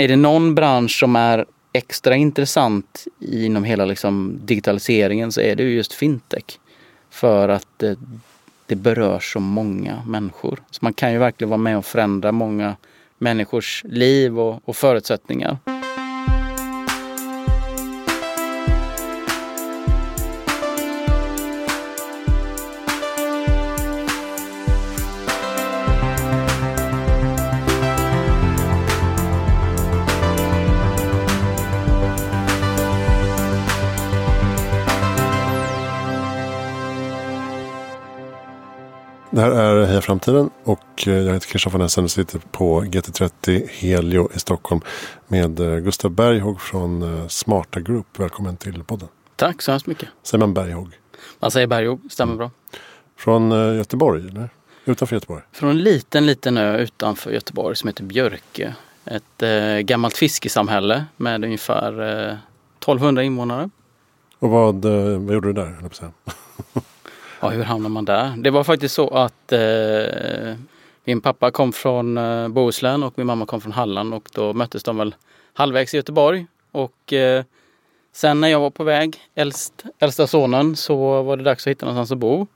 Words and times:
är 0.00 0.08
det 0.08 0.16
någon 0.16 0.54
bransch 0.54 0.98
som 0.98 1.16
är 1.16 1.44
extra 1.72 2.16
intressant 2.16 3.04
inom 3.20 3.64
hela 3.64 3.84
liksom 3.84 4.40
digitaliseringen 4.44 5.32
så 5.32 5.40
är 5.40 5.56
det 5.56 5.62
ju 5.62 5.70
just 5.70 5.92
fintech. 5.92 6.58
För 7.10 7.48
att 7.48 7.66
det, 7.76 7.98
det 8.66 8.76
berör 8.76 9.20
så 9.20 9.40
många 9.40 10.02
människor. 10.06 10.62
Så 10.70 10.78
man 10.80 10.92
kan 10.92 11.12
ju 11.12 11.18
verkligen 11.18 11.48
vara 11.48 11.58
med 11.58 11.78
och 11.78 11.84
förändra 11.84 12.32
många 12.32 12.76
människors 13.18 13.84
liv 13.88 14.38
och, 14.40 14.68
och 14.68 14.76
förutsättningar. 14.76 15.56
Framtiden 40.10 40.50
och 40.64 41.08
eh, 41.08 41.14
jag 41.14 41.34
heter 41.34 41.48
Christian 41.48 41.72
von 41.72 41.80
Essen 41.80 42.04
och 42.04 42.10
sitter 42.10 42.38
på 42.38 42.82
GT30 42.82 43.68
Helio 43.68 44.28
i 44.34 44.38
Stockholm 44.38 44.80
med 45.28 45.60
eh, 45.60 45.76
Gustav 45.76 46.10
Berghåg 46.10 46.60
från 46.60 47.02
eh, 47.02 47.28
Smarta 47.28 47.80
Group. 47.80 48.06
Välkommen 48.18 48.56
till 48.56 48.84
podden. 48.84 49.08
Tack 49.36 49.62
så 49.62 49.70
hemskt 49.70 49.86
mycket. 49.86 50.08
Säger 50.22 50.40
man 50.40 50.54
Berghåg? 50.54 50.98
Man 51.38 51.50
säger 51.50 51.66
Berghåg, 51.66 52.00
stämmer 52.10 52.36
bra. 52.36 52.50
Från 53.16 53.50
Göteborg, 53.76 54.28
eller? 54.28 54.48
Utanför 54.84 55.16
Göteborg? 55.16 55.42
Från 55.52 55.70
en 55.70 55.78
liten, 55.78 56.26
liten 56.26 56.58
ö 56.58 56.78
utanför 56.78 57.30
Göteborg 57.30 57.76
som 57.76 57.88
heter 57.88 58.04
Björke. 58.04 58.74
Ett 59.04 59.42
eh, 59.42 59.78
gammalt 59.78 60.16
fiskesamhälle 60.16 61.04
med 61.16 61.44
ungefär 61.44 62.00
eh, 62.00 62.36
1200 62.78 63.22
invånare. 63.22 63.70
Och 64.38 64.50
vad, 64.50 64.84
vad 65.20 65.34
gjorde 65.34 65.48
du 65.48 65.52
där? 65.52 65.76
Ja, 67.40 67.48
hur 67.48 67.62
hamnar 67.62 67.88
man 67.88 68.04
där? 68.04 68.34
Det 68.36 68.50
var 68.50 68.64
faktiskt 68.64 68.94
så 68.94 69.08
att 69.08 69.52
eh, 69.52 70.54
min 71.04 71.20
pappa 71.20 71.50
kom 71.50 71.72
från 71.72 72.18
eh, 72.18 72.48
Bohuslän 72.48 73.02
och 73.02 73.12
min 73.16 73.26
mamma 73.26 73.46
kom 73.46 73.60
från 73.60 73.72
Halland 73.72 74.14
och 74.14 74.28
då 74.32 74.52
möttes 74.52 74.82
de 74.82 74.96
väl 74.96 75.14
halvvägs 75.52 75.94
i 75.94 75.96
Göteborg. 75.96 76.46
Och 76.72 77.12
eh, 77.12 77.44
sen 78.12 78.40
när 78.40 78.48
jag 78.48 78.60
var 78.60 78.70
på 78.70 78.84
väg, 78.84 79.18
äldst, 79.34 79.84
äldsta 79.98 80.26
sonen, 80.26 80.76
så 80.76 81.22
var 81.22 81.36
det 81.36 81.42
dags 81.42 81.66
att 81.66 81.70
hitta 81.70 81.86
någonstans 81.86 82.12
att 82.12 82.18
bo. 82.18 82.46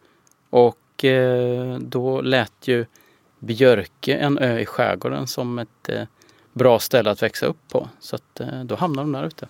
Och 0.50 1.04
eh, 1.04 1.78
då 1.78 2.20
lät 2.20 2.68
ju 2.68 2.86
Björke, 3.38 4.16
en 4.16 4.38
ö 4.38 4.58
i 4.58 4.66
skärgården, 4.66 5.26
som 5.26 5.58
ett 5.58 5.88
eh, 5.88 6.02
bra 6.52 6.78
ställe 6.78 7.10
att 7.10 7.22
växa 7.22 7.46
upp 7.46 7.68
på. 7.68 7.88
Så 8.00 8.16
att, 8.16 8.40
eh, 8.40 8.64
då 8.64 8.74
hamnade 8.74 9.04
de 9.04 9.12
där 9.12 9.26
ute. 9.26 9.48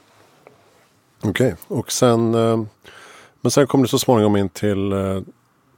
Okej, 1.20 1.30
okay. 1.46 1.78
och 1.78 1.92
sen 1.92 2.34
eh, 2.34 2.62
men 3.44 3.50
sen 3.50 3.66
kom 3.66 3.82
du 3.82 3.88
så 3.88 3.98
småningom 3.98 4.36
in 4.36 4.48
till 4.48 4.92
eh, 4.92 5.20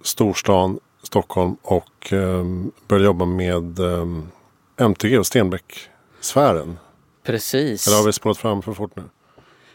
storstan 0.02 0.80
Stockholm 1.02 1.56
och 1.62 2.12
eh, 2.12 2.44
började 2.88 3.04
jobba 3.04 3.24
med 3.24 3.78
eh, 3.78 4.06
MTG 4.76 5.18
och 5.18 5.26
Stenbeck-sfären. 5.26 6.78
Precis. 7.22 7.86
Eller 7.86 7.96
har 7.96 8.06
vi 8.06 8.12
spårat 8.12 8.38
fram 8.38 8.62
för 8.62 8.72
fort 8.72 8.96
nu? 8.96 9.02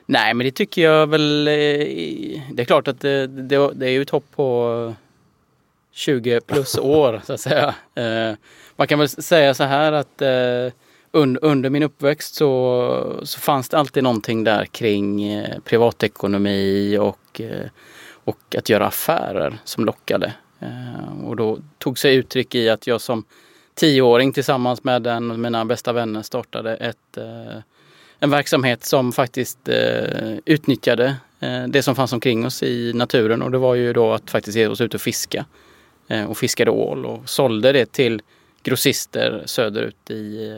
Nej, 0.06 0.34
men 0.34 0.45
det 0.45 0.52
tycker 0.52 0.81
jag 0.81 1.08
väl. 1.08 1.47
Eh, 1.47 1.53
det 2.52 2.58
är 2.58 2.66
klart 2.66 2.88
att 2.88 3.00
det, 3.00 3.28
det, 3.28 3.73
det 3.73 3.86
är 3.86 3.92
ju 3.92 4.02
ett 4.02 4.09
hopp 4.09 4.25
på 4.36 4.95
20 5.92 6.42
plus 6.42 6.78
år 6.78 7.22
så 7.25 7.34
att 7.34 7.42
säga. 7.42 7.75
Eh, 7.95 8.36
man 8.75 8.88
kan 8.88 9.00
väl 9.00 9.09
säga 9.09 9.53
så 9.53 9.64
här 9.64 9.92
att 9.92 10.22
eh, 11.13 11.35
under 11.41 11.69
min 11.69 11.83
uppväxt 11.83 12.35
så, 12.35 13.19
så 13.23 13.39
fanns 13.39 13.69
det 13.69 13.77
alltid 13.77 14.03
någonting 14.03 14.43
där 14.43 14.65
kring 14.65 15.23
eh, 15.23 15.59
privatekonomi 15.59 16.97
och 16.97 17.17
och, 17.31 17.41
eh, 17.41 17.67
och 18.23 18.55
att 18.57 18.69
göra 18.69 18.87
affärer 18.87 19.57
som 19.63 19.85
lockade. 19.85 20.33
Eh, 20.59 21.25
och 21.25 21.35
då 21.35 21.59
tog 21.77 22.00
sig 22.00 22.16
uttryck 22.16 22.55
i 22.55 22.69
att 22.69 22.88
jag 22.88 23.01
som 23.01 23.23
tioåring 23.73 24.33
tillsammans 24.33 24.83
med 24.83 25.07
en 25.07 25.31
av 25.31 25.39
mina 25.39 25.66
bästa 25.66 25.94
vänner 25.94 26.21
startade 26.21 26.75
ett, 26.75 27.17
eh, 27.17 27.61
en 28.19 28.29
verksamhet 28.29 28.83
som 28.83 29.11
faktiskt 29.11 29.69
eh, 29.69 30.38
utnyttjade 30.45 31.16
det 31.67 31.83
som 31.83 31.95
fanns 31.95 32.13
omkring 32.13 32.45
oss 32.45 32.63
i 32.63 32.94
naturen 32.94 33.41
och 33.41 33.51
det 33.51 33.57
var 33.57 33.75
ju 33.75 33.94
då 33.94 34.13
att 34.13 34.31
faktiskt 34.31 34.57
ge 34.57 34.67
oss 34.67 34.81
ut 34.81 34.94
och 34.94 35.01
fiska. 35.01 35.45
Och 36.27 36.38
fiskade 36.38 36.71
ål 36.71 37.05
och 37.05 37.29
sålde 37.29 37.71
det 37.71 37.91
till 37.91 38.21
grossister 38.63 39.44
söderut 39.45 40.11
i, 40.11 40.53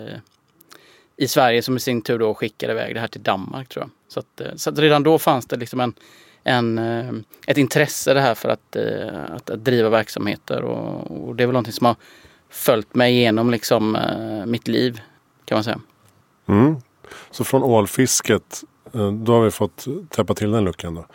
i 1.17 1.27
Sverige 1.27 1.61
som 1.61 1.77
i 1.77 1.79
sin 1.79 2.01
tur 2.01 2.19
då 2.19 2.33
skickade 2.33 2.73
iväg 2.73 2.95
det 2.95 2.99
här 2.99 3.07
till 3.07 3.23
Danmark 3.23 3.69
tror 3.69 3.83
jag. 3.83 3.89
Så, 4.07 4.19
att, 4.19 4.61
så 4.61 4.69
att 4.69 4.79
redan 4.79 5.03
då 5.03 5.19
fanns 5.19 5.45
det 5.45 5.55
liksom 5.55 5.79
en, 5.79 5.93
en, 6.43 6.77
eh, 6.77 7.13
ett 7.47 7.57
intresse 7.57 8.13
det 8.13 8.21
här 8.21 8.35
för 8.35 8.49
att, 8.49 8.75
eh, 8.75 9.35
att, 9.35 9.49
att 9.49 9.65
driva 9.65 9.89
verksamheter 9.89 10.61
och, 10.61 11.27
och, 11.27 11.35
det 11.35 11.43
är 11.43 11.47
väl 11.47 11.53
någonting 11.53 11.73
som 11.73 11.85
har 11.85 11.95
följt 12.49 12.95
mig 12.95 13.13
igenom 13.13 13.51
liksom, 13.51 13.95
eh, 13.95 14.45
mitt 14.45 14.67
liv 14.67 15.01
kan 15.45 15.55
man 15.55 15.63
säga. 15.63 15.79
Mm. 16.47 16.75
Så 17.31 17.43
från 17.43 17.63
ålfisket, 17.63 18.63
då 19.25 19.33
har 19.33 19.41
vi 19.41 19.51
fått 19.51 19.85
täppa 20.09 20.33
till 20.33 20.51
den 20.51 20.63
luckan 20.63 20.95
då? 20.95 21.05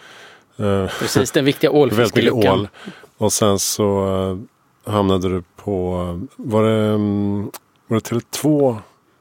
Precis, 0.88 1.30
den 1.30 1.44
viktiga 1.44 1.70
ålfiskeluckan. 1.72 2.60
Ål. 2.60 2.68
Och 3.16 3.32
sen 3.32 3.58
så 3.58 4.06
hamnade 4.84 5.28
du 5.28 5.42
på, 5.56 5.96
var 6.36 6.64
det, 6.64 6.84
mm, 6.84 7.50
var 7.86 7.96
det 7.96 8.10
Tele2? 8.10 8.76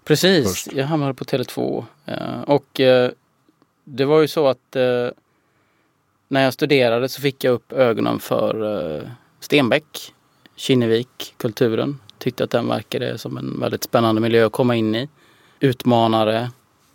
Precis, 0.07 0.47
först? 0.47 0.73
jag 0.73 0.85
hamnade 0.85 1.13
på 1.13 1.23
Tele2. 1.23 1.85
Och 2.45 2.81
det 3.83 4.05
var 4.05 4.21
ju 4.21 4.27
så 4.27 4.47
att 4.47 4.75
när 6.27 6.43
jag 6.43 6.53
studerade 6.53 7.09
så 7.09 7.21
fick 7.21 7.43
jag 7.43 7.53
upp 7.53 7.73
ögonen 7.73 8.19
för 8.19 9.11
Stenbeck, 9.39 10.13
Kinnevik, 10.55 11.33
kulturen. 11.37 11.99
Tyckte 12.17 12.43
att 12.43 12.49
den 12.49 12.67
verkade 12.67 13.17
som 13.17 13.37
en 13.37 13.59
väldigt 13.59 13.83
spännande 13.83 14.21
miljö 14.21 14.45
att 14.45 14.51
komma 14.51 14.75
in 14.75 14.95
i. 14.95 15.09
Utmanare, 15.59 16.51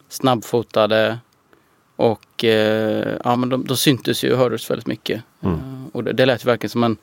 snabbfotade 0.09 1.19
och 1.97 2.45
ja, 3.25 3.37
men 3.37 3.49
de, 3.49 3.65
de 3.65 3.77
syntes 3.77 4.25
ju 4.25 4.33
och 4.33 4.39
hördes 4.39 4.71
väldigt 4.71 4.87
mycket. 4.87 5.23
Mm. 5.41 5.87
Och 5.93 6.05
det, 6.05 6.13
det 6.13 6.27
lät 6.27 6.45
verkligen 6.45 6.71
som, 6.71 6.85
en, 6.85 6.97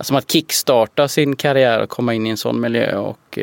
som 0.00 0.16
att 0.16 0.30
kickstarta 0.30 1.08
sin 1.08 1.36
karriär 1.36 1.82
och 1.82 1.88
komma 1.88 2.14
in 2.14 2.26
i 2.26 2.30
en 2.30 2.36
sån 2.36 2.60
miljö 2.60 2.96
och 2.96 3.38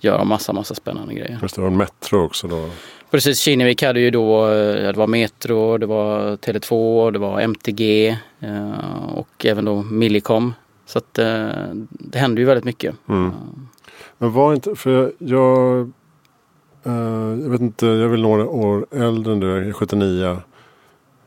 göra 0.00 0.24
massa, 0.24 0.52
massa 0.52 0.74
spännande 0.74 1.14
grejer. 1.14 1.38
Just 1.42 1.56
det, 1.56 1.62
var 1.62 1.70
Metro 1.70 2.24
också 2.24 2.48
då? 2.48 2.70
Precis, 3.10 3.38
Kinnevik 3.38 3.82
hade 3.82 4.00
ju 4.00 4.10
då, 4.10 4.48
eh, 4.48 4.92
det 4.92 4.96
var 4.96 5.06
Metro, 5.06 5.78
det 5.78 5.86
var 5.86 6.36
Tele2, 6.36 7.10
det 7.10 7.18
var 7.18 7.40
MTG 7.40 8.08
eh, 8.40 9.14
och 9.14 9.46
även 9.46 9.64
då 9.64 9.82
Millicom. 9.82 10.54
Så 10.86 10.98
att 10.98 11.18
eh, 11.18 11.48
det 11.90 12.18
hände 12.18 12.40
ju 12.40 12.46
väldigt 12.46 12.64
mycket. 12.64 12.94
Mm. 13.08 13.30
Men 14.18 14.32
var 14.32 14.54
inte, 14.54 14.74
för 14.74 15.12
jag, 15.18 15.92
jag 17.42 17.50
vet 17.50 17.60
inte, 17.60 17.86
jag 17.86 17.98
är 17.98 18.06
väl 18.06 18.22
några 18.22 18.48
år 18.48 18.86
äldre 18.90 19.32
än 19.32 19.40
du, 19.40 19.46
jag 19.48 19.66
är 19.66 19.72
79. 19.72 20.36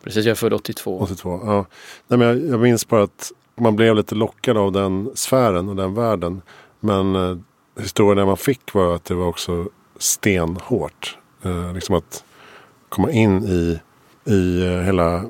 Precis, 0.04 0.26
jag 0.26 0.32
är 0.32 0.36
född 0.36 0.54
82. 0.54 1.00
82, 1.00 1.40
ja. 1.46 1.66
Nej, 2.08 2.20
men 2.20 2.28
jag, 2.28 2.50
jag 2.50 2.60
minns 2.60 2.88
bara 2.88 3.04
att 3.04 3.32
man 3.56 3.76
blev 3.76 3.96
lite 3.96 4.16
lockad 4.16 4.58
av 4.58 4.72
den 4.72 5.12
sfären 5.16 5.70
och 5.70 5.76
den 5.76 5.94
världen. 5.94 6.42
Men 6.80 7.16
eh, 7.76 7.84
historien 7.84 8.28
man 8.28 8.38
fick 8.38 8.74
var 8.74 8.96
att 8.96 9.06
det 9.06 9.14
var 9.14 9.26
också 9.26 9.70
stenhårt. 9.98 11.18
Eh, 11.44 11.74
liksom 11.74 11.96
att 11.96 12.24
komma 12.90 13.12
in 13.12 13.44
i, 13.44 13.80
i 14.32 14.66
eh, 14.66 14.82
hela 14.82 15.26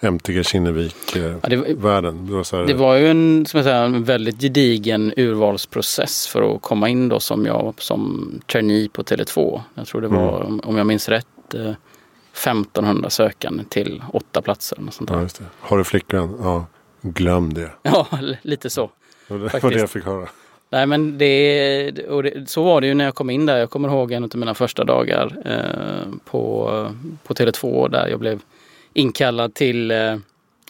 MTG 0.00 0.44
Kinnevik-världen. 0.44 2.28
Eh, 2.28 2.44
ja, 2.52 2.58
det, 2.58 2.66
det, 2.66 2.74
var 2.74 2.96
ju 2.96 3.08
en, 3.08 3.46
som 3.46 3.58
jag 3.58 3.64
säger, 3.64 3.84
en 3.84 4.04
väldigt 4.04 4.40
gedigen 4.40 5.12
urvalsprocess 5.16 6.26
för 6.26 6.54
att 6.54 6.62
komma 6.62 6.88
in 6.88 7.08
då 7.08 7.20
som 7.20 7.46
jag 7.46 7.74
som 7.78 8.30
trainee 8.46 8.88
på 8.88 9.02
Tele2. 9.02 9.60
Jag 9.74 9.86
tror 9.86 10.00
det 10.00 10.08
var, 10.08 10.40
mm. 10.40 10.60
om 10.60 10.76
jag 10.76 10.86
minns 10.86 11.08
rätt, 11.08 11.26
1500 11.54 13.10
sökande 13.10 13.64
till 13.64 14.02
åtta 14.12 14.42
platser. 14.42 14.78
Och 14.86 14.94
sånt 14.94 15.10
ja, 15.10 15.46
Har 15.60 15.78
du 15.78 15.84
flickvän? 15.84 16.36
Ja, 16.42 16.66
glöm 17.02 17.54
det. 17.54 17.70
Ja, 17.82 18.06
lite 18.42 18.70
så. 18.70 18.90
Det 19.28 19.34
var 19.34 19.70
det 19.70 19.78
jag 19.78 19.90
fick 19.90 20.04
höra. 20.04 20.28
Nej 20.70 20.86
men 20.86 21.18
det, 21.18 22.08
och 22.08 22.22
det, 22.22 22.50
så 22.50 22.62
var 22.62 22.80
det 22.80 22.86
ju 22.86 22.94
när 22.94 23.04
jag 23.04 23.14
kom 23.14 23.30
in 23.30 23.46
där. 23.46 23.56
Jag 23.56 23.70
kommer 23.70 23.88
ihåg 23.88 24.12
en 24.12 24.24
av 24.24 24.36
mina 24.36 24.54
första 24.54 24.84
dagar 24.84 25.36
eh, 25.44 26.14
på, 26.24 26.68
på 27.22 27.34
Tele2 27.34 27.88
där 27.88 28.08
jag 28.08 28.20
blev 28.20 28.42
inkallad 28.92 29.54
till 29.54 29.90
eh, 29.90 30.16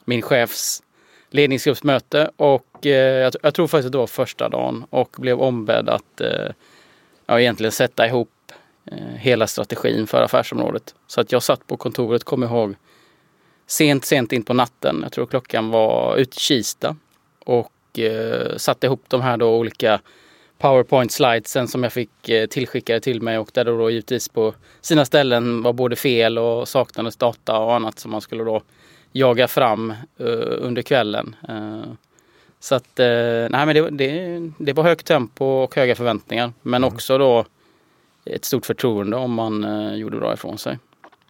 min 0.05 0.23
chefs 0.23 0.83
ledningsgruppsmöte 1.31 2.31
och 2.37 2.87
eh, 2.87 2.93
jag, 2.93 3.35
jag, 3.43 3.55
tror 3.55 3.67
faktiskt 3.67 3.87
att 3.87 3.93
det 3.93 3.99
var 3.99 4.07
första 4.07 4.49
dagen 4.49 4.85
och 4.91 5.17
blev 5.19 5.41
ombedd 5.41 5.89
att 5.89 6.21
eh, 6.21 6.53
ja, 7.27 7.41
egentligen 7.41 7.73
sätta 7.73 8.07
ihop 8.07 8.53
eh, 8.85 8.99
hela 8.99 9.47
strategin 9.47 10.07
för 10.07 10.23
affärsområdet. 10.23 10.95
Så 11.07 11.21
att 11.21 11.33
jag 11.33 11.43
satt 11.43 11.67
på 11.67 11.77
kontoret, 11.77 12.25
kommer 12.25 12.47
ihåg, 12.47 12.75
sent, 13.67 14.05
sent 14.05 14.33
in 14.33 14.43
på 14.43 14.55
natten. 14.55 15.01
Jag 15.03 15.13
tror 15.13 15.27
klockan 15.27 15.71
var 15.71 16.17
ute 16.17 16.37
i 16.37 16.41
Kista 16.41 16.97
och 17.45 17.73
eh, 17.99 18.57
satte 18.57 18.87
ihop 18.87 19.05
de 19.09 19.21
här 19.21 19.37
då 19.37 19.57
olika 19.57 20.01
Powerpoint 20.59 21.13
slidesen 21.13 21.69
som 21.69 21.83
jag 21.83 21.93
fick 21.93 22.29
eh, 22.29 22.47
tillskickade 22.47 23.01
till 23.01 23.23
mig 23.23 23.39
och 23.39 23.51
där 23.55 23.65
det 23.65 23.71
då 23.71 23.91
givetvis 23.91 24.29
på 24.29 24.55
sina 24.81 25.05
ställen 25.05 25.63
var 25.63 25.73
både 25.73 25.97
fel 25.97 26.39
och 26.39 26.69
saknades 26.69 27.17
data 27.17 27.59
och 27.59 27.75
annat 27.75 27.99
som 27.99 28.11
man 28.11 28.21
skulle 28.21 28.45
då 28.45 28.63
jaga 29.13 29.49
fram 29.49 29.91
uh, 30.21 30.59
under 30.59 30.83
kvällen. 30.83 31.37
Uh, 31.49 31.83
så 32.61 32.75
att, 32.75 33.01
uh, 33.01 33.49
nej 33.51 33.67
men 33.67 33.75
det, 33.75 33.91
det, 33.91 34.53
det, 34.59 34.73
var 34.73 34.85
högt 34.85 35.07
tempo 35.07 35.45
och 35.45 35.77
höga 35.77 35.95
förväntningar. 35.95 36.53
Men 36.63 36.85
mm. 36.85 36.95
också 36.95 37.19
då 37.19 37.45
ett 38.25 38.45
stort 38.45 38.67
förtroende 38.67 39.17
om 39.17 39.33
man 39.33 39.65
gjorde 39.99 40.17
bra 40.17 40.35
ifrån 40.35 40.59
sig. 40.59 40.79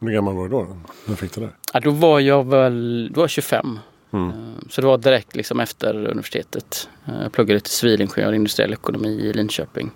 Hur 0.01 0.11
gammal 0.11 0.35
var 0.35 0.43
du 0.43 0.49
då? 0.49 0.63
När 0.63 0.77
du 1.07 1.17
fick 1.17 1.35
det 1.35 1.41
där? 1.41 1.51
Ja, 1.73 1.81
då 1.81 1.91
var 1.91 2.21
jag 2.21 2.47
väl 2.47 3.09
då 3.13 3.21
var 3.21 3.23
jag 3.23 3.31
25. 3.31 3.79
Mm. 4.15 4.33
Så 4.71 4.81
det 4.81 4.87
var 4.87 4.99
direkt 4.99 5.37
liksom 5.37 5.61
efter 5.61 5.95
universitetet. 5.95 6.89
Jag 7.23 7.33
pluggade 7.33 7.61
till 7.61 7.73
civilingenjör 7.73 8.33
i 8.33 8.37
industriell 8.37 8.73
ekonomi 8.73 9.09
i 9.09 9.33
Linköping. 9.33 9.91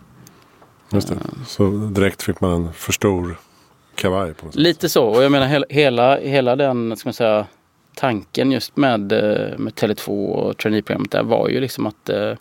Just 0.93 1.09
det. 1.09 1.17
Så 1.47 1.70
direkt 1.70 2.23
fick 2.23 2.41
man 2.41 2.53
en 2.53 2.73
för 2.73 2.93
stor 2.93 3.38
kavaj? 3.94 4.35
På 4.35 4.44
något 4.44 4.55
sätt. 4.55 4.62
Lite 4.62 4.88
så. 4.88 5.05
Och 5.05 5.23
jag 5.23 5.32
menar 5.32 5.65
hela, 5.69 6.19
hela 6.19 6.56
den 6.56 6.97
ska 6.97 7.09
man 7.09 7.15
säga, 7.15 7.47
tanken 7.94 8.53
just 8.53 8.76
med, 8.76 9.12
eh, 9.12 9.59
med 9.59 9.73
Tele2 9.75 10.26
och 10.26 10.56
traineeprogrammet 10.56 11.11
där 11.11 11.23
var 11.23 11.49
ju 11.49 11.61
liksom 11.61 11.87
att 11.87 12.09
eh, 12.09 12.32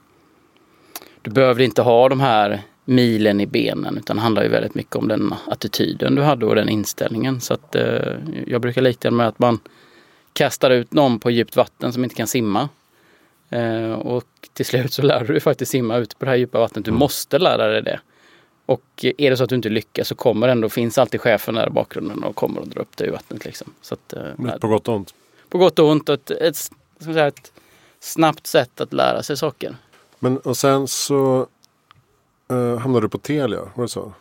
du 1.22 1.32
behövde 1.32 1.64
inte 1.64 1.82
ha 1.82 2.10
de 2.10 2.20
här 2.20 2.62
milen 2.86 3.42
i 3.42 3.48
benen 3.48 3.98
utan 3.98 4.16
det 4.16 4.22
handlar 4.22 4.44
ju 4.44 4.50
väldigt 4.50 4.76
mycket 4.76 4.96
om 4.96 5.08
den 5.08 5.34
attityden 5.48 6.16
du 6.16 6.22
hade 6.22 6.46
och 6.46 6.56
den 6.56 6.70
inställningen. 6.70 7.42
Så 7.42 7.54
att 7.54 7.76
eh, 7.76 8.14
jag 8.48 8.62
brukar 8.62 8.82
likna 8.82 9.12
med 9.12 9.28
att 9.28 9.40
man 9.40 9.60
kastar 10.38 10.70
ut 10.70 10.94
någon 10.94 11.20
på 11.20 11.32
djupt 11.32 11.56
vatten 11.56 11.94
som 11.94 12.04
inte 12.04 12.16
kan 12.16 12.28
simma. 12.28 12.70
Eh, 13.50 13.92
och 13.92 14.24
till 14.54 14.66
slut 14.66 14.94
så 14.94 15.02
lär 15.02 15.20
du 15.20 15.34
dig 15.34 15.40
faktiskt 15.40 15.72
simma 15.72 15.98
ut 15.98 16.20
på 16.20 16.26
det 16.26 16.32
här 16.32 16.38
djupa 16.38 16.60
vattnet. 16.60 16.86
Du 16.86 16.92
mm. 16.92 17.00
måste 17.00 17.40
lära 17.40 17.68
dig 17.68 17.82
det. 17.82 18.00
Och 18.66 19.06
är 19.18 19.30
det 19.30 19.38
så 19.38 19.44
att 19.44 19.50
du 19.50 19.56
inte 19.56 19.70
lyckas 19.70 20.08
så 20.08 20.16
kommer 20.16 20.48
ändå, 20.48 20.70
finns 20.70 20.98
alltid 20.98 21.22
chefen 21.22 21.56
där 21.56 21.68
i 21.68 21.70
bakgrunden 21.70 22.24
och 22.24 22.36
kommer 22.36 22.62
att 22.62 22.70
dra 22.70 22.82
upp 22.82 22.98
dig 22.98 23.08
i 23.08 23.12
vattnet. 23.12 23.46
Liksom. 23.46 23.74
Så 23.82 23.94
att, 23.94 24.14
eh, 24.14 24.58
på 24.60 24.68
gott 24.68 24.88
och 24.88 24.96
ont? 24.96 25.14
På 25.50 25.58
gott 25.58 25.80
och 25.80 25.90
ont. 25.90 26.10
Ett, 26.10 26.32
ett, 26.32 26.56
säga, 27.00 27.28
ett 27.28 27.52
snabbt 28.00 28.48
sätt 28.48 28.82
att 28.82 28.94
lära 28.94 29.24
sig 29.24 29.38
saker. 29.38 29.76
Men 30.20 30.38
och 30.38 30.58
sen 30.58 30.88
så 30.88 31.48
uh, 32.52 32.78
hamnade 32.78 33.06
du 33.06 33.10
på 33.10 33.18
Telia, 33.18 33.62
var 33.76 33.84
det 33.84 33.90
så? 33.90 34.14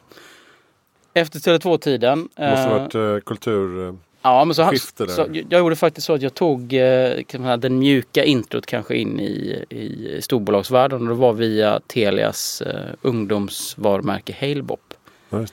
Efter 1.14 1.38
Tele2-tiden. 1.38 2.28
Det 2.36 2.50
måste 2.50 2.68
ha 2.68 2.78
varit 2.78 2.94
uh, 2.94 3.20
kultur... 3.20 3.96
Ja, 4.26 4.44
men 4.44 4.55
så, 4.55 4.70
så, 4.96 5.06
så, 5.06 5.26
jag 5.49 5.58
gjorde 5.58 5.76
faktiskt 5.76 6.06
så 6.06 6.14
att 6.14 6.23
jag 6.23 6.34
tog 6.34 6.73
eh, 6.73 7.56
den 7.58 7.78
mjuka 7.78 8.25
introt 8.25 8.67
kanske 8.67 8.96
in 8.96 9.20
i, 9.20 9.64
i 9.70 10.19
storbolagsvärlden. 10.23 11.02
Och 11.02 11.08
det 11.08 11.14
var 11.14 11.32
via 11.32 11.81
Telias 11.87 12.62
eh, 12.62 12.93
ungdomsvarumärke 13.02 14.37
Halebop. 14.40 14.94
Ja, 15.31 15.46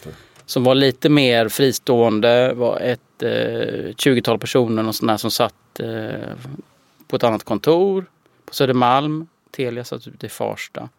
som 0.46 0.64
var 0.64 0.75
lite 0.75 1.10
mer 1.10 1.50
fristående. 1.50 2.54
var 2.54 2.80
ett 2.80 3.24
eh, 3.24 3.30
20-tal 3.30 4.40
personer 4.40 4.88
och 4.88 4.96
sådär 4.96 5.18
som 5.18 5.31
satt 5.31 5.80
eh, 5.80 6.34
på 7.08 7.16
ett 7.16 7.24
annat 7.24 7.44
kontor 7.44 8.06
på 8.46 8.54
Södermalm. 8.54 9.28
Telia 9.52 9.84
satt 9.84 10.08
ute 10.08 10.25
i 10.25 10.30
Farsta. 10.30 10.90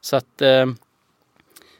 Så 0.00 0.16
att 0.16 0.42
eh, 0.42 0.66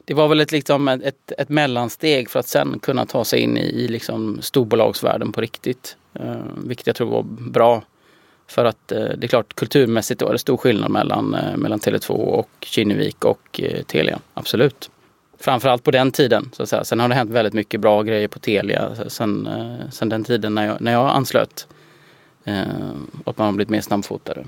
det 0.05 0.15
var 0.15 0.29
väl 0.29 0.41
ett, 0.41 0.53
liksom 0.53 0.89
ett, 0.89 1.33
ett 1.39 1.49
mellansteg 1.49 2.31
för 2.31 2.41
att 2.41 2.47
sen 2.47 2.79
kunna 2.79 3.07
ta 3.07 3.25
sig 3.25 3.41
in 3.41 3.57
i, 3.57 3.61
i 3.61 3.89
liksom 3.89 4.39
storbolagsvärlden 4.43 5.33
på 5.33 5.41
riktigt. 5.41 5.97
Eh, 6.15 6.37
vilket 6.57 6.87
jag 6.87 6.97
tror 6.97 7.11
var 7.11 7.23
bra. 7.23 7.83
För 8.47 8.65
att 8.65 8.93
eh, 8.93 8.99
det 8.99 9.27
är 9.27 9.29
klart 9.29 9.55
kulturmässigt 9.55 10.21
då 10.21 10.29
är 10.29 10.33
det 10.33 10.39
stor 10.39 10.57
skillnad 10.57 10.91
mellan, 10.91 11.35
eh, 11.35 11.57
mellan 11.57 11.79
Tele2 11.79 12.11
och 12.11 12.51
Kinnevik 12.61 13.25
och 13.25 13.61
eh, 13.61 13.83
Telia. 13.83 14.19
Absolut. 14.35 14.91
Framförallt 15.39 15.83
på 15.83 15.91
den 15.91 16.11
tiden. 16.11 16.51
Så 16.53 16.63
att 16.63 16.69
säga. 16.69 16.85
Sen 16.85 17.01
har 17.01 17.09
det 17.09 17.15
hänt 17.15 17.31
väldigt 17.31 17.55
mycket 17.55 17.81
bra 17.81 18.03
grejer 18.03 18.29
på 18.29 18.39
Telia 18.39 18.89
eh, 18.99 19.09
sen, 19.09 19.47
eh, 19.47 19.91
sen 19.91 20.09
den 20.09 20.25
tiden 20.25 20.55
när 20.55 20.67
jag, 20.67 20.81
när 20.81 20.93
jag 20.93 21.09
anslöt. 21.11 21.67
Eh, 22.45 22.65
och 23.25 23.39
man 23.39 23.47
har 23.47 23.53
blivit 23.53 23.71
mer 23.71 23.81
snabbfotade. 23.81 24.45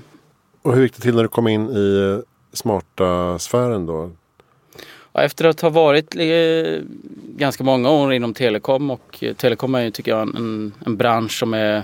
Och 0.61 0.75
hur 0.75 0.83
gick 0.83 0.95
det 0.95 1.01
till 1.01 1.15
när 1.15 1.23
du 1.23 1.29
kom 1.29 1.47
in 1.47 1.69
i 1.69 2.15
eh, 2.17 2.23
smarta 2.53 3.39
sfären 3.39 3.85
då? 3.85 4.11
Efter 5.23 5.45
att 5.45 5.61
ha 5.61 5.69
varit 5.69 6.15
eh, 6.15 6.83
ganska 7.29 7.63
många 7.63 7.89
år 7.89 8.13
inom 8.13 8.33
telekom 8.33 8.91
och 8.91 9.17
eh, 9.23 9.33
telekom 9.33 9.75
är 9.75 9.81
ju 9.81 9.91
tycker 9.91 10.11
jag 10.11 10.21
en, 10.21 10.73
en 10.85 10.97
bransch 10.97 11.39
som 11.39 11.53
är 11.53 11.83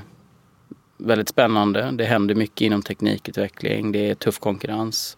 väldigt 0.97 1.29
spännande. 1.29 1.91
Det 1.91 2.05
händer 2.05 2.35
mycket 2.35 2.61
inom 2.61 2.81
teknikutveckling, 2.81 3.91
det 3.91 4.09
är 4.09 4.15
tuff 4.15 4.39
konkurrens. 4.39 5.17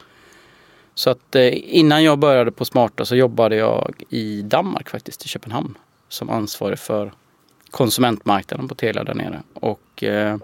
Så 0.95 1.09
att 1.09 1.35
eh, 1.35 1.75
innan 1.75 2.03
jag 2.03 2.19
började 2.19 2.51
på 2.51 2.65
Smarta 2.65 3.05
så 3.05 3.15
jobbade 3.15 3.55
jag 3.55 4.03
i 4.09 4.41
Danmark 4.41 4.89
faktiskt, 4.89 5.25
i 5.25 5.27
Köpenhamn. 5.27 5.77
Som 6.09 6.29
ansvarig 6.29 6.79
för 6.79 7.13
konsumentmarknaden 7.71 8.67
på 8.67 8.75
Telia 8.75 9.03
där 9.03 9.13
nere. 9.13 9.43
Och 9.53 10.03
eh, 10.03 10.37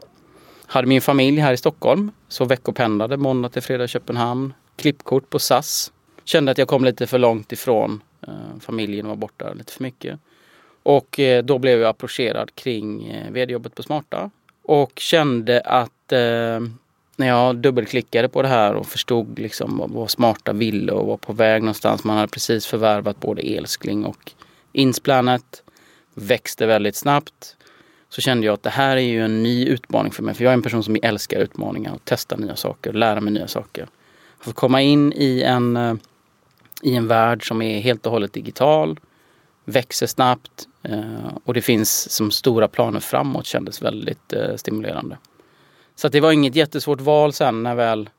hade 0.66 0.88
min 0.88 1.02
familj 1.02 1.40
här 1.40 1.54
i 1.54 1.58
Stockholm. 1.58 2.12
Så 2.28 2.46
veckopendlade 2.46 3.18
måndag 3.18 3.50
till 3.50 3.62
fredag 3.62 3.84
i 3.84 3.88
Köpenhamn. 3.88 4.54
Klippkort 4.76 5.30
på 5.30 5.40
SAS 5.40 5.92
Kände 6.32 6.52
att 6.52 6.58
jag 6.58 6.68
kom 6.68 6.86
lite 6.86 7.08
för 7.08 7.20
långt 7.20 7.52
ifrån. 7.52 8.02
Eh, 8.28 8.60
familjen 8.60 9.08
var 9.08 9.16
borta 9.16 9.54
lite 9.54 9.74
för 9.74 9.84
mycket. 9.84 10.20
Och 10.84 11.20
eh, 11.20 11.44
då 11.44 11.58
blev 11.58 11.80
jag 11.80 11.90
approcherad 11.90 12.56
kring 12.56 13.08
eh, 13.08 13.32
vd-jobbet 13.32 13.76
på 13.76 13.84
Smarta. 13.84 14.30
Och 14.64 14.92
kände 14.96 15.62
att 15.62 16.12
eh, 16.12 16.60
när 17.16 17.28
jag 17.28 17.56
dubbelklickade 17.56 18.30
på 18.30 18.42
det 18.42 18.48
här 18.48 18.74
och 18.74 18.88
förstod 18.88 19.40
liksom 19.40 19.78
vad, 19.78 19.92
vad 19.92 20.10
Smarta 20.10 20.54
ville 20.54 20.92
och 20.92 21.08
var 21.08 21.18
på 21.18 21.34
väg 21.34 21.62
någonstans. 21.62 22.04
Man 22.04 22.16
hade 22.16 22.28
precis 22.28 22.66
förvärvat 22.66 23.20
både 23.20 23.42
Elskling 23.42 24.06
och 24.06 24.32
Insplanet. 24.72 25.64
Växte 26.14 26.66
väldigt 26.66 26.96
snabbt. 26.96 27.56
Så 28.10 28.22
kände 28.22 28.46
jag 28.46 28.54
att 28.54 28.64
det 28.64 28.70
här 28.70 28.98
är 28.98 29.02
ju 29.02 29.26
en 29.26 29.44
ny 29.44 29.66
utmaning 29.66 30.12
för 30.12 30.24
mig. 30.24 30.36
För 30.36 30.44
jag 30.44 30.52
är 30.52 30.58
en 30.58 30.62
person 30.62 30.84
som 30.84 30.98
älskar 31.02 31.40
utmaningar 31.40 31.94
och 31.94 32.06
testa 32.06 32.36
nya 32.36 32.56
saker, 32.56 32.94
lära 32.94 33.22
mig 33.22 33.34
nya 33.34 33.48
saker. 33.48 33.88
Att 34.40 34.46
få 34.46 34.54
komma 34.54 34.82
in 34.82 35.14
i 35.14 35.42
en 35.42 35.78
eh, 35.78 35.94
i 36.82 36.96
en 36.96 37.08
värld 37.08 37.48
som 37.48 37.62
är 37.62 37.80
helt 37.80 38.06
och 38.06 38.12
hållet 38.12 38.34
digital, 38.34 39.00
växer 39.66 40.08
snabbt 40.08 40.68
eh, 40.84 41.38
och 41.44 41.54
det 41.54 41.62
finns 41.62 42.10
som 42.10 42.32
stora 42.32 42.68
planer 42.68 43.00
framåt 43.00 43.46
kändes 43.46 43.82
väldigt 43.82 44.34
eh, 44.34 44.56
stimulerande. 44.56 45.18
Så 45.96 46.08
det 46.08 46.20
var 46.20 46.32
inget 46.32 46.56
jättesvårt 46.56 47.02
val 47.02 47.34
sen 47.34 47.64
när 47.64 47.76
väl 47.76 48.10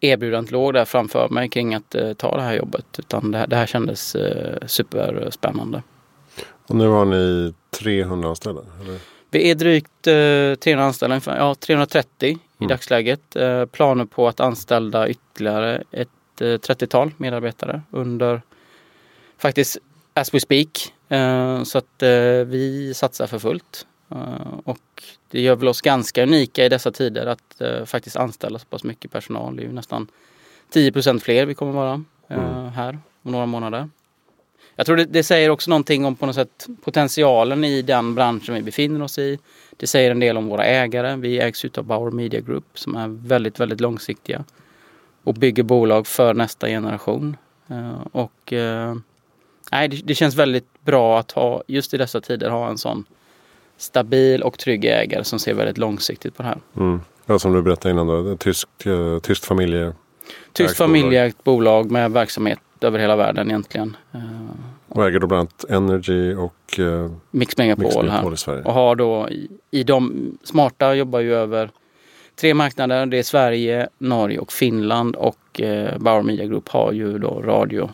erbjudandet 0.00 0.50
låg 0.50 0.74
där 0.74 0.84
framför 0.84 1.28
mig 1.28 1.48
kring 1.48 1.74
att 1.74 1.94
eh, 1.94 2.12
ta 2.12 2.36
det 2.36 2.42
här 2.42 2.54
jobbet. 2.54 2.86
Utan 2.98 3.30
det 3.30 3.38
här, 3.38 3.46
det 3.46 3.56
här 3.56 3.66
kändes 3.66 4.16
superspännande. 4.66 5.82
Och 6.66 6.74
nu 6.74 6.88
har 6.88 7.04
ni 7.04 7.54
300 7.70 8.28
anställda? 8.28 8.62
Eller? 8.80 8.98
Vi 9.32 9.50
är 9.50 9.54
drygt 9.54 10.06
eh, 10.06 10.54
300 10.64 10.84
anställda, 10.84 11.20
ja 11.26 11.54
330 11.54 12.28
mm. 12.28 12.38
i 12.58 12.66
dagsläget. 12.66 13.36
Eh, 13.36 13.64
planer 13.64 14.04
på 14.04 14.28
att 14.28 14.40
anställa 14.40 15.08
ytterligare 15.08 15.82
ett 15.90 16.08
30-tal 16.42 17.08
eh, 17.08 17.14
medarbetare 17.16 17.82
under 17.90 18.42
faktiskt 19.38 19.78
as 20.14 20.34
we 20.34 20.40
speak. 20.40 20.92
Eh, 21.08 21.62
så 21.62 21.78
att 21.78 22.02
eh, 22.02 22.44
vi 22.46 22.92
satsar 22.94 23.26
för 23.26 23.38
fullt. 23.38 23.86
Och 24.64 25.02
det 25.30 25.40
gör 25.40 25.56
väl 25.56 25.68
oss 25.68 25.80
ganska 25.80 26.22
unika 26.22 26.64
i 26.64 26.68
dessa 26.68 26.92
tider 26.92 27.26
att 27.26 27.62
faktiskt 27.88 28.16
anställa 28.16 28.58
så 28.58 28.66
pass 28.66 28.84
mycket 28.84 29.12
personal. 29.12 29.56
Det 29.56 29.62
är 29.62 29.66
ju 29.66 29.72
nästan 29.72 30.06
10% 30.72 31.18
fler 31.18 31.46
vi 31.46 31.54
kommer 31.54 31.72
vara 31.72 32.04
mm. 32.28 32.68
här 32.68 32.98
om 33.22 33.32
några 33.32 33.46
månader. 33.46 33.88
Jag 34.76 34.86
tror 34.86 34.96
det, 34.96 35.04
det, 35.04 35.22
säger 35.22 35.50
också 35.50 35.70
någonting 35.70 36.04
om 36.04 36.16
på 36.16 36.26
något 36.26 36.34
sätt 36.34 36.66
potentialen 36.84 37.64
i 37.64 37.82
den 37.82 38.14
branschen 38.14 38.54
vi 38.54 38.62
befinner 38.62 39.02
oss 39.02 39.18
i. 39.18 39.38
Det 39.76 39.86
säger 39.86 40.10
en 40.10 40.20
del 40.20 40.36
om 40.36 40.46
våra 40.46 40.64
ägare. 40.64 41.16
Vi 41.16 41.38
ägs 41.40 41.64
utav 41.64 41.84
Bauer 41.84 42.10
Media 42.10 42.40
Group 42.40 42.64
som 42.74 42.96
är 42.96 43.08
väldigt, 43.08 43.60
väldigt 43.60 43.80
långsiktiga 43.80 44.44
och 45.24 45.34
bygger 45.34 45.62
bolag 45.62 46.06
för 46.06 46.34
nästa 46.34 46.66
generation. 46.66 47.36
Eh, 47.68 48.06
och 48.12 48.52
eh, 48.52 48.94
nej, 49.72 49.88
det, 49.88 50.14
känns 50.14 50.34
väldigt 50.34 50.84
bra 50.84 51.18
att 51.18 51.32
ha, 51.32 51.62
just 51.66 51.94
i 51.94 51.96
dessa 51.96 52.20
tider, 52.20 52.50
ha 52.50 52.68
en 52.68 52.78
sån 52.78 53.04
stabil 53.76 54.42
och 54.42 54.58
trygg 54.58 54.84
ägare 54.84 55.24
som 55.24 55.38
ser 55.38 55.54
väldigt 55.54 55.78
långsiktigt 55.78 56.36
på 56.36 56.42
det 56.42 56.48
här. 56.48 56.58
Mm. 56.76 57.00
Ja, 57.26 57.38
som 57.38 57.52
du 57.52 57.62
berättade 57.62 57.92
innan 57.92 58.06
då, 58.06 58.36
tysk, 58.36 58.68
uh, 58.86 59.18
tyskt 59.18 59.44
familje... 59.44 59.92
Tyskt 60.52 60.76
familjeägt 60.76 61.44
bolag 61.44 61.90
med 61.90 62.10
verksamhet 62.10 62.58
över 62.80 62.98
hela 62.98 63.16
världen 63.16 63.48
egentligen. 63.48 63.96
Och 64.88 65.06
äger 65.06 65.18
då 65.18 65.26
bland 65.26 65.40
annat 65.40 65.64
Energy 65.70 66.34
och 66.34 66.80
Mix 67.30 67.56
Megapol, 67.56 67.84
Mix 67.84 67.96
Megapol 67.96 68.10
här. 68.10 68.34
i 68.34 68.36
Sverige. 68.36 68.62
Och 68.62 68.72
har 68.72 68.96
då 68.96 69.28
i, 69.28 69.48
i 69.70 69.82
de 69.82 70.30
smarta 70.44 70.94
jobbar 70.94 71.20
ju 71.20 71.34
över 71.34 71.70
tre 72.36 72.54
marknader. 72.54 73.06
Det 73.06 73.18
är 73.18 73.22
Sverige, 73.22 73.88
Norge 73.98 74.38
och 74.38 74.52
Finland 74.52 75.16
och 75.16 75.60
eh, 75.60 75.98
Bauer 75.98 76.22
Media 76.22 76.46
Group 76.46 76.68
har 76.68 76.92
ju 76.92 77.18
då 77.18 77.42
radio 77.44 77.90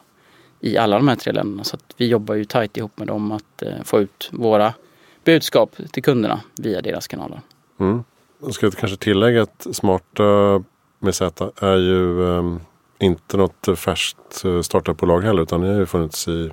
i 0.60 0.78
alla 0.78 0.96
de 0.96 1.08
här 1.08 1.16
tre 1.16 1.32
länderna. 1.32 1.64
Så 1.64 1.76
vi 1.96 2.08
jobbar 2.08 2.34
ju 2.34 2.44
tajt 2.44 2.76
ihop 2.76 2.98
med 2.98 3.06
dem 3.06 3.32
att 3.32 3.62
eh, 3.62 3.82
få 3.84 4.00
ut 4.00 4.28
våra 4.32 4.74
budskap 5.24 5.76
till 5.90 6.02
kunderna 6.02 6.40
via 6.58 6.82
deras 6.82 7.08
kanaler. 7.08 7.40
Mm. 7.80 8.04
Jag 8.42 8.54
ska 8.54 8.70
kanske 8.70 8.96
tillägga 8.96 9.42
att 9.42 9.66
Smarta 9.72 10.24
eh, 10.24 10.60
med 10.98 11.14
Z 11.14 11.50
är 11.60 11.76
ju 11.76 12.20
um, 12.20 12.60
inte 12.98 13.36
något 13.36 13.78
färskt 13.78 14.44
eh, 14.44 14.60
startupbolag 14.60 15.20
heller 15.20 15.42
utan 15.42 15.60
ni 15.60 15.68
har 15.68 15.80
ju 15.80 15.86
funnits 15.86 16.28
i 16.28 16.50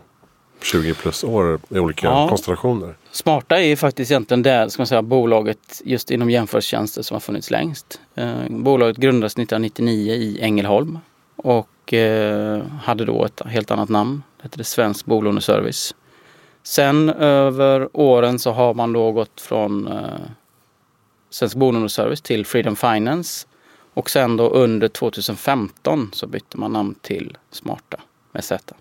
20 0.65 0.93
plus 0.93 1.23
år 1.23 1.59
i 1.69 1.79
olika 1.79 2.07
Ja. 2.07 2.27
konstellationer. 2.29 2.97
Smarta 3.11 3.57
är 3.59 3.63
ju 3.67 3.75
faktiskt 3.75 4.11
egentligen 4.11 4.43
det 4.43 4.69
ska 4.69 4.81
man 4.81 4.87
säga, 4.87 5.01
bolaget 5.01 5.81
just 5.85 6.11
inom 6.11 6.29
jämförelsetjänster 6.29 7.01
som 7.01 7.15
har 7.15 7.19
funnits 7.19 7.51
längst. 7.51 7.99
Eh, 8.15 8.33
bolaget 8.49 8.97
grundades 8.97 9.33
1999 9.37 10.13
i 10.13 10.39
Ängelholm 10.41 10.99
och 11.35 11.93
eh, 11.93 12.61
hade 12.83 13.05
då 13.05 13.25
ett 13.25 13.41
helt 13.45 13.71
annat 13.71 13.89
namn. 13.89 14.23
Det 14.37 14.43
hette 14.43 14.63
Svensk 14.63 15.05
Bolåneservice. 15.05 15.95
Sen 16.63 17.09
över 17.09 17.89
åren 17.93 18.39
så 18.39 18.51
har 18.51 18.73
man 18.73 18.93
då 18.93 19.11
gått 19.11 19.41
från 19.41 19.87
eh, 19.87 20.03
Svensk 21.29 21.55
Bolåneservice 21.55 22.21
till 22.21 22.45
Freedom 22.45 22.75
Finance 22.75 23.47
och 23.93 24.09
sen 24.09 24.37
då 24.37 24.49
under 24.49 24.87
2015 24.87 26.09
så 26.13 26.27
bytte 26.27 26.57
man 26.57 26.73
namn 26.73 26.95
till 27.01 27.37
Smarta 27.51 27.97
med 28.31 28.43
Z. 28.43 28.73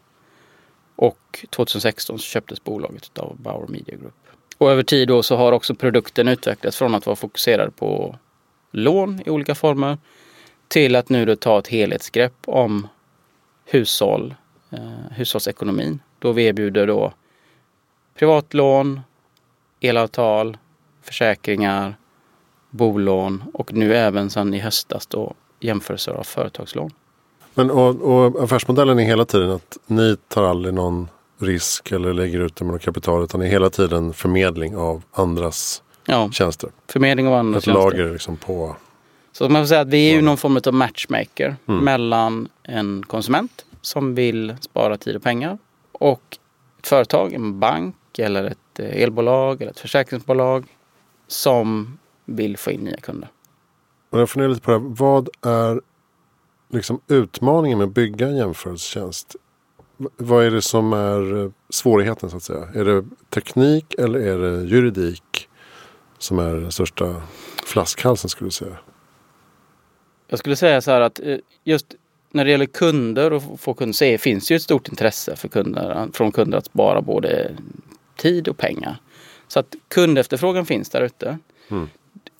Och 0.96 1.46
2016 1.50 2.18
så 2.18 2.24
köptes 2.24 2.64
bolaget 2.64 3.18
av 3.18 3.36
Bauer 3.36 3.66
Media 3.68 3.96
Group. 3.96 4.14
Och 4.58 4.70
över 4.70 4.82
tid 4.82 5.08
då 5.08 5.22
så 5.22 5.36
har 5.36 5.52
också 5.52 5.74
produkten 5.74 6.28
utvecklats 6.28 6.76
från 6.76 6.94
att 6.94 7.06
vara 7.06 7.16
fokuserad 7.16 7.76
på 7.76 8.18
lån 8.70 9.22
i 9.26 9.30
olika 9.30 9.54
former 9.54 9.98
till 10.68 10.96
att 10.96 11.08
nu 11.08 11.24
då 11.24 11.36
ta 11.36 11.58
ett 11.58 11.68
helhetsgrepp 11.68 12.34
om 12.44 12.88
hushåll, 13.64 14.34
eh, 14.70 15.10
hushållsekonomin. 15.10 16.00
Då 16.18 16.32
vi 16.32 16.44
erbjuder 16.44 16.86
då 16.86 17.12
privatlån, 18.14 19.00
elavtal, 19.80 20.58
försäkringar, 21.02 21.96
bolån 22.70 23.44
och 23.54 23.72
nu 23.72 23.94
även 23.96 24.30
sedan 24.30 24.54
i 24.54 24.58
höstas 24.58 25.06
då 25.06 25.34
jämförelser 25.60 26.12
av 26.12 26.24
företagslån. 26.24 26.90
Men 27.54 27.70
och, 27.70 28.02
och 28.02 28.42
affärsmodellen 28.44 28.98
är 28.98 29.04
hela 29.04 29.24
tiden 29.24 29.50
att 29.50 29.78
ni 29.86 30.16
tar 30.28 30.42
aldrig 30.44 30.74
någon 30.74 31.08
risk 31.38 31.92
eller 31.92 32.12
lägger 32.12 32.40
ut 32.40 32.56
det 32.56 32.64
med 32.64 32.72
något 32.74 32.82
kapital 32.82 33.24
utan 33.24 33.40
det 33.40 33.46
är 33.46 33.50
hela 33.50 33.70
tiden 33.70 34.12
förmedling 34.12 34.76
av 34.76 35.02
andras 35.12 35.82
Ja, 36.06 36.30
tjänster. 36.32 36.70
förmedling 36.88 37.26
av 37.28 37.34
andra 37.34 37.58
Ett 37.58 37.64
tjänster. 37.64 37.82
lager 37.82 38.12
liksom 38.12 38.36
på. 38.36 38.76
Så 39.32 39.48
man 39.48 39.62
får 39.62 39.66
säga 39.66 39.80
att 39.80 39.88
vi 39.88 40.10
är 40.10 40.14
ju 40.14 40.20
någon 40.22 40.36
form 40.36 40.58
av 40.66 40.74
matchmaker 40.74 41.56
Mm. 41.68 41.84
mellan 41.84 42.48
en 42.62 43.02
konsument 43.06 43.64
som 43.80 44.14
vill 44.14 44.56
spara 44.60 44.96
tid 44.96 45.16
och 45.16 45.22
pengar 45.22 45.58
och 45.92 46.22
ett 46.78 46.86
företag, 46.86 47.32
en 47.32 47.60
bank 47.60 47.96
eller 48.18 48.44
ett 48.44 48.78
eh, 48.78 49.02
elbolag 49.02 49.62
eller 49.62 49.70
ett 49.72 49.80
försäkringsbolag 49.80 50.64
som 51.28 51.98
vill 52.24 52.56
få 52.56 52.70
in 52.70 52.80
nya 52.80 52.96
kunder. 52.96 53.28
Och 54.10 54.20
jag 54.20 54.30
funderar 54.30 54.48
lite 54.50 54.60
på 54.62 54.70
det 54.70 54.78
här. 54.78 54.84
Vad 54.88 55.28
är 55.42 55.80
liksom 56.74 57.00
utmaningen 57.08 57.78
med 57.78 57.86
att 57.86 57.94
bygga 57.94 58.26
en 58.26 58.36
jämförelsetjänst? 58.36 59.36
Vad 60.16 60.44
är 60.44 60.50
det 60.50 60.62
som 60.62 60.92
är 60.92 61.44
eh, 61.44 61.50
svårigheten 61.70 62.30
så 62.30 62.36
att 62.36 62.42
säga? 62.42 62.68
Är 62.74 62.84
det 62.84 63.04
teknik 63.30 63.94
eller 63.98 64.18
är 64.20 64.38
det 64.38 64.64
juridik 64.64 65.48
som 66.18 66.38
är 66.38 66.54
den 66.54 66.72
största 66.72 67.22
flaskhalsen 67.64 68.30
skulle 68.30 68.48
du 68.48 68.52
säga? 68.52 68.76
Jag 70.28 70.38
skulle 70.38 70.56
säga 70.56 70.80
så 70.80 70.90
här 70.90 71.00
att 71.00 71.20
eh, 71.20 71.36
just 71.64 71.94
när 72.30 72.44
det 72.44 72.50
gäller 72.50 72.66
kunder 72.66 73.32
och 73.32 73.60
få 73.60 73.74
kunder 73.74 74.02
är, 74.02 74.18
finns 74.18 74.48
det 74.48 74.54
ju 74.54 74.56
ett 74.56 74.62
stort 74.62 74.88
intresse 74.88 75.36
för 75.36 75.48
kunder, 75.48 76.08
från 76.12 76.32
kunder 76.32 76.58
att 76.58 76.66
spara 76.66 77.00
både 77.02 77.56
tid 78.16 78.48
och 78.48 78.58
pengar. 78.58 78.96
Så 79.48 79.60
att 79.60 79.74
kundefterfrågan 79.88 80.66
finns 80.66 80.90
där 80.90 81.02
ute. 81.02 81.38
Mm. 81.70 81.88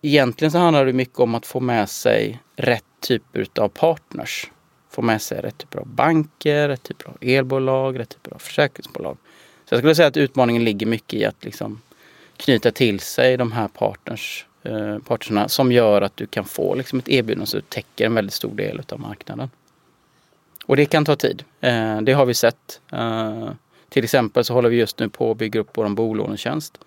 Egentligen 0.07 0.53
så 0.53 0.59
handlar 0.59 0.87
det 0.87 0.93
mycket 0.93 1.19
om 1.19 1.35
att 1.35 1.47
få 1.47 1.61
med 1.61 1.89
sig 1.89 2.41
rätt 2.57 2.85
typer 3.01 3.47
av 3.59 3.69
partners. 3.69 4.51
Få 4.91 5.03
med 5.03 5.23
sig 5.23 5.41
rätt 5.41 5.59
typer 5.59 5.79
av 5.79 5.87
banker, 5.87 6.69
rätt 6.69 6.83
typer 6.83 7.09
av 7.09 7.17
elbolag, 7.21 7.99
rätt 7.99 8.09
typer 8.09 8.35
av 8.35 8.39
försäkringsbolag. 8.39 9.17
Så 9.65 9.75
jag 9.75 9.81
skulle 9.81 9.95
säga 9.95 10.09
att 10.09 10.17
utmaningen 10.17 10.65
ligger 10.65 10.87
mycket 10.87 11.15
i 11.15 11.25
att 11.25 11.45
liksom 11.45 11.81
knyta 12.37 12.71
till 12.71 13.01
sig 13.01 13.37
de 13.37 13.53
här 13.53 13.69
partners, 13.69 14.47
eh, 14.63 14.99
parterna 14.99 15.49
som 15.49 15.73
gör 15.73 16.03
att 16.03 16.17
du 16.17 16.27
kan 16.27 16.45
få 16.45 16.75
liksom 16.75 16.99
ett 16.99 17.09
erbjudande 17.09 17.47
som 17.47 17.63
täcker 17.63 18.07
en 18.07 18.15
väldigt 18.15 18.35
stor 18.35 18.55
del 18.55 18.83
av 18.89 19.01
marknaden. 19.01 19.51
Och 20.67 20.77
det 20.77 20.87
kan 20.87 21.05
ta 21.05 21.17
tid. 21.17 21.45
Eh, 21.61 22.01
det 22.01 22.13
har 22.13 22.27
vi 22.27 22.35
sett. 22.35 22.81
Eh, 22.93 23.51
till 23.89 24.05
exempel 24.05 24.45
så 24.45 24.55
håller 24.55 24.69
vi 24.69 24.77
just 24.77 24.99
nu 24.99 25.09
på 25.09 25.31
att 25.31 25.37
bygga 25.37 25.61
upp 25.61 25.71
vår 25.75 25.89
bolånetjänst. 25.89 26.79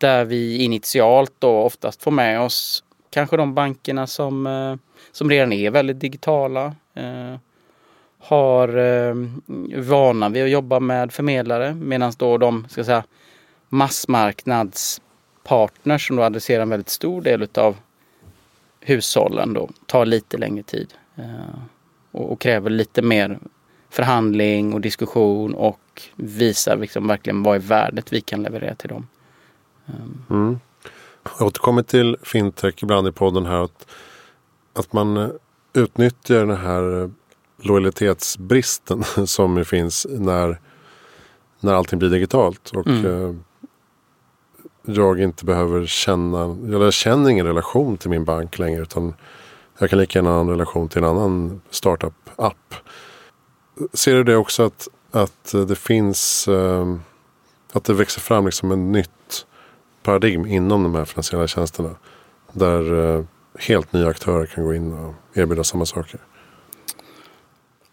Där 0.00 0.24
vi 0.24 0.56
initialt 0.56 1.32
då 1.38 1.58
oftast 1.58 2.02
får 2.02 2.10
med 2.10 2.40
oss 2.40 2.84
kanske 3.10 3.36
de 3.36 3.54
bankerna 3.54 4.06
som, 4.06 4.46
eh, 4.46 4.76
som 5.12 5.30
redan 5.30 5.52
är 5.52 5.70
väldigt 5.70 6.00
digitala. 6.00 6.74
Eh, 6.94 7.34
har 8.18 8.78
eh, 8.78 9.14
vana 9.76 10.28
vid 10.28 10.44
att 10.44 10.50
jobba 10.50 10.80
med 10.80 11.12
förmedlare 11.12 11.74
medan 11.74 12.12
då 12.16 12.38
de 12.38 12.66
ska 12.68 12.84
säga, 12.84 13.04
massmarknadspartners 13.68 16.06
som 16.06 16.16
då 16.16 16.22
adresserar 16.22 16.62
en 16.62 16.68
väldigt 16.68 16.88
stor 16.88 17.22
del 17.22 17.42
utav 17.42 17.76
hushållen 18.80 19.52
då 19.52 19.68
tar 19.86 20.06
lite 20.06 20.38
längre 20.38 20.62
tid. 20.62 20.94
Och, 22.10 22.32
och 22.32 22.40
kräver 22.40 22.70
lite 22.70 23.02
mer 23.02 23.38
förhandling 23.90 24.74
och 24.74 24.80
diskussion 24.80 25.54
och 25.54 26.02
visar 26.16 26.76
liksom 26.76 27.06
verkligen 27.06 27.42
vad 27.42 27.56
är 27.56 27.60
värdet 27.60 28.12
vi 28.12 28.20
kan 28.20 28.42
leverera 28.42 28.74
till 28.74 28.88
dem. 28.88 29.06
Mm. 30.30 30.60
Jag 31.38 31.46
återkommer 31.46 31.82
till 31.82 32.16
fintech 32.22 32.74
ibland 32.82 33.08
i 33.08 33.12
podden 33.12 33.46
här. 33.46 33.64
Att, 33.64 33.86
att 34.72 34.92
man 34.92 35.16
eh, 35.16 35.28
utnyttjar 35.72 36.46
den 36.46 36.56
här 36.56 37.02
eh, 37.02 37.08
lojalitetsbristen 37.62 39.04
som 39.26 39.64
finns 39.64 40.06
när, 40.10 40.60
när 41.60 41.74
allting 41.74 41.98
blir 41.98 42.10
digitalt. 42.10 42.70
Och 42.70 42.86
Mm. 42.86 43.06
eh, 43.06 43.34
jag 44.82 45.20
inte 45.20 45.44
behöver 45.44 45.86
känna, 45.86 46.56
jag 46.70 46.92
känner 46.92 47.30
ingen 47.30 47.46
relation 47.46 47.96
till 47.98 48.10
min 48.10 48.24
bank 48.24 48.58
längre. 48.58 48.82
Utan 48.82 49.14
jag 49.78 49.90
kan 49.90 49.98
lika 49.98 50.18
gärna 50.18 50.30
ha 50.30 50.40
en 50.40 50.48
relation 50.50 50.88
till 50.88 50.98
en 50.98 51.04
annan 51.10 51.60
startup-app. 51.70 52.74
Ser 53.92 54.14
du 54.14 54.24
det 54.24 54.36
också 54.36 54.62
att, 54.62 54.88
att 55.10 55.54
det 55.68 55.76
finns, 55.76 56.48
att 57.72 57.84
det 57.84 57.94
växer 57.94 58.20
fram 58.20 58.46
liksom 58.46 58.72
en 58.72 58.92
nytt 58.92 59.46
paradigm 60.02 60.46
inom 60.46 60.82
de 60.82 60.94
här 60.94 61.04
finansiella 61.04 61.46
tjänsterna. 61.46 61.96
Där 62.52 63.16
eh, 63.16 63.24
helt 63.58 63.92
nya 63.92 64.08
aktörer 64.08 64.46
kan 64.46 64.64
gå 64.64 64.74
in 64.74 64.92
och 64.92 65.14
erbjuda 65.34 65.64
samma 65.64 65.86
saker. 65.86 66.20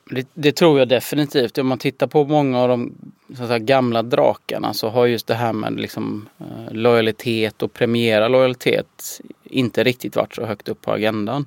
Det, 0.10 0.28
det 0.34 0.52
tror 0.52 0.80
jag 0.80 0.88
definitivt. 0.88 1.58
Om 1.58 1.68
man 1.68 1.78
tittar 1.78 2.08
på 2.08 2.26
många 2.26 2.60
av 2.60 2.70
de 2.70 2.94
så 3.36 3.44
att 3.44 3.48
säga, 3.48 3.60
gamla 3.60 4.04
drakarna 4.04 4.74
så 4.74 4.90
har 4.90 5.06
just 5.06 5.28
det 5.28 5.34
här 5.34 5.54
med 5.54 5.80
liksom, 5.80 6.30
eh, 6.40 6.74
lojalitet 6.74 7.62
och 7.62 7.74
premiera 7.74 8.28
lojalitet 8.28 9.22
inte 9.44 9.84
riktigt 9.84 10.16
varit 10.16 10.36
så 10.36 10.46
högt 10.46 10.70
upp 10.70 10.82
på 10.82 10.92
agendan. 10.92 11.46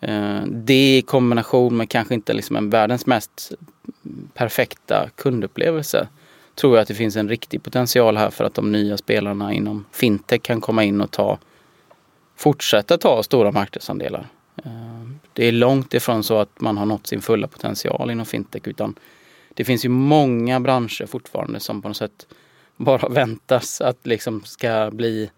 Eh, 0.00 0.40
det 0.46 0.96
i 0.98 1.02
kombination 1.02 1.76
med 1.76 1.88
kanske 1.88 2.14
inte 2.14 2.32
liksom 2.32 2.56
en 2.56 2.70
världens 2.70 3.06
mest 3.06 3.52
perfekta 4.34 5.08
kundupplevelse 5.16 6.08
tror 6.54 6.76
jag 6.76 6.82
att 6.82 6.88
det 6.88 6.94
finns 6.94 7.16
en 7.16 7.28
riktig 7.28 7.62
potential 7.62 8.16
här 8.16 8.30
för 8.30 8.44
att 8.44 8.54
de 8.54 8.72
nya 8.72 8.96
spelarna 8.96 9.52
inom 9.52 9.84
fintech 9.92 10.42
kan 10.42 10.60
komma 10.60 10.84
in 10.84 11.00
och 11.00 11.10
ta 11.10 11.38
fortsätta 12.36 12.98
ta 12.98 13.22
stora 13.22 13.52
marknadsandelar. 13.52 14.26
Eh, 14.64 14.72
det 15.32 15.48
är 15.48 15.52
långt 15.52 15.94
ifrån 15.94 16.24
så 16.24 16.38
att 16.38 16.60
man 16.60 16.78
har 16.78 16.86
nått 16.86 17.06
sin 17.06 17.22
fulla 17.22 17.48
potential 17.48 18.10
inom 18.10 18.26
fintech 18.26 18.62
utan 18.64 18.94
det 19.54 19.64
finns 19.64 19.84
ju 19.84 19.88
många 19.88 20.60
branscher 20.60 21.06
fortfarande 21.06 21.60
som 21.60 21.82
på 21.82 21.88
något 21.88 21.96
sätt 21.96 22.26
bara 22.76 23.08
väntas 23.10 23.80
att 23.80 24.06
liksom 24.06 24.44
ska 24.44 24.90
bli 24.92 25.30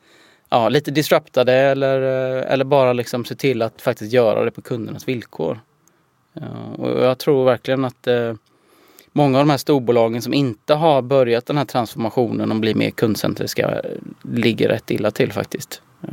ja, 0.48 0.68
lite 0.68 0.90
disruptade 0.90 1.52
eller, 1.52 2.02
eh, 2.02 2.52
eller 2.52 2.64
bara 2.64 2.92
liksom 2.92 3.24
se 3.24 3.34
till 3.34 3.62
att 3.62 3.82
faktiskt 3.82 4.12
göra 4.12 4.44
det 4.44 4.50
på 4.50 4.62
kundernas 4.62 5.08
villkor. 5.08 5.60
Och 6.76 7.04
jag 7.04 7.18
tror 7.18 7.44
verkligen 7.44 7.84
att 7.84 8.06
eh, 8.06 8.34
många 9.16 9.38
av 9.38 9.46
de 9.46 9.50
här 9.50 9.58
storbolagen 9.58 10.22
som 10.22 10.34
inte 10.34 10.74
har 10.74 11.02
börjat 11.02 11.46
den 11.46 11.58
här 11.58 11.64
transformationen 11.64 12.50
och 12.50 12.56
blir 12.56 12.74
mer 12.74 12.90
kundcentriska 12.90 13.82
ligger 14.22 14.68
rätt 14.68 14.90
illa 14.90 15.10
till 15.10 15.32
faktiskt. 15.32 15.82
Ja. 16.00 16.08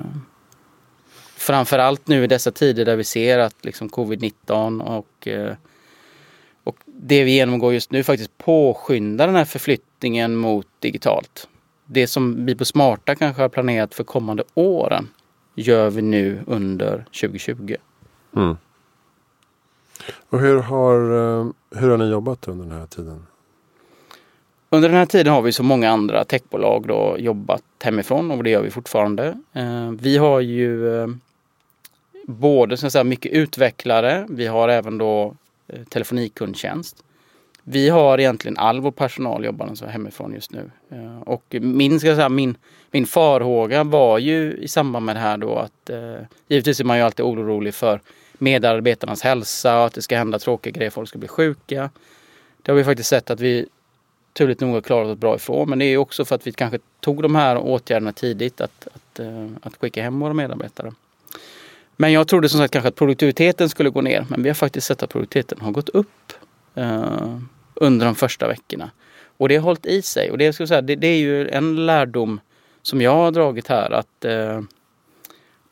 Framförallt 1.36 2.08
nu 2.08 2.24
i 2.24 2.28
dessa 2.28 2.52
tider 2.52 2.86
där 2.86 2.96
vi 2.96 3.04
ser 3.04 3.40
att 3.40 3.66
liksom 3.66 3.90
covid-19 3.90 4.82
och, 4.82 5.28
eh, 5.28 5.56
och 6.64 6.78
det 6.86 7.24
vi 7.24 7.32
genomgår 7.32 7.74
just 7.74 7.92
nu 7.92 8.04
faktiskt 8.04 8.38
påskyndar 8.38 9.28
den 9.28 9.36
här 9.36 9.46
förflyttningen 9.46 10.36
mot 10.36 10.68
digitalt. 10.80 11.48
Det 11.86 12.08
som 12.08 12.46
vi 12.46 12.56
på 12.56 12.66
Smarta 12.66 13.16
kanske 13.16 13.42
har 13.42 13.50
planerat 13.50 13.94
för 13.96 14.04
kommande 14.04 14.44
åren 14.54 15.10
gör 15.56 15.90
vi 15.90 16.02
nu 16.02 16.40
under 16.48 17.06
2020. 17.22 17.76
Mm. 18.36 18.58
Och 20.30 20.40
hur 20.40 20.60
har, 20.60 20.96
eh, 20.96 21.48
hur 21.76 21.90
har 21.90 21.98
ni 21.98 22.10
jobbat 22.10 22.48
under 22.48 22.66
den 22.66 22.80
här 22.80 22.86
tiden? 22.86 23.26
Under 24.70 24.90
den 24.90 24.98
här 24.98 25.06
tiden 25.06 25.34
har 25.34 25.42
vi 25.42 25.52
som 25.52 25.66
många 25.66 25.90
andra 25.90 26.24
techbolag 26.24 26.88
då 26.88 27.16
jobbat 27.20 27.64
hemifrån 27.84 28.32
och 28.32 28.44
det 28.44 28.50
gör 28.50 28.62
vi 28.62 28.70
fortfarande. 28.70 29.38
Eh, 29.54 29.92
vi 30.00 30.18
har 30.18 30.40
ju 30.40 31.02
eh, 31.02 31.08
både 32.26 32.78
så 32.78 32.86
att 32.86 32.92
säga, 32.92 33.04
mycket 33.04 33.32
utvecklare. 33.32 34.26
Vi 34.30 34.48
har 34.48 34.70
även 34.70 34.98
då 34.98 35.36
telefonikundtjänst. 35.90 37.04
Vi 37.64 37.90
har 37.90 38.20
egentligen 38.20 38.58
all 38.58 38.80
vår 38.80 38.92
personal 38.92 39.46
jobbar 39.46 39.68
alltså 39.68 39.86
hemifrån 39.86 40.34
just 40.34 40.52
nu. 40.52 40.72
Och 41.26 41.56
min, 41.62 42.00
ska 42.00 42.16
säga, 42.16 42.30
min, 42.30 42.58
min 42.92 43.06
farhåga 43.06 43.84
var 43.84 44.18
ju 44.18 44.54
i 44.54 44.68
samband 44.68 45.06
med 45.06 45.16
det 45.16 45.20
här 45.20 45.38
då 45.38 45.56
att 45.56 45.90
eh, 45.90 46.16
givetvis 46.48 46.80
är 46.80 46.84
man 46.84 46.98
ju 46.98 47.04
alltid 47.04 47.26
orolig 47.26 47.74
för 47.74 48.02
medarbetarnas 48.42 49.22
hälsa 49.22 49.80
och 49.80 49.86
att 49.86 49.94
det 49.94 50.02
ska 50.02 50.18
hända 50.18 50.40
tråkiga 50.40 50.72
grejer, 50.72 50.92
folk 50.92 51.10
ska 51.10 51.18
bli 51.18 51.28
sjuka. 51.28 51.90
Det 52.62 52.72
har 52.72 52.78
vi 52.78 52.84
faktiskt 52.84 53.10
sett 53.10 53.30
att 53.30 53.40
vi 53.40 53.66
turligt 54.34 54.62
nog 54.62 54.74
har 54.74 54.82
klarat 54.82 55.08
oss 55.08 55.18
bra 55.18 55.36
ifrån. 55.36 55.70
Men 55.70 55.80
det 55.80 55.86
är 55.86 55.98
också 55.98 56.26
för 56.26 56.36
att 56.36 56.48
vi 56.48 56.52
kanske 56.52 56.80
tog 57.00 57.22
de 57.22 57.36
här 57.36 57.58
åtgärderna 57.58 58.12
tidigt 58.12 58.62
att, 58.62 58.88
att, 58.94 59.20
eh, 59.20 59.48
att 59.62 59.78
skicka 59.78 60.04
hem 60.04 60.20
våra 60.20 60.34
medarbetare. 60.34 60.94
Men 61.96 62.12
jag 62.12 62.28
trodde 62.28 62.50
som 62.50 62.60
sagt 62.60 62.74
kanske 62.74 62.88
att 62.88 62.96
produktiviteten 62.96 63.70
skulle 63.70 63.90
gå 63.90 64.02
ner. 64.02 64.26
Men 64.30 64.44
vi 64.44 64.50
har 64.50 64.54
faktiskt 64.54 64.88
sett 64.88 65.04
att 65.04 65.10
produktiviteten 65.10 65.62
har 65.62 65.72
gått 65.72 65.90
upp 65.90 66.34
eh, 66.76 67.38
under 67.74 68.06
de 68.06 68.16
första 68.16 68.48
veckorna. 68.48 68.92
Och 69.38 69.50
det 69.50 69.56
har 69.56 69.64
hållit 69.64 69.86
i 69.86 70.02
sig. 70.02 70.32
Och 70.32 70.38
det, 70.38 70.54
ska 70.54 70.68
säga, 70.68 70.82
det, 70.82 70.96
det 70.96 71.08
är 71.08 71.18
ju 71.18 71.50
en 71.50 71.86
lärdom 71.86 72.40
som 72.82 73.02
jag 73.02 73.16
har 73.16 73.32
dragit 73.32 73.68
här 73.68 73.92
att 73.92 74.26
eh, 74.26 74.62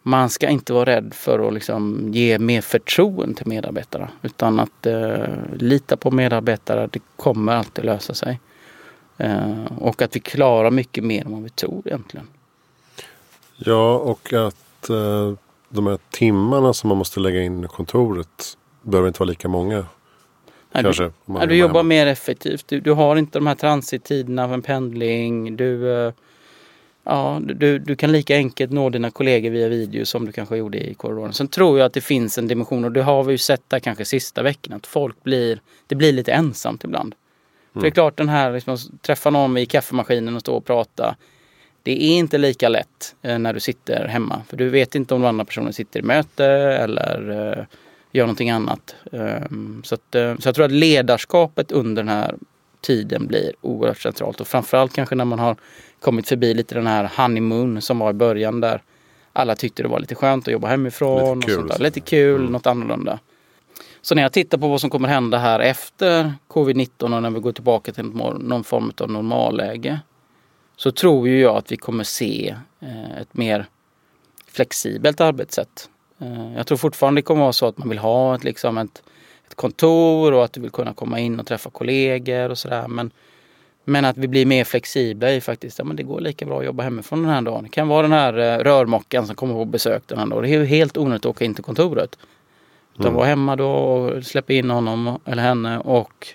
man 0.10 0.30
ska 0.30 0.50
inte 0.50 0.74
vara 0.74 0.86
rädd 0.86 1.14
för 1.14 1.48
att 1.48 1.54
liksom 1.54 2.10
ge 2.14 2.40
mer 2.40 2.62
förtroende 2.62 3.36
till 3.36 3.48
medarbetarna. 3.48 4.10
Utan 4.22 4.60
att 4.60 4.86
eh, 4.86 5.24
lita 5.56 5.98
på 5.98 6.12
medarbetare, 6.12 6.90
det 6.92 7.00
kommer 7.16 7.54
alltid 7.54 7.86
lösa 7.86 8.14
sig. 8.14 8.40
Eh, 9.18 9.66
och 9.78 10.02
att 10.02 10.16
vi 10.16 10.20
klarar 10.20 10.72
mycket 10.72 11.04
mer 11.04 11.26
än 11.26 11.32
vad 11.32 11.44
vi 11.44 11.50
tror 11.50 11.82
egentligen. 11.86 12.28
Ja, 13.58 13.98
och 13.98 14.34
att 14.34 14.90
eh, 14.90 15.34
de 15.70 15.88
här 15.88 16.00
timmarna 16.10 16.74
som 16.74 16.88
man 16.88 16.98
måste 16.98 17.20
lägga 17.20 17.42
in 17.42 17.64
i 17.64 17.68
kontoret 17.68 18.58
behöver 18.82 19.08
inte 19.08 19.20
vara 19.20 19.30
lika 19.30 19.48
många. 19.48 19.86
Nej, 20.72 20.84
kanske. 20.84 21.04
Du, 21.04 21.12
nej, 21.26 21.48
du 21.48 21.56
jobbar 21.56 21.84
mer 21.84 22.08
effektivt. 22.08 22.68
Du, 22.68 22.80
du, 22.80 22.92
har 22.92 23.16
inte 23.16 23.40
de 23.40 23.48
här 23.48 23.56
transittiderna 23.56 24.48
för 24.48 24.54
en 24.54 24.62
pendling. 24.62 25.58
Du, 25.58 25.94
eh, 25.94 26.14
ja, 27.04 27.42
du, 27.44 27.80
du 27.80 27.96
kan 27.96 28.12
lika 28.12 28.36
enkelt 28.36 28.72
nå 28.72 28.90
dina 28.90 29.12
kollegor 29.12 29.50
via 29.50 29.68
video 29.68 30.06
som 30.06 30.26
du 30.26 30.32
kanske 30.32 30.58
gjorde 30.58 30.90
i 30.90 30.94
korridoren. 30.94 31.34
Sen 31.34 31.48
tror 31.48 31.80
jag 31.80 31.86
att 31.86 31.94
det 31.94 32.02
finns 32.02 32.38
en 32.38 32.48
dimension 32.48 32.86
och 32.86 32.92
det 32.92 33.02
har 33.02 33.24
vi 33.24 33.32
ju 33.32 33.38
sett 33.38 33.64
där 33.68 33.80
kanske 33.80 34.06
sista 34.06 34.44
veckan 34.44 34.74
att 34.74 34.88
folk 34.88 35.24
blir, 35.24 35.60
det 35.88 35.96
blir 35.96 36.14
lite 36.14 36.32
ensamt 36.32 36.84
ibland. 36.84 37.16
För 37.74 37.82
det 37.82 37.88
är 37.88 37.92
klart 37.92 38.18
den 38.18 38.30
här, 38.30 38.54
liksom, 38.54 38.78
träffa 39.02 39.30
någon 39.30 39.58
i 39.58 39.66
kaffemaskinen 39.66 40.36
och 40.36 40.42
stå 40.42 40.56
och 40.56 40.66
prata. 40.66 41.16
Det 41.84 42.04
är 42.04 42.18
inte 42.18 42.38
lika 42.38 42.70
lätt 42.70 43.16
eh, 43.22 43.40
när 43.40 43.54
du 43.54 43.60
sitter 43.60 44.08
hemma. 44.08 44.42
För 44.48 44.58
du 44.58 44.70
vet 44.70 44.96
inte 44.96 45.14
om 45.14 45.22
den 45.22 45.30
andra 45.30 45.46
personen 45.46 45.74
sitter 45.74 46.00
i 46.00 46.04
möte 46.04 46.46
eller 46.46 47.30
eh, 47.30 47.66
gör 48.12 48.24
någonting 48.24 48.50
annat. 48.50 48.96
Um, 49.12 49.82
så, 49.86 49.96
att, 49.96 50.16
eh, 50.16 50.38
så 50.38 50.48
jag 50.48 50.56
tror 50.56 50.66
att 50.66 50.72
ledarskapet 50.72 51.72
under 51.72 52.04
den 52.04 52.10
här 52.10 52.36
tiden 52.82 53.28
blir 53.28 53.54
oerhört 53.62 54.02
centralt. 54.02 54.42
Och 54.42 54.48
framförallt 54.48 54.94
kanske 54.94 55.16
när 55.16 55.26
man 55.26 55.40
har 55.40 55.56
kommit 56.00 56.28
förbi 56.30 56.54
lite 56.54 56.76
den 56.76 56.88
här 56.88 57.12
honeymoon 57.18 57.82
som 57.82 58.00
var 58.00 58.10
i 58.10 58.14
början 58.14 58.62
där 58.62 58.82
alla 59.34 59.56
tyckte 59.56 59.84
det 59.84 59.90
var 59.90 60.00
lite 60.00 60.16
skönt 60.16 60.48
att 60.48 60.54
jobba 60.54 60.68
hemifrån. 60.68 61.40
Lite 61.40 61.48
kul, 61.48 61.56
och 61.56 61.62
sånt 61.62 61.78
där. 61.78 61.84
Lite 61.84 62.00
kul 62.00 62.40
mm. 62.40 62.52
något 62.52 62.68
annorlunda. 62.68 63.20
Så 64.02 64.16
när 64.16 64.22
jag 64.22 64.34
tittar 64.34 64.58
på 64.58 64.68
vad 64.68 64.82
som 64.82 64.90
kommer 64.90 65.08
hända 65.08 65.38
här 65.38 65.60
efter 65.60 66.34
covid-19 66.48 67.16
och 67.16 67.22
när 67.22 67.30
vi 67.30 67.40
går 67.40 67.52
tillbaka 67.52 67.92
till 67.92 68.06
någon 68.06 68.64
form 68.64 68.92
av 68.98 69.12
normalläge. 69.12 70.00
Så 70.76 70.92
tror 70.92 71.28
ju 71.28 71.40
jag 71.42 71.56
att 71.56 71.72
vi 71.72 71.78
kommer 71.78 72.04
se 72.04 72.56
eh, 72.80 73.22
ett 73.22 73.34
mer 73.34 73.66
flexibelt 74.48 75.22
arbetssätt. 75.22 75.90
Eh, 76.20 76.54
jag 76.56 76.68
tror 76.68 76.78
fortfarande 76.78 77.22
det 77.22 77.24
kommer 77.26 77.42
vara 77.42 77.54
så 77.54 77.66
att 77.66 77.78
man 77.78 77.90
vill 77.90 77.98
ha 77.98 78.36
ett, 78.36 78.44
liksom 78.44 78.78
ett, 78.78 79.04
ett 79.50 79.56
kontor 79.56 80.34
och 80.34 80.44
att 80.46 80.54
du 80.54 80.62
vill 80.62 80.72
kunna 80.72 80.94
komma 80.94 81.20
in 81.20 81.40
och 81.40 81.48
träffa 81.48 81.70
kollegor 81.70 82.50
och 82.50 82.58
sådär. 82.58 82.88
Men, 82.88 83.12
men 83.86 84.06
att 84.06 84.18
vi 84.18 84.28
blir 84.28 84.46
mer 84.46 84.64
flexibla 84.64 85.32
i 85.32 85.42
faktiskt, 85.42 85.80
ja 85.80 85.86
men 85.86 85.96
det 85.96 86.04
går 86.04 86.20
lika 86.20 86.46
bra 86.46 86.60
att 86.60 86.66
jobba 86.66 86.84
hemifrån 86.84 87.24
den 87.24 87.32
här 87.32 87.42
dagen. 87.42 87.64
Det 87.64 87.70
kan 87.70 87.88
vara 87.88 88.02
den 88.02 88.12
här 88.12 88.38
eh, 88.38 88.64
rörmokaren 88.64 89.28
som 89.28 89.36
kommer 89.36 89.54
på 89.54 89.66
besök 89.66 90.04
den 90.08 90.18
här 90.18 90.26
dagen. 90.26 90.44
Det 90.44 90.56
är 90.56 90.64
helt 90.64 90.98
onödigt 90.98 91.26
att 91.26 91.30
åka 91.30 91.46
in 91.46 91.54
till 91.54 91.64
kontoret. 91.64 92.18
Utan 92.94 93.06
mm. 93.06 93.16
vara 93.16 93.28
hemma 93.28 93.56
då 93.56 93.70
och 93.70 94.24
släppa 94.24 94.54
in 94.54 94.70
honom 94.70 95.20
eller 95.26 95.44
henne 95.44 95.80
och 95.80 96.28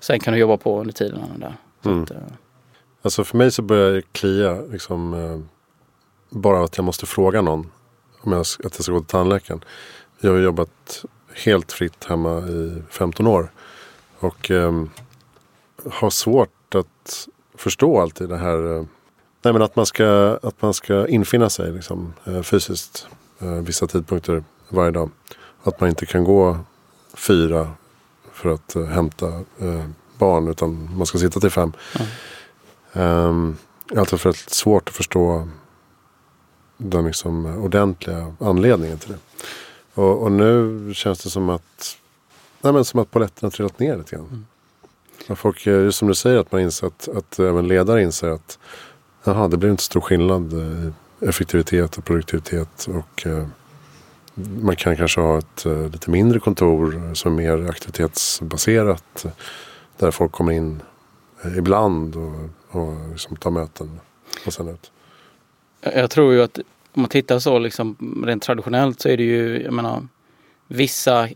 sen 0.00 0.20
kan 0.20 0.32
du 0.32 0.40
jobba 0.40 0.56
på 0.56 0.80
under 0.80 0.92
tiden 0.92 1.20
han 1.20 1.42
är 1.42 1.46
där. 1.46 1.56
Mm. 1.90 2.02
Att, 2.02 2.10
uh... 2.10 2.16
Alltså 3.02 3.24
för 3.24 3.38
mig 3.38 3.50
så 3.50 3.62
börjar 3.62 3.92
det 3.92 4.02
klia 4.12 4.60
liksom, 4.60 5.14
uh, 5.14 5.40
bara 6.30 6.64
att 6.64 6.76
jag 6.76 6.84
måste 6.84 7.06
fråga 7.06 7.42
någon 7.42 7.70
om 8.20 8.32
jag, 8.32 8.40
att 8.40 8.58
jag 8.62 8.82
ska 8.82 8.92
gå 8.92 9.00
till 9.00 9.08
tandläkaren. 9.08 9.64
Jag 10.20 10.30
har 10.30 10.38
jobbat 10.38 11.04
helt 11.34 11.72
fritt 11.72 12.04
hemma 12.04 12.38
i 12.38 12.82
15 12.90 13.26
år. 13.26 13.50
Och 14.18 14.50
um, 14.50 14.90
har 15.90 16.10
svårt 16.10 16.74
att 16.74 17.28
förstå 17.54 18.00
alltid 18.00 18.28
det 18.28 18.36
här. 18.36 18.56
Uh, 18.56 18.84
nej 19.42 19.52
men 19.52 19.62
att 19.62 19.76
man 19.76 19.86
ska, 19.86 20.38
att 20.42 20.62
man 20.62 20.74
ska 20.74 21.08
infinna 21.08 21.50
sig 21.50 21.72
liksom, 21.72 22.12
fysiskt 22.42 23.06
vissa 23.38 23.86
tidpunkter 23.86 24.44
varje 24.68 24.90
dag. 24.90 25.10
Att 25.62 25.80
man 25.80 25.88
inte 25.88 26.06
kan 26.06 26.24
gå 26.24 26.58
fyra 27.14 27.70
för 28.32 28.48
att 28.48 28.76
uh, 28.76 28.86
hämta 28.86 29.26
uh, 29.62 29.84
barn 30.18 30.48
utan 30.48 30.96
man 30.96 31.06
ska 31.06 31.18
sitta 31.18 31.40
till 31.40 31.50
fem. 31.50 31.72
Mm. 32.92 33.56
Har 33.90 34.00
alltid 34.00 34.24
väldigt 34.24 34.50
svårt 34.50 34.88
att 34.88 34.94
förstå 34.94 35.48
den 36.76 37.06
liksom 37.06 37.46
ordentliga 37.46 38.34
anledningen 38.40 38.98
till 38.98 39.12
det. 39.12 39.18
Och, 39.94 40.22
och, 40.22 40.32
nu 40.32 40.90
känns 40.94 41.22
det 41.22 41.30
som 41.30 41.50
att, 41.50 41.98
nej 42.60 42.72
men 42.72 42.84
som 42.84 43.00
att 43.00 43.10
polletten 43.10 43.46
har 43.46 43.50
trillat 43.50 43.78
ner 43.78 43.96
lite 43.96 44.16
grann. 44.16 44.46
Mm. 45.28 45.36
folk, 45.36 45.66
eh, 45.66 45.82
just 45.82 45.98
som 45.98 46.08
du 46.08 46.14
säger, 46.14 46.38
att 46.38 46.52
man 46.52 46.60
inser 46.60 46.86
att, 46.86 47.08
att 47.08 47.38
även 47.38 47.68
ledare 47.68 48.02
inser 48.02 48.28
att 48.28 48.58
jaha, 49.24 49.48
det 49.48 49.56
blir 49.56 49.70
inte 49.70 49.82
stor 49.82 50.00
skillnad 50.00 50.52
i 50.52 50.92
effektivitet 51.20 51.98
och 51.98 52.04
produktivitet. 52.04 52.88
och 52.88 53.26
man 54.34 54.76
kan 54.76 54.96
kanske 54.96 55.20
ha 55.20 55.38
ett 55.38 55.66
uh, 55.66 55.90
lite 55.90 56.10
mindre 56.10 56.40
kontor 56.40 57.14
som 57.14 57.32
är 57.32 57.36
mer 57.36 57.68
aktivitetsbaserat. 57.68 59.26
Där 59.96 60.10
folk 60.10 60.32
kommer 60.32 60.52
in 60.52 60.82
uh, 61.44 61.58
ibland 61.58 62.16
och, 62.16 62.34
och 62.68 63.08
liksom 63.10 63.36
tar 63.36 63.50
möten 63.50 64.00
och 64.46 64.52
sen 64.52 64.68
ut. 64.68 64.90
Jag 65.80 66.10
tror 66.10 66.32
ju 66.32 66.42
att 66.42 66.58
om 66.96 67.02
man 67.02 67.08
tittar 67.08 67.38
så 67.38 67.58
liksom 67.58 67.96
rent 68.26 68.42
traditionellt 68.42 69.00
så 69.00 69.08
är 69.08 69.16
det 69.16 69.22
ju, 69.22 69.62
jag 69.62 69.72
menar, 69.72 70.08
vissa 70.68 71.28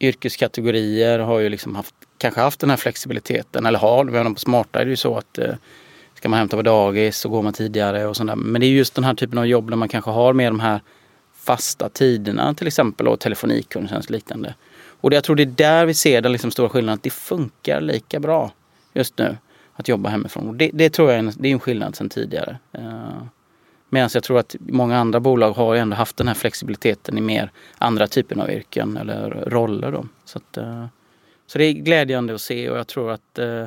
yrkeskategorier 0.00 1.18
har 1.18 1.38
ju 1.38 1.48
liksom 1.48 1.76
haft, 1.76 1.94
kanske 2.18 2.40
haft 2.40 2.60
den 2.60 2.70
här 2.70 2.76
flexibiliteten 2.76 3.66
eller 3.66 3.78
har, 3.78 4.04
menar, 4.04 4.30
på 4.30 4.40
smarta 4.40 4.80
är 4.80 4.84
det 4.84 4.90
ju 4.90 4.96
så 4.96 5.18
att 5.18 5.38
eh, 5.38 5.54
ska 6.14 6.28
man 6.28 6.38
hämta 6.38 6.56
på 6.56 6.62
dagis 6.62 7.18
så 7.18 7.28
går 7.28 7.42
man 7.42 7.52
tidigare 7.52 8.06
och 8.06 8.16
sådär. 8.16 8.36
Men 8.36 8.60
det 8.60 8.66
är 8.66 8.68
just 8.68 8.94
den 8.94 9.04
här 9.04 9.14
typen 9.14 9.38
av 9.38 9.46
jobb 9.46 9.70
där 9.70 9.76
man 9.76 9.88
kanske 9.88 10.10
har 10.10 10.32
med 10.32 10.52
de 10.52 10.60
här 10.60 10.80
fasta 11.34 11.88
tiderna 11.88 12.54
till 12.54 12.66
exempel 12.66 13.08
och 13.08 13.20
telefonikundtjänst 13.20 14.08
och 14.08 14.14
liknande. 14.14 14.54
Och 15.00 15.12
jag 15.12 15.24
tror 15.24 15.36
det 15.36 15.42
är 15.42 15.46
där 15.46 15.86
vi 15.86 15.94
ser 15.94 16.20
den 16.20 16.32
liksom 16.32 16.50
stora 16.50 16.68
skillnaden, 16.68 16.94
att 16.94 17.02
det 17.02 17.10
funkar 17.10 17.80
lika 17.80 18.20
bra 18.20 18.52
just 18.94 19.18
nu 19.18 19.36
att 19.74 19.88
jobba 19.88 20.08
hemifrån. 20.08 20.48
Och 20.48 20.54
det, 20.54 20.70
det 20.72 20.90
tror 20.90 21.08
jag 21.08 21.14
är 21.14 21.18
en, 21.18 21.32
det 21.38 21.48
är 21.48 21.52
en 21.52 21.60
skillnad 21.60 21.96
sedan 21.96 22.08
tidigare. 22.08 22.58
Eh. 22.72 23.22
Medan 23.92 24.10
jag 24.14 24.22
tror 24.22 24.38
att 24.38 24.56
många 24.58 24.98
andra 24.98 25.20
bolag 25.20 25.52
har 25.52 25.74
ju 25.74 25.80
ändå 25.80 25.96
haft 25.96 26.16
den 26.16 26.28
här 26.28 26.34
flexibiliteten 26.34 27.18
i 27.18 27.20
mer 27.20 27.50
andra 27.78 28.06
typer 28.06 28.40
av 28.42 28.50
yrken 28.50 28.96
eller 28.96 29.44
roller. 29.46 29.92
Då. 29.92 30.06
Så, 30.24 30.38
att, 30.38 30.56
eh, 30.56 30.86
så 31.46 31.58
det 31.58 31.64
är 31.64 31.72
glädjande 31.72 32.34
att 32.34 32.40
se 32.40 32.70
och 32.70 32.78
jag 32.78 32.86
tror 32.86 33.10
att 33.10 33.38
eh, 33.38 33.66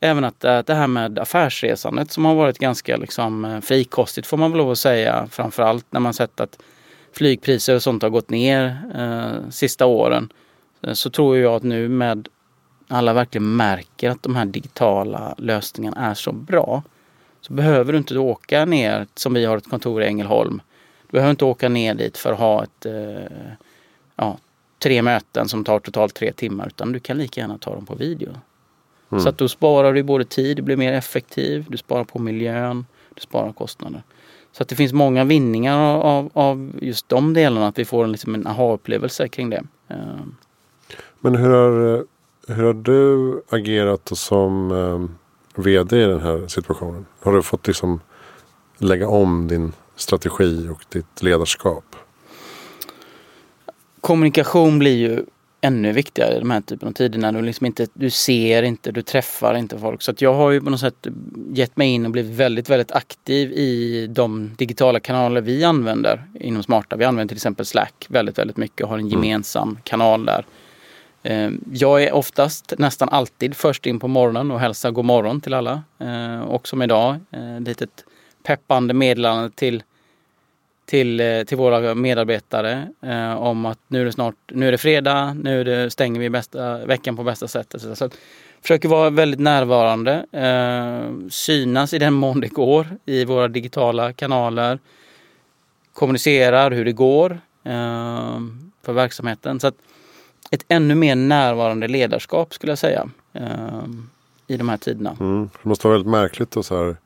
även 0.00 0.24
att 0.24 0.44
eh, 0.44 0.58
det 0.58 0.74
här 0.74 0.86
med 0.86 1.18
affärsresandet 1.18 2.12
som 2.12 2.24
har 2.24 2.34
varit 2.34 2.58
ganska 2.58 2.96
liksom, 2.96 3.60
frikostigt 3.64 4.26
får 4.26 4.36
man 4.36 4.50
väl 4.50 4.58
lov 4.58 4.70
att 4.70 4.78
säga. 4.78 5.28
Framförallt 5.30 5.86
när 5.90 6.00
man 6.00 6.14
sett 6.14 6.40
att 6.40 6.58
flygpriser 7.12 7.74
och 7.74 7.82
sånt 7.82 8.02
har 8.02 8.10
gått 8.10 8.30
ner 8.30 8.80
eh, 8.94 9.50
sista 9.50 9.86
åren 9.86 10.32
så 10.92 11.10
tror 11.10 11.38
jag 11.38 11.54
att 11.54 11.62
nu 11.62 11.88
med 11.88 12.28
alla 12.88 13.12
verkligen 13.12 13.56
märker 13.56 14.10
att 14.10 14.22
de 14.22 14.36
här 14.36 14.44
digitala 14.44 15.34
lösningarna 15.38 16.10
är 16.10 16.14
så 16.14 16.32
bra 16.32 16.82
så 17.48 17.54
behöver 17.54 17.92
du 17.92 17.98
inte 17.98 18.18
åka 18.18 18.64
ner 18.64 19.06
som 19.14 19.34
vi 19.34 19.44
har 19.44 19.56
ett 19.56 19.70
kontor 19.70 20.02
i 20.02 20.06
Ängelholm. 20.06 20.60
Du 21.06 21.12
behöver 21.12 21.30
inte 21.30 21.44
åka 21.44 21.68
ner 21.68 21.94
dit 21.94 22.16
för 22.16 22.32
att 22.32 22.38
ha 22.38 22.64
ett, 22.64 22.86
eh, 22.86 23.52
ja, 24.16 24.38
tre 24.78 25.02
möten 25.02 25.48
som 25.48 25.64
tar 25.64 25.78
totalt 25.78 26.14
tre 26.14 26.32
timmar 26.32 26.66
utan 26.66 26.92
du 26.92 27.00
kan 27.00 27.18
lika 27.18 27.40
gärna 27.40 27.58
ta 27.58 27.74
dem 27.74 27.86
på 27.86 27.94
video. 27.94 28.30
Mm. 29.10 29.22
Så 29.22 29.28
att 29.28 29.38
då 29.38 29.48
sparar 29.48 29.92
du 29.92 30.02
både 30.02 30.24
tid, 30.24 30.56
du 30.56 30.62
blir 30.62 30.76
mer 30.76 30.92
effektiv, 30.92 31.66
du 31.68 31.76
sparar 31.76 32.04
på 32.04 32.18
miljön, 32.18 32.86
du 33.14 33.20
sparar 33.20 33.52
kostnader. 33.52 34.02
Så 34.52 34.62
att 34.62 34.68
det 34.68 34.76
finns 34.76 34.92
många 34.92 35.24
vinningar 35.24 35.78
av, 35.96 36.30
av 36.32 36.72
just 36.82 37.08
de 37.08 37.34
delarna, 37.34 37.66
att 37.66 37.78
vi 37.78 37.84
får 37.84 38.04
en, 38.04 38.12
liksom 38.12 38.34
en 38.34 38.46
aha-upplevelse 38.46 39.28
kring 39.28 39.50
det. 39.50 39.62
Eh. 39.88 39.96
Men 41.20 41.34
hur 41.34 41.50
har, 41.50 42.04
hur 42.54 42.64
har 42.64 42.74
du 42.74 43.42
agerat 43.48 44.10
som 44.14 44.70
eh, 44.70 45.27
vd 45.58 45.96
i 45.96 46.06
den 46.06 46.20
här 46.20 46.46
situationen? 46.46 47.06
Har 47.20 47.32
du 47.32 47.42
fått 47.42 47.66
liksom 47.66 48.00
lägga 48.78 49.08
om 49.08 49.48
din 49.48 49.72
strategi 49.96 50.68
och 50.68 50.84
ditt 50.88 51.22
ledarskap? 51.22 51.84
Kommunikation 54.00 54.78
blir 54.78 54.96
ju 54.96 55.24
ännu 55.60 55.92
viktigare 55.92 56.36
i 56.36 56.38
de 56.38 56.50
här 56.50 56.60
typen 56.60 56.88
av 56.88 56.92
tider 56.92 57.18
när 57.18 57.32
du 57.32 57.42
liksom 57.42 57.66
inte, 57.66 57.86
du 57.94 58.10
ser 58.10 58.62
inte, 58.62 58.92
du 58.92 59.02
träffar 59.02 59.54
inte 59.54 59.78
folk. 59.78 60.02
Så 60.02 60.12
jag 60.18 60.34
har 60.34 60.50
ju 60.50 60.60
på 60.60 60.70
något 60.70 60.80
sätt 60.80 61.06
gett 61.52 61.76
mig 61.76 61.88
in 61.88 62.04
och 62.04 62.10
blivit 62.10 62.36
väldigt, 62.36 62.70
väldigt 62.70 62.92
aktiv 62.92 63.52
i 63.52 64.06
de 64.10 64.50
digitala 64.56 65.00
kanaler 65.00 65.40
vi 65.40 65.64
använder 65.64 66.24
inom 66.40 66.62
Smarta. 66.62 66.96
Vi 66.96 67.04
använder 67.04 67.28
till 67.28 67.36
exempel 67.36 67.66
Slack 67.66 68.06
väldigt, 68.08 68.38
väldigt 68.38 68.56
mycket 68.56 68.82
och 68.82 68.88
har 68.88 68.98
en 68.98 69.06
Mm. 69.08 69.24
gemensam 69.24 69.78
kanal 69.84 70.24
där. 70.26 70.44
Ehm, 71.22 71.64
jag 71.72 72.02
är 72.02 72.12
oftast, 72.12 72.74
nästan 72.78 73.08
alltid 73.08 73.56
först 73.56 73.86
in 73.86 74.00
på 74.00 74.08
morgonen 74.08 74.50
och 74.50 74.60
hälsar 74.60 74.90
god 74.90 75.04
morgon 75.04 75.40
till 75.40 75.54
alla. 75.54 75.82
Ehm, 75.98 76.42
och 76.42 76.68
som 76.68 76.82
idag, 76.82 77.16
eh, 77.30 77.56
ett 77.56 77.62
litet 77.62 78.04
peppande 78.42 78.94
meddelande 78.94 79.50
till 79.50 79.82
till, 80.88 81.20
eh, 81.20 81.42
till 81.42 81.56
våra 81.56 81.94
medarbetare 81.94 82.88
eh, 83.02 83.34
om 83.34 83.66
att 83.66 83.78
nu 83.88 84.00
är 84.00 84.04
det 84.04 84.12
snart, 84.12 84.34
nu 84.52 84.68
är 84.68 84.72
det 84.72 84.78
fredag, 84.78 85.34
nu 85.34 85.60
är 85.60 85.64
det, 85.64 85.90
stänger 85.90 86.20
vi 86.20 86.30
bästa, 86.30 86.86
veckan 86.86 87.16
på 87.16 87.22
bästa 87.22 87.48
sätt. 87.48 87.74
Så, 87.94 88.04
att, 88.04 88.16
försöker 88.62 88.88
vara 88.88 89.10
väldigt 89.10 89.40
närvarande, 89.40 90.26
ehm, 90.32 91.30
synas 91.30 91.94
i 91.94 91.98
den 91.98 92.14
mån 92.14 92.40
det 92.40 92.48
går 92.48 92.86
i 93.04 93.24
våra 93.24 93.48
digitala 93.48 94.12
kanaler, 94.12 94.78
kommunicerar 95.92 96.70
hur 96.70 96.84
det 96.84 96.92
går 96.92 97.40
för 98.82 98.92
verksamheten. 98.92 99.60
Så 99.60 99.66
att 99.66 99.74
ett 100.50 100.64
ännu 100.68 100.94
mer 100.94 101.16
närvarande 101.16 101.88
ledarskap 101.88 102.54
skulle 102.54 102.70
jag 102.70 102.78
säga 102.78 103.08
eh, 103.32 103.84
i 104.46 104.56
de 104.56 104.68
här 104.68 104.76
tiderna. 104.76 105.16
Mm. 105.20 105.50
Det 105.62 105.68
måste 105.68 105.86
vara 105.86 105.96
väldigt 105.96 106.10
märkligt 106.10 106.56
och 106.56 106.64
så 106.64 106.76
här. 106.76 106.96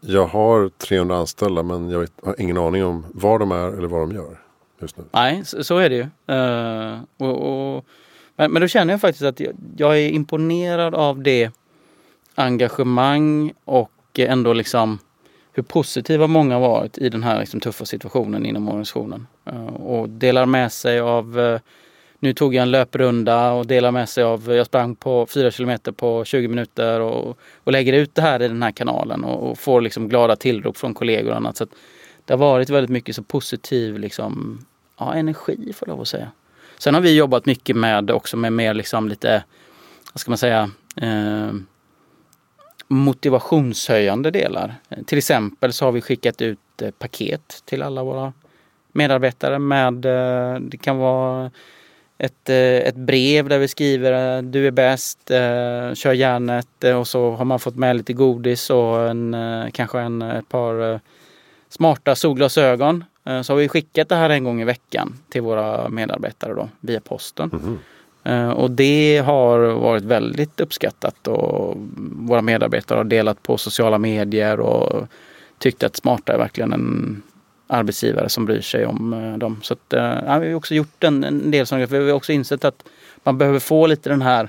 Jag 0.00 0.26
har 0.26 0.68
300 0.68 1.16
anställda 1.16 1.62
men 1.62 1.90
jag 1.90 2.00
vet, 2.00 2.12
har 2.22 2.40
ingen 2.40 2.58
aning 2.58 2.84
om 2.84 3.06
var 3.12 3.38
de 3.38 3.52
är 3.52 3.78
eller 3.78 3.88
vad 3.88 4.00
de 4.00 4.12
gör 4.12 4.38
just 4.80 4.96
nu. 4.96 5.04
Nej, 5.10 5.44
så, 5.44 5.64
så 5.64 5.78
är 5.78 5.90
det 5.90 5.96
ju. 5.96 6.34
Eh, 6.34 7.00
och, 7.18 7.76
och, 7.76 7.84
men, 8.36 8.52
men 8.52 8.62
då 8.62 8.68
känner 8.68 8.92
jag 8.92 9.00
faktiskt 9.00 9.24
att 9.24 9.40
jag, 9.40 9.52
jag 9.76 9.98
är 9.98 10.08
imponerad 10.08 10.94
av 10.94 11.22
det 11.22 11.50
engagemang 12.34 13.52
och 13.64 13.90
ändå 14.18 14.52
liksom 14.52 14.98
hur 15.52 15.62
positiva 15.62 16.26
många 16.26 16.58
varit 16.58 16.98
i 16.98 17.08
den 17.08 17.22
här 17.22 17.40
liksom, 17.40 17.60
tuffa 17.60 17.84
situationen 17.84 18.46
inom 18.46 18.68
organisationen. 18.68 19.26
Eh, 19.44 19.66
och 19.66 20.08
delar 20.08 20.46
med 20.46 20.72
sig 20.72 21.00
av 21.00 21.40
eh, 21.40 21.60
nu 22.24 22.32
tog 22.32 22.54
jag 22.54 22.62
en 22.62 22.70
löprunda 22.70 23.52
och 23.52 23.66
delar 23.66 23.90
med 23.90 24.08
sig 24.08 24.24
av, 24.24 24.52
jag 24.52 24.66
sprang 24.66 24.94
på 24.96 25.26
4 25.26 25.50
kilometer 25.50 25.92
på 25.92 26.24
20 26.24 26.48
minuter 26.48 27.00
och, 27.00 27.38
och 27.64 27.72
lägger 27.72 27.92
ut 27.92 28.14
det 28.14 28.22
här 28.22 28.42
i 28.42 28.48
den 28.48 28.62
här 28.62 28.70
kanalen 28.70 29.24
och, 29.24 29.50
och 29.50 29.58
får 29.58 29.80
liksom 29.80 30.08
glada 30.08 30.36
tillrop 30.36 30.76
från 30.76 30.94
kollegor 30.94 31.30
och 31.30 31.36
annat. 31.36 31.56
Så 31.56 31.64
att 31.64 31.70
det 32.24 32.32
har 32.32 32.38
varit 32.38 32.70
väldigt 32.70 32.90
mycket 32.90 33.16
så 33.16 33.22
positiv 33.22 33.98
liksom, 33.98 34.58
ja, 34.98 35.14
energi 35.14 35.72
får 35.74 35.88
jag 35.88 35.92
lov 35.92 36.00
att 36.00 36.08
säga. 36.08 36.30
Sen 36.78 36.94
har 36.94 37.00
vi 37.00 37.16
jobbat 37.16 37.46
mycket 37.46 37.76
med 37.76 38.10
också 38.10 38.36
med 38.36 38.52
mer 38.52 38.74
liksom 38.74 39.08
lite, 39.08 39.44
vad 40.12 40.20
ska 40.20 40.30
man 40.30 40.38
säga, 40.38 40.70
eh, 40.96 41.52
motivationshöjande 42.88 44.30
delar. 44.30 44.74
Till 45.06 45.18
exempel 45.18 45.72
så 45.72 45.84
har 45.84 45.92
vi 45.92 46.00
skickat 46.00 46.42
ut 46.42 46.82
eh, 46.82 46.90
paket 46.90 47.62
till 47.64 47.82
alla 47.82 48.02
våra 48.02 48.32
medarbetare 48.92 49.58
med, 49.58 50.04
eh, 50.04 50.60
det 50.60 50.76
kan 50.76 50.98
vara 50.98 51.50
ett, 52.24 52.48
eh, 52.50 52.88
ett 52.88 52.96
brev 52.96 53.48
där 53.48 53.58
vi 53.58 53.68
skriver 53.68 54.36
eh, 54.36 54.42
du 54.42 54.66
är 54.66 54.70
bäst, 54.70 55.30
eh, 55.30 55.94
kör 55.94 56.12
järnet 56.12 56.84
och 56.98 57.08
så 57.08 57.30
har 57.30 57.44
man 57.44 57.58
fått 57.60 57.76
med 57.76 57.96
lite 57.96 58.12
godis 58.12 58.70
och 58.70 59.08
en, 59.08 59.36
kanske 59.72 60.00
en, 60.00 60.22
ett 60.22 60.48
par 60.48 61.00
smarta 61.68 62.14
solglasögon. 62.14 63.04
Så 63.42 63.52
har 63.52 63.56
vi 63.56 63.68
skickat 63.68 64.08
det 64.08 64.16
här 64.16 64.30
en 64.30 64.44
gång 64.44 64.60
i 64.60 64.64
veckan 64.64 65.14
till 65.28 65.42
våra 65.42 65.88
medarbetare 65.88 66.54
då, 66.54 66.68
via 66.80 67.00
posten. 67.00 67.78
Eh, 68.24 68.50
Och 68.50 68.70
det 68.70 69.22
har 69.26 69.58
varit 69.58 70.02
väldigt 70.04 70.60
uppskattat 70.60 71.28
och 71.28 71.76
våra 72.28 72.42
medarbetare 72.42 72.96
har 72.96 73.04
delat 73.04 73.42
på 73.42 73.58
sociala 73.58 73.98
medier 73.98 74.60
och 74.60 75.08
tyckt 75.58 75.82
att 75.82 75.96
Smarta 75.96 76.32
är 76.32 76.38
verkligen 76.38 76.72
en 76.72 77.22
arbetsgivare 77.66 78.28
som 78.28 78.44
bryr 78.44 78.60
sig 78.60 78.86
om 78.86 79.12
eh, 79.12 79.38
dem. 79.38 79.60
Så 79.62 79.72
att, 79.74 79.92
eh, 79.92 80.18
ja, 80.26 80.38
vi 80.38 80.48
har 80.48 80.54
också 80.54 80.74
gjort 80.74 81.04
en, 81.04 81.24
en 81.24 81.50
del 81.50 81.66
sådana. 81.66 81.86
Vi 81.86 82.10
har 82.10 82.12
också 82.12 82.32
insett 82.32 82.64
att 82.64 82.84
man 83.22 83.38
behöver 83.38 83.58
få 83.58 83.86
lite 83.86 84.08
den 84.08 84.22
här 84.22 84.48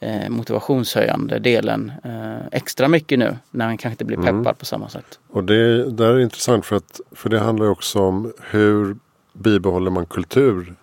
eh, 0.00 0.28
motivationshöjande 0.28 1.38
delen 1.38 1.92
eh, 2.04 2.46
extra 2.52 2.88
mycket 2.88 3.18
nu 3.18 3.36
när 3.50 3.66
man 3.66 3.78
kanske 3.78 3.94
inte 3.94 4.04
blir 4.04 4.16
peppad 4.16 4.34
Mm. 4.38 4.54
på 4.54 4.64
samma 4.64 4.88
sätt. 4.88 5.18
Och 5.28 5.44
det 5.44 5.90
där 5.90 6.14
är 6.14 6.18
intressant 6.20 6.66
för 6.66 6.76
att 6.76 7.00
för 7.12 7.28
det 7.30 7.38
handlar 7.38 7.66
också 7.66 7.98
om 8.00 8.32
hur 8.50 8.96
bibehåller 9.32 9.90
man 9.90 10.06
kultur 10.06 10.74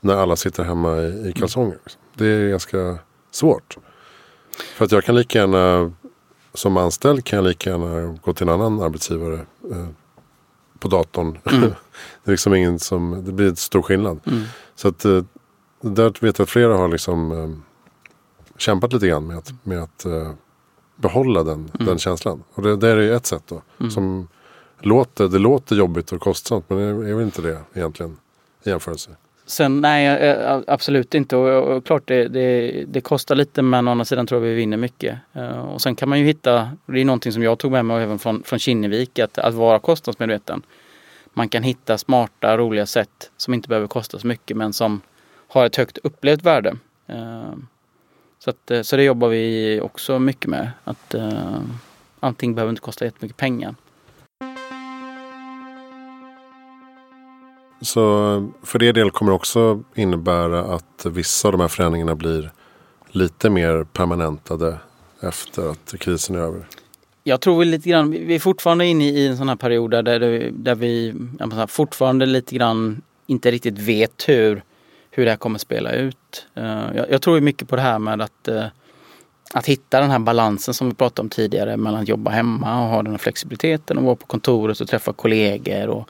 när 0.00 0.14
alla 0.14 0.36
sitter 0.36 0.64
hemma 0.64 0.96
i, 0.98 1.28
i 1.28 1.32
kalsonger. 1.32 1.78
Det 2.14 2.26
är 2.26 2.48
ganska 2.48 2.98
svårt. 3.30 3.76
För 4.74 4.84
att 4.84 4.92
jag 4.92 5.04
kan 5.04 5.14
lika 5.14 5.38
gärna 5.38 5.92
som 6.54 6.76
anställd 6.76 7.24
kan 7.24 7.36
jag 7.36 7.44
lika 7.46 7.70
gärna 7.70 8.18
gå 8.22 8.32
till 8.32 8.48
en 8.48 8.54
annan 8.54 8.82
arbetsgivare 8.82 9.34
eh, 9.70 9.86
på 10.80 10.88
datorn. 10.88 11.38
Mm. 11.52 11.70
det 12.24 12.30
är 12.30 12.32
liksom 12.32 12.54
ingen 12.54 12.78
som, 12.78 13.22
det 13.26 13.32
blir 13.32 13.48
en 13.48 13.56
stor 13.56 13.82
skillnad. 13.82 14.20
Mm. 14.26 14.42
Så 14.74 14.88
att 14.88 15.04
eh, 15.04 15.22
där 15.80 16.04
vet 16.20 16.38
jag 16.38 16.40
att 16.44 16.50
flera 16.50 16.76
har 16.76 16.88
liksom 16.88 17.32
eh, 17.32 17.50
kämpat 18.58 18.92
lite 18.92 19.08
grann 19.08 19.26
med 19.26 19.38
att, 19.38 19.52
med 19.62 19.82
att 19.82 20.04
eh, 20.04 20.32
behålla 20.96 21.42
den, 21.42 21.70
Mm. 21.74 21.86
den 21.86 21.98
känslan. 21.98 22.42
Och 22.54 22.62
det, 22.62 22.76
det 22.76 22.88
är 22.88 22.96
ju 22.96 23.14
ett 23.14 23.26
sätt 23.26 23.42
då. 23.46 23.62
Mm. 23.80 23.90
Som 23.90 24.28
låter, 24.80 25.28
det 25.28 25.38
låter 25.38 25.76
jobbigt 25.76 26.12
och 26.12 26.20
kostsamt 26.20 26.64
men 26.70 26.78
det 26.78 27.10
är 27.10 27.14
väl 27.14 27.24
inte 27.24 27.42
det 27.42 27.60
egentligen 27.74 28.16
i 28.64 28.68
jämförelse. 28.70 29.10
Sen 29.48 29.80
nej, 29.80 30.06
eh, 30.06 30.50
eh, 30.52 30.60
absolut 30.66 31.14
inte. 31.14 31.36
Och, 31.36 31.76
och 31.76 31.86
klart 31.86 32.02
det, 32.06 32.28
det, 32.28 32.84
det 32.88 33.00
kostar 33.00 33.34
lite 33.34 33.62
men 33.62 33.88
å 33.88 33.90
andra 33.90 34.04
sidan 34.04 34.26
tror 34.26 34.40
jag 34.40 34.48
vi 34.48 34.54
vinner 34.54 34.76
mycket. 34.76 35.18
Eh, 35.32 35.58
och 35.58 35.82
sen 35.82 35.96
kan 35.96 36.08
man 36.08 36.18
ju 36.18 36.24
hitta, 36.24 36.70
det 36.86 37.00
är 37.00 37.04
någonting 37.04 37.32
som 37.32 37.42
jag 37.42 37.58
tog 37.58 37.72
med 37.72 37.84
mig 37.84 38.02
även 38.02 38.18
från, 38.18 38.42
från 38.42 38.58
Kinnevik, 38.58 39.18
att, 39.18 39.38
att 39.38 39.54
vara 39.54 39.78
kostnadsmedveten. 39.78 40.62
Man 41.34 41.48
kan 41.48 41.62
hitta 41.62 41.98
smarta, 41.98 42.56
roliga 42.56 42.86
sätt 42.86 43.30
som 43.36 43.54
inte 43.54 43.68
behöver 43.68 43.86
kosta 43.86 44.18
så 44.18 44.26
mycket 44.26 44.56
men 44.56 44.72
som 44.72 45.00
har 45.48 45.66
ett 45.66 45.76
högt 45.76 45.98
upplevt 45.98 46.42
värde. 46.42 46.76
Så, 48.38 48.50
att, 48.50 48.86
så 48.86 48.96
det 48.96 49.02
jobbar 49.02 49.28
vi 49.28 49.80
också 49.80 50.18
mycket 50.18 50.50
med. 50.50 50.70
Att 50.84 51.14
uh, 51.14 51.60
allting 52.20 52.54
behöver 52.54 52.70
inte 52.70 52.80
kosta 52.82 53.04
jättemycket 53.04 53.36
pengar. 53.36 53.74
Så 57.80 58.00
för 58.62 58.78
det 58.78 58.92
del 58.92 59.10
kommer 59.10 59.32
det 59.32 59.36
också 59.36 59.82
innebära 59.94 60.60
att 60.74 61.06
vissa 61.06 61.48
av 61.48 61.52
de 61.52 61.60
här 61.60 61.68
förändringarna 61.68 62.14
blir 62.14 62.50
lite 63.10 63.50
mer 63.50 63.84
permanentade 63.84 64.76
efter 65.22 65.70
att 65.70 65.94
krisen 66.00 66.36
är 66.36 66.40
över. 66.40 66.66
Jag 67.24 67.40
tror 67.40 67.58
vi 67.58 67.64
lite 67.64 67.88
grann, 67.88 68.10
vi 68.10 68.34
är 68.34 68.38
fortfarande 68.38 68.86
inne 68.86 69.04
i 69.08 69.26
en 69.26 69.36
sån 69.36 69.48
här 69.48 69.56
period 69.56 69.90
där, 69.90 70.02
det- 70.02 70.50
där 70.50 70.74
vi 70.74 71.12
menar, 71.38 71.66
fortfarande 71.66 72.26
lite 72.26 72.54
grann 72.54 73.02
inte 73.26 73.50
riktigt 73.50 73.78
vet 73.78 74.28
hur, 74.28 74.62
hur 75.10 75.24
det 75.24 75.30
här 75.30 75.36
kommer 75.36 75.58
spela 75.58 75.92
ut. 75.92 76.46
Eh, 76.54 76.84
jag, 76.96 77.10
jag 77.10 77.22
tror 77.22 77.40
mycket 77.40 77.68
på 77.68 77.76
det 77.76 77.82
här 77.82 77.98
med 77.98 78.20
att, 78.22 78.48
eh, 78.48 78.64
att 79.54 79.66
hitta 79.66 80.00
den 80.00 80.10
här 80.10 80.18
balansen 80.18 80.74
som 80.74 80.88
vi 80.88 80.94
pratade 80.94 81.20
om 81.26 81.28
tidigare 81.30 81.76
mellan 81.76 82.02
att 82.02 82.08
jobba 82.08 82.30
hemma 82.30 82.82
och 82.82 82.88
ha 82.88 83.02
den 83.02 83.12
här 83.12 83.18
flexibiliteten 83.18 83.98
och 83.98 84.04
vara 84.04 84.16
på 84.16 84.26
kontoret 84.26 84.80
och 84.80 84.88
träffa 84.88 85.12
kollegor 85.12 85.88
och 85.88 86.08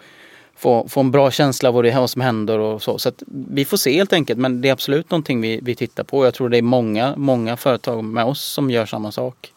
få, 0.58 0.88
få 0.88 1.00
en 1.00 1.10
bra 1.10 1.30
känsla 1.30 1.68
av 1.68 1.74
vad 1.74 1.84
det 1.84 1.94
vad 1.94 2.10
som 2.10 2.22
händer 2.22 2.58
och 2.58 2.82
så. 2.82 2.98
Så 2.98 3.12
vi 3.26 3.64
får 3.64 3.76
se 3.76 3.92
helt 3.92 4.12
enkelt 4.12 4.38
men 4.38 4.60
det 4.60 4.68
är 4.68 4.72
absolut 4.72 5.10
någonting 5.10 5.40
vi, 5.40 5.60
vi 5.62 5.74
tittar 5.74 6.04
på. 6.04 6.24
Jag 6.24 6.34
tror 6.34 6.48
det 6.48 6.58
är 6.58 6.62
många, 6.62 7.14
många 7.16 7.56
företag 7.56 8.04
med 8.04 8.24
oss 8.24 8.40
som 8.40 8.70
gör 8.70 8.86
samma 8.86 9.12
sak. 9.12 9.52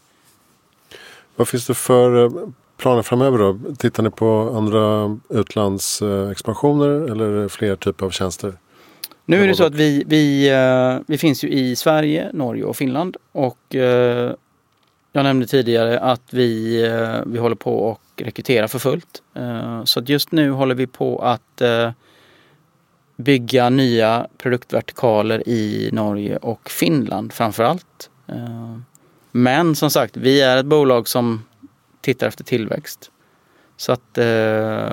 Vad 1.36 1.48
finns 1.48 1.68
det 1.68 1.74
för 1.74 2.26
eh, 2.26 2.32
planer 2.78 3.02
framöver 3.02 3.38
då? 3.38 3.60
Tittar 3.78 4.04
ni 4.04 4.10
på 4.10 4.54
andra 4.56 5.18
utlandsexpansioner 5.30 7.12
eller 7.12 7.48
fler 7.48 7.76
typer 7.76 8.06
av 8.06 8.10
tjänster? 8.10 8.54
Nu 9.26 9.44
är 9.44 9.48
det 9.48 9.56
så 9.56 9.64
att 9.64 9.76
vi, 9.76 10.04
vi, 10.08 10.50
eh, 10.50 11.04
vi 11.08 11.18
finns 11.18 11.44
ju 11.44 11.50
i 11.50 11.76
Sverige, 11.76 12.30
Norge 12.34 12.64
och 12.64 12.78
Finland. 12.78 13.18
Och 13.32 13.76
eh, 13.76 14.34
jag 15.12 15.24
nämnde 15.24 15.48
tidigare 15.48 16.00
att 16.00 16.34
vi, 16.34 16.82
vi 17.26 17.40
håller 17.40 17.56
på 17.56 17.98
rekrytera 18.24 18.68
för 18.68 18.80
fullt. 18.80 19.22
Eh, 19.34 19.84
så 19.84 20.00
att 20.00 20.10
just 20.10 20.32
nu 20.32 20.52
håller 20.52 20.76
vi 20.76 20.88
på 20.88 21.20
att 21.20 21.62
eh, 21.62 21.92
bygga 23.16 23.70
nya 23.70 24.28
produktvertikaler 24.38 25.50
i 25.50 25.90
Norge 25.94 26.38
och 26.38 26.70
Finland 26.70 27.34
framför 27.34 27.64
allt. 27.64 28.10
Eh, 28.28 28.78
men 29.32 29.76
som 29.76 29.90
sagt, 29.90 30.18
vi 30.18 30.42
är 30.42 30.58
ett 30.58 30.66
bolag 30.66 31.08
som 31.08 31.44
tittar 32.02 32.28
efter 32.28 32.44
tillväxt. 32.44 33.12
Så 33.78 33.92
att, 33.92 34.18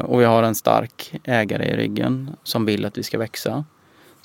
och 0.03 0.21
vi 0.21 0.25
har 0.25 0.43
en 0.43 0.55
stark 0.55 1.21
ägare 1.25 1.65
i 1.65 1.77
ryggen 1.77 2.37
som 2.43 2.65
vill 2.65 2.85
att 2.85 2.99
vi 2.99 3.03
ska 3.03 3.19
växa. 3.19 3.65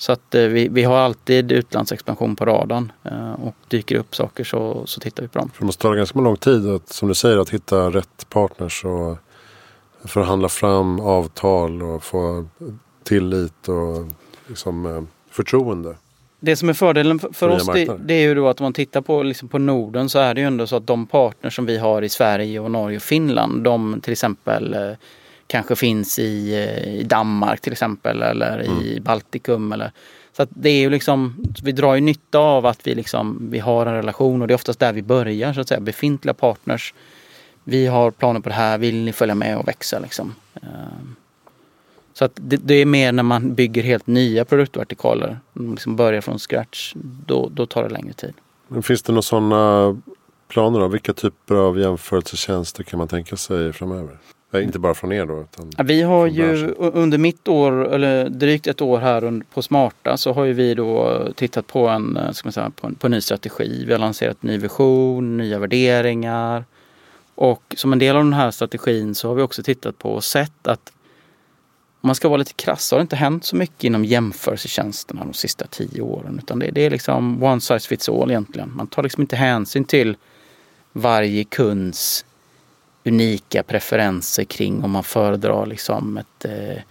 Så 0.04 0.12
att 0.12 0.34
eh, 0.34 0.42
vi, 0.42 0.68
vi 0.68 0.82
har 0.82 0.96
alltid 0.96 1.52
utlandsexpansion 1.52 2.36
på 2.36 2.44
radarn 2.44 2.92
eh, 3.04 3.32
och 3.32 3.54
dyker 3.68 3.96
upp 3.96 4.16
saker 4.16 4.44
så, 4.44 4.82
så 4.86 5.00
tittar 5.00 5.22
vi 5.22 5.28
på 5.28 5.38
dem. 5.38 5.50
Det 5.58 5.64
måste 5.64 5.82
ta 5.82 5.94
ganska 5.94 6.18
lång 6.18 6.36
tid 6.36 6.68
att, 6.68 6.88
som 6.88 7.08
du 7.08 7.14
säger, 7.14 7.38
att 7.38 7.50
hitta 7.50 7.90
rätt 7.90 8.26
partners 8.28 8.84
och 8.84 9.16
förhandla 10.04 10.48
fram 10.48 11.00
avtal 11.00 11.82
och 11.82 12.04
få 12.04 12.46
tillit 13.02 13.68
och 13.68 14.06
liksom, 14.46 14.86
eh, 14.86 15.02
förtroende. 15.30 15.96
Det 16.40 16.56
som 16.56 16.68
är 16.68 16.74
fördelen 16.74 17.18
för, 17.18 17.48
oss 17.48 17.66
det, 17.66 17.98
det 18.04 18.14
är 18.14 18.28
ju 18.28 18.34
då 18.34 18.48
att 18.48 18.60
om 18.60 18.64
man 18.64 18.72
tittar 18.72 19.00
på, 19.00 19.22
liksom 19.22 19.48
på 19.48 19.58
Norden 19.58 20.08
så 20.08 20.18
är 20.18 20.34
det 20.34 20.40
ju 20.40 20.46
ändå 20.46 20.66
så 20.66 20.76
att 20.76 20.86
de 20.86 21.06
partners 21.06 21.56
som 21.56 21.66
vi 21.66 21.78
har 21.78 22.02
i 22.02 22.08
Sverige 22.08 22.60
och 22.60 22.70
Norge 22.70 22.96
och 22.96 23.02
Finland, 23.02 23.64
de 23.64 24.00
till 24.00 24.12
exempel 24.12 24.76
kanske 25.46 25.76
finns 25.76 26.18
i, 26.18 26.54
eh, 26.54 26.94
i 26.94 27.02
Danmark 27.02 27.60
till 27.60 27.72
exempel 27.72 28.22
eller 28.22 28.62
i 28.62 28.90
Mm. 28.92 29.02
Baltikum. 29.02 29.72
Eller, 29.72 29.92
så 30.36 30.46
det 30.50 30.68
är 30.70 30.80
ju 30.80 30.90
liksom, 30.90 31.36
vi 31.62 31.72
drar 31.72 31.94
ju 31.94 32.00
nytta 32.00 32.38
av 32.38 32.66
att 32.66 32.86
vi, 32.86 32.94
liksom, 32.94 33.50
vi 33.50 33.58
har 33.58 33.86
en 33.86 33.94
relation 33.94 34.42
och 34.42 34.48
det 34.48 34.52
är 34.54 34.56
oftast 34.56 34.78
där 34.80 34.92
vi 34.92 35.02
börjar 35.02 35.52
så 35.52 35.60
att 35.60 35.68
säga, 35.68 35.80
befintliga 35.80 36.34
partners. 36.34 36.94
Vi 37.64 37.86
har 37.86 38.10
planer 38.10 38.40
på 38.40 38.48
det 38.48 38.54
här, 38.54 38.78
vill 38.78 39.04
ni 39.04 39.12
följa 39.12 39.34
med 39.34 39.58
och 39.58 39.68
växa 39.68 39.98
liksom? 39.98 40.34
Ehm, 40.54 41.16
Så 42.12 42.24
att 42.24 42.32
det, 42.34 42.56
det 42.56 42.74
är 42.74 42.86
mer 42.86 43.12
när 43.12 43.22
man 43.22 43.54
bygger 43.54 43.82
helt 43.82 44.06
nya 44.06 44.44
produktvertikaler, 44.44 45.38
liksom 45.52 45.96
börjar 45.96 46.20
från 46.20 46.38
scratch, 46.38 46.92
då, 47.26 47.48
då 47.52 47.66
tar 47.66 47.82
det 47.82 47.88
längre 47.88 48.12
tid. 48.12 48.34
Men 48.68 48.82
finns 48.82 49.02
det 49.02 49.12
några 49.12 49.22
sådana 49.22 49.96
planer 50.48 50.80
då? 50.80 50.88
Vilka 50.88 51.12
typer 51.12 51.54
av 51.54 51.78
jämförelsetjänster 51.78 52.82
kan 52.82 52.98
man 52.98 53.08
tänka 53.08 53.36
sig 53.36 53.72
framöver? 53.72 54.18
Inte 54.62 54.78
bara 54.78 54.94
från 54.94 55.12
er 55.12 55.26
då. 55.26 55.40
Utan... 55.40 55.86
Vi 55.86 56.02
har 56.02 56.26
ju 56.26 56.74
under 56.76 57.18
mitt 57.18 57.48
år, 57.48 57.94
eller 57.94 58.28
drygt 58.28 58.66
ett 58.66 58.80
år 58.80 58.98
här 58.98 59.42
på 59.54 59.62
Smarta 59.62 60.16
så 60.16 60.32
har 60.32 60.44
ju 60.44 60.52
vi 60.52 60.74
då 60.74 61.18
tittat 61.36 61.66
på 61.66 61.88
en, 61.88 62.16
eh, 62.16 62.30
ska 62.32 62.46
man 62.46 62.52
säga, 62.52 62.70
på 62.70 62.86
en, 62.86 62.94
på 62.94 63.06
en 63.06 63.10
ny 63.10 63.20
strategi. 63.20 63.84
Vi 63.86 63.92
har 63.92 63.98
lanserat 63.98 64.42
ny 64.42 64.58
vision, 64.58 65.36
nya 65.36 65.58
värderingar. 65.58 66.64
Och 67.34 67.74
som 67.76 67.92
en 67.92 67.98
del 67.98 68.16
av 68.16 68.24
den 68.24 68.32
här 68.32 68.50
strategin 68.50 69.14
så 69.14 69.28
har 69.28 69.34
vi 69.34 69.42
också 69.42 69.62
tittat 69.62 69.98
på 69.98 70.12
och 70.12 70.24
sett 70.24 70.66
att 70.66 70.92
om 72.00 72.06
man 72.08 72.14
ska 72.14 72.28
vara 72.28 72.38
lite 72.38 72.52
krass 72.52 72.84
så 72.84 72.96
har 72.96 72.98
det 72.98 73.02
inte 73.02 73.16
hänt 73.16 73.44
så 73.44 73.56
mycket 73.56 73.84
inom 73.84 74.04
jämförelsetjänsterna 74.04 75.24
de 75.24 75.32
sista 75.32 75.66
tio 75.66 76.02
åren. 76.02 76.40
Utan 76.42 76.58
det, 76.58 76.70
det 76.70 76.86
är 76.86 76.90
liksom 76.90 77.42
one 77.42 77.60
size 77.60 77.88
fits 77.88 78.08
all 78.08 78.30
egentligen. 78.30 78.72
Man 78.76 78.86
tar 78.86 79.02
liksom 79.02 79.20
inte 79.20 79.36
hänsyn 79.36 79.84
till 79.84 80.16
varje 80.92 81.44
kunds 81.44 82.24
unika 83.04 83.62
preferenser 83.62 84.44
kring 84.44 84.84
om 84.84 84.90
man 84.90 85.04
föredrar 85.04 85.66
liksom 85.66 86.16
ett 86.16 86.44
eh, 86.44 86.82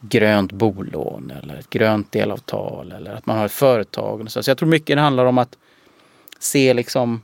grönt 0.00 0.52
bolån 0.52 1.32
eller 1.42 1.56
ett 1.56 1.70
grönt 1.70 2.12
delavtal 2.12 2.92
eller 2.92 3.14
att 3.14 3.26
man 3.26 3.38
har 3.38 3.46
ett 3.46 3.52
företag. 3.52 4.20
Och 4.20 4.32
så. 4.32 4.42
så 4.42 4.50
jag 4.50 4.58
tror 4.58 4.68
mycket 4.68 4.96
det 4.96 5.00
handlar 5.00 5.24
om 5.24 5.38
att 5.38 5.58
se 6.38 6.74
liksom 6.74 7.22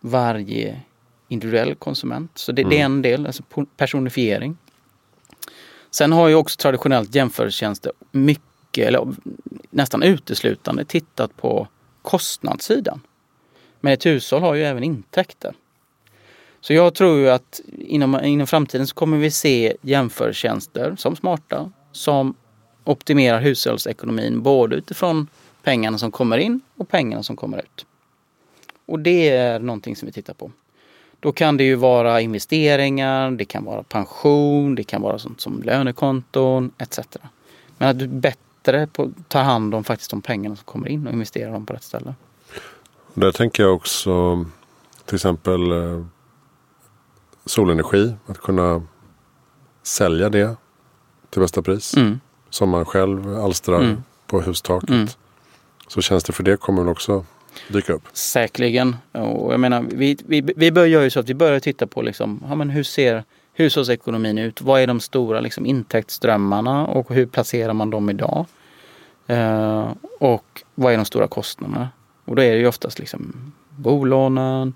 varje 0.00 0.80
individuell 1.28 1.74
konsument. 1.74 2.30
Så 2.34 2.52
det, 2.52 2.62
det 2.62 2.80
är 2.80 2.84
en 2.84 3.02
del, 3.02 3.26
alltså 3.26 3.42
personifiering. 3.76 4.56
Sen 5.90 6.12
har 6.12 6.28
ju 6.28 6.34
också 6.34 6.56
traditionellt 6.56 7.14
jämförelsetjänster 7.14 7.92
mycket, 8.10 8.88
eller 8.88 9.14
nästan 9.70 10.02
uteslutande 10.02 10.84
tittat 10.84 11.36
på 11.36 11.68
kostnadssidan. 12.02 13.00
Men 13.80 13.92
ett 13.92 14.06
hushåll 14.06 14.40
har 14.40 14.54
ju 14.54 14.64
även 14.64 14.84
intäkter. 14.84 15.54
Så 16.64 16.72
jag 16.72 16.94
tror 16.94 17.18
ju 17.18 17.30
att 17.30 17.60
inom, 17.78 18.24
inom 18.24 18.46
framtiden 18.46 18.86
så 18.86 18.94
kommer 18.94 19.16
vi 19.16 19.30
se 19.30 19.76
jämförtjänster 19.80 20.96
som 20.98 21.16
smarta 21.16 21.70
som 21.92 22.34
optimerar 22.84 23.40
hushållsekonomin 23.40 24.42
både 24.42 24.76
utifrån 24.76 25.26
pengarna 25.62 25.98
som 25.98 26.10
kommer 26.10 26.38
in 26.38 26.60
och 26.76 26.88
pengarna 26.88 27.22
som 27.22 27.36
kommer 27.36 27.58
ut. 27.58 27.86
Och 28.86 28.98
det 28.98 29.28
är 29.28 29.58
någonting 29.58 29.96
som 29.96 30.06
vi 30.06 30.12
tittar 30.12 30.34
på. 30.34 30.50
Då 31.20 31.32
kan 31.32 31.56
det 31.56 31.64
ju 31.64 31.74
vara 31.74 32.20
investeringar, 32.20 33.30
det 33.30 33.44
kan 33.44 33.64
vara 33.64 33.82
pension, 33.82 34.74
det 34.74 34.84
kan 34.84 35.02
vara 35.02 35.18
sånt 35.18 35.40
som 35.40 35.62
lönekonton 35.62 36.70
etc. 36.78 36.98
Men 37.78 37.88
att 37.88 37.98
du 37.98 38.06
bättre 38.06 38.86
på, 38.86 39.10
tar 39.28 39.42
hand 39.42 39.74
om 39.74 39.84
faktiskt 39.84 40.10
de 40.10 40.22
pengarna 40.22 40.56
som 40.56 40.64
kommer 40.64 40.88
in 40.88 41.06
och 41.06 41.12
investerar 41.12 41.52
dem 41.52 41.66
på 41.66 41.72
rätt 41.72 41.84
ställe. 41.84 42.14
Där 43.14 43.32
tänker 43.32 43.62
jag 43.62 43.74
också 43.74 44.44
till 45.04 45.14
exempel 45.14 45.72
eh, 45.72 46.04
solenergi. 47.46 48.14
Att 48.26 48.38
kunna 48.38 48.82
sälja 49.82 50.28
det 50.28 50.56
till 51.30 51.40
bästa 51.40 51.62
pris. 51.62 51.96
Mm. 51.96 52.20
Som 52.50 52.68
man 52.68 52.84
själv 52.84 53.38
alstrar 53.38 53.80
Mm. 53.80 54.02
på 54.26 54.40
hustaket. 54.40 54.90
Mm. 54.90 55.06
Så 55.88 56.00
tjänster 56.00 56.32
för 56.32 56.42
det 56.42 56.56
kommer 56.56 56.82
väl 56.82 56.92
också 56.92 57.24
dyka 57.68 57.92
upp. 57.92 58.02
Säkerligen. 58.12 58.96
Och 59.12 59.52
jag 59.52 59.60
menar, 59.60 59.84
vi, 59.90 60.16
vi, 60.26 60.40
vi 60.56 60.72
börjar 60.72 61.02
ju 61.02 61.10
så 61.10 61.20
att 61.20 61.28
vi 61.28 61.34
börjar 61.34 61.60
titta 61.60 61.86
på 61.86 62.02
liksom, 62.02 62.42
ja, 62.48 62.54
men 62.54 62.70
hur 62.70 62.82
ser 62.82 63.24
hushållsekonomin 63.52 64.38
ut? 64.38 64.62
Vad 64.62 64.80
är 64.80 64.86
de 64.86 65.00
stora 65.00 65.40
liksom, 65.40 65.66
intäktsströmmarna 65.66 66.86
och 66.86 67.10
hur 67.14 67.26
placerar 67.26 67.72
man 67.72 67.90
dem 67.90 68.10
idag? 68.10 68.46
Eh, 69.26 69.88
och 70.20 70.62
vad 70.74 70.92
är 70.92 70.96
de 70.96 71.04
stora 71.04 71.28
kostnaderna? 71.28 71.88
Och 72.24 72.36
då 72.36 72.42
är 72.42 72.52
det 72.52 72.58
ju 72.58 72.66
oftast 72.66 72.98
liksom 72.98 73.52
bolånen, 73.70 74.74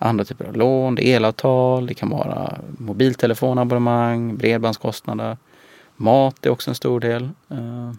andra 0.00 0.24
typer 0.24 0.44
av 0.44 0.56
lån, 0.56 0.94
det 0.94 1.06
är 1.06 1.16
elavtal, 1.16 1.86
det 1.86 1.94
kan 1.94 2.08
vara 2.08 2.58
mobiltelefonabonnemang, 2.78 4.36
bredbandskostnader. 4.36 5.36
Mat 5.96 6.46
är 6.46 6.50
också 6.50 6.70
en 6.70 6.74
stor 6.74 7.00
del. 7.00 7.22
Eh, 7.48 7.92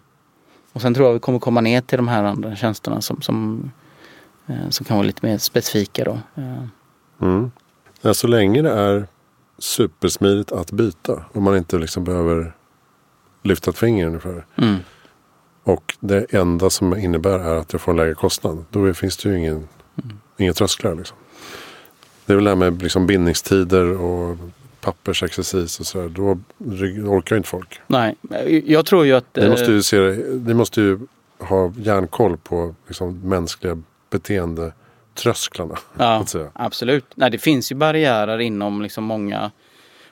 och 0.72 0.82
sen 0.82 0.94
tror 0.94 1.06
jag 1.06 1.14
vi 1.14 1.20
kommer 1.20 1.38
komma 1.38 1.60
ner 1.60 1.80
till 1.80 1.96
de 1.96 2.08
här 2.08 2.24
andra 2.24 2.56
tjänsterna 2.56 3.00
som, 3.00 3.22
som 3.22 3.70
eh, 4.46 4.68
som 4.70 4.86
kan 4.86 4.96
vara 4.96 5.06
lite 5.06 5.26
mer 5.26 5.38
specifika 5.38 6.04
då. 6.04 6.18
Eh, 6.42 6.64
Mm. 7.22 7.50
Ja, 8.00 8.14
så 8.14 8.26
länge 8.26 8.62
det 8.62 8.70
är 8.70 9.06
supersmidigt 9.58 10.52
att 10.52 10.72
byta. 10.72 11.24
Och 11.32 11.42
man 11.42 11.56
inte 11.56 11.78
liksom 11.78 12.04
behöver 12.04 12.52
lyfta 13.42 13.70
ett 13.70 13.78
finger 13.78 14.06
ungefär. 14.06 14.46
Mm. 14.56 14.76
Och 15.64 15.96
det 16.00 16.34
enda 16.34 16.70
som 16.70 16.96
innebär 16.96 17.38
är 17.38 17.56
att 17.56 17.72
jag 17.72 17.80
får 17.80 17.92
en 17.92 17.96
lägre 17.96 18.14
kostnad. 18.14 18.64
Då 18.70 18.94
finns 18.94 19.16
det 19.16 19.28
ju 19.28 19.38
ingen, 19.38 19.68
inga 20.36 20.52
trösklar. 20.52 20.94
Liksom. 20.94 21.16
Det 22.32 22.34
är 22.34 22.36
väl 22.36 22.44
det 22.44 22.50
här 22.50 22.56
med 22.56 22.82
liksom 22.82 23.06
bindningstider 23.06 24.00
och 24.00 24.36
pappersexercis 24.80 25.80
och 25.80 25.86
sådär. 25.86 26.08
Då 26.08 26.38
orkar 27.08 27.36
ju 27.36 27.38
inte 27.38 27.48
folk. 27.48 27.80
Nej, 27.86 28.16
jag 28.66 28.86
tror 28.86 29.06
ju 29.06 29.12
att... 29.12 29.36
Ni 29.36 29.48
måste 29.48 29.64
eh, 29.64 29.70
ju, 29.70 29.82
se, 29.82 29.96
ni 30.46 30.54
måste 30.54 30.80
ju 30.80 30.98
ha 31.38 31.72
järnkoll 31.76 32.36
på 32.36 32.74
liksom 32.86 33.20
mänskliga 33.24 33.82
beteendetrösklarna. 34.10 35.78
ja, 35.98 36.24
absolut. 36.52 37.04
Nej, 37.14 37.30
det 37.30 37.38
finns 37.38 37.72
ju 37.72 37.76
barriärer 37.76 38.38
inom 38.38 38.82
liksom 38.82 39.04
många, 39.04 39.50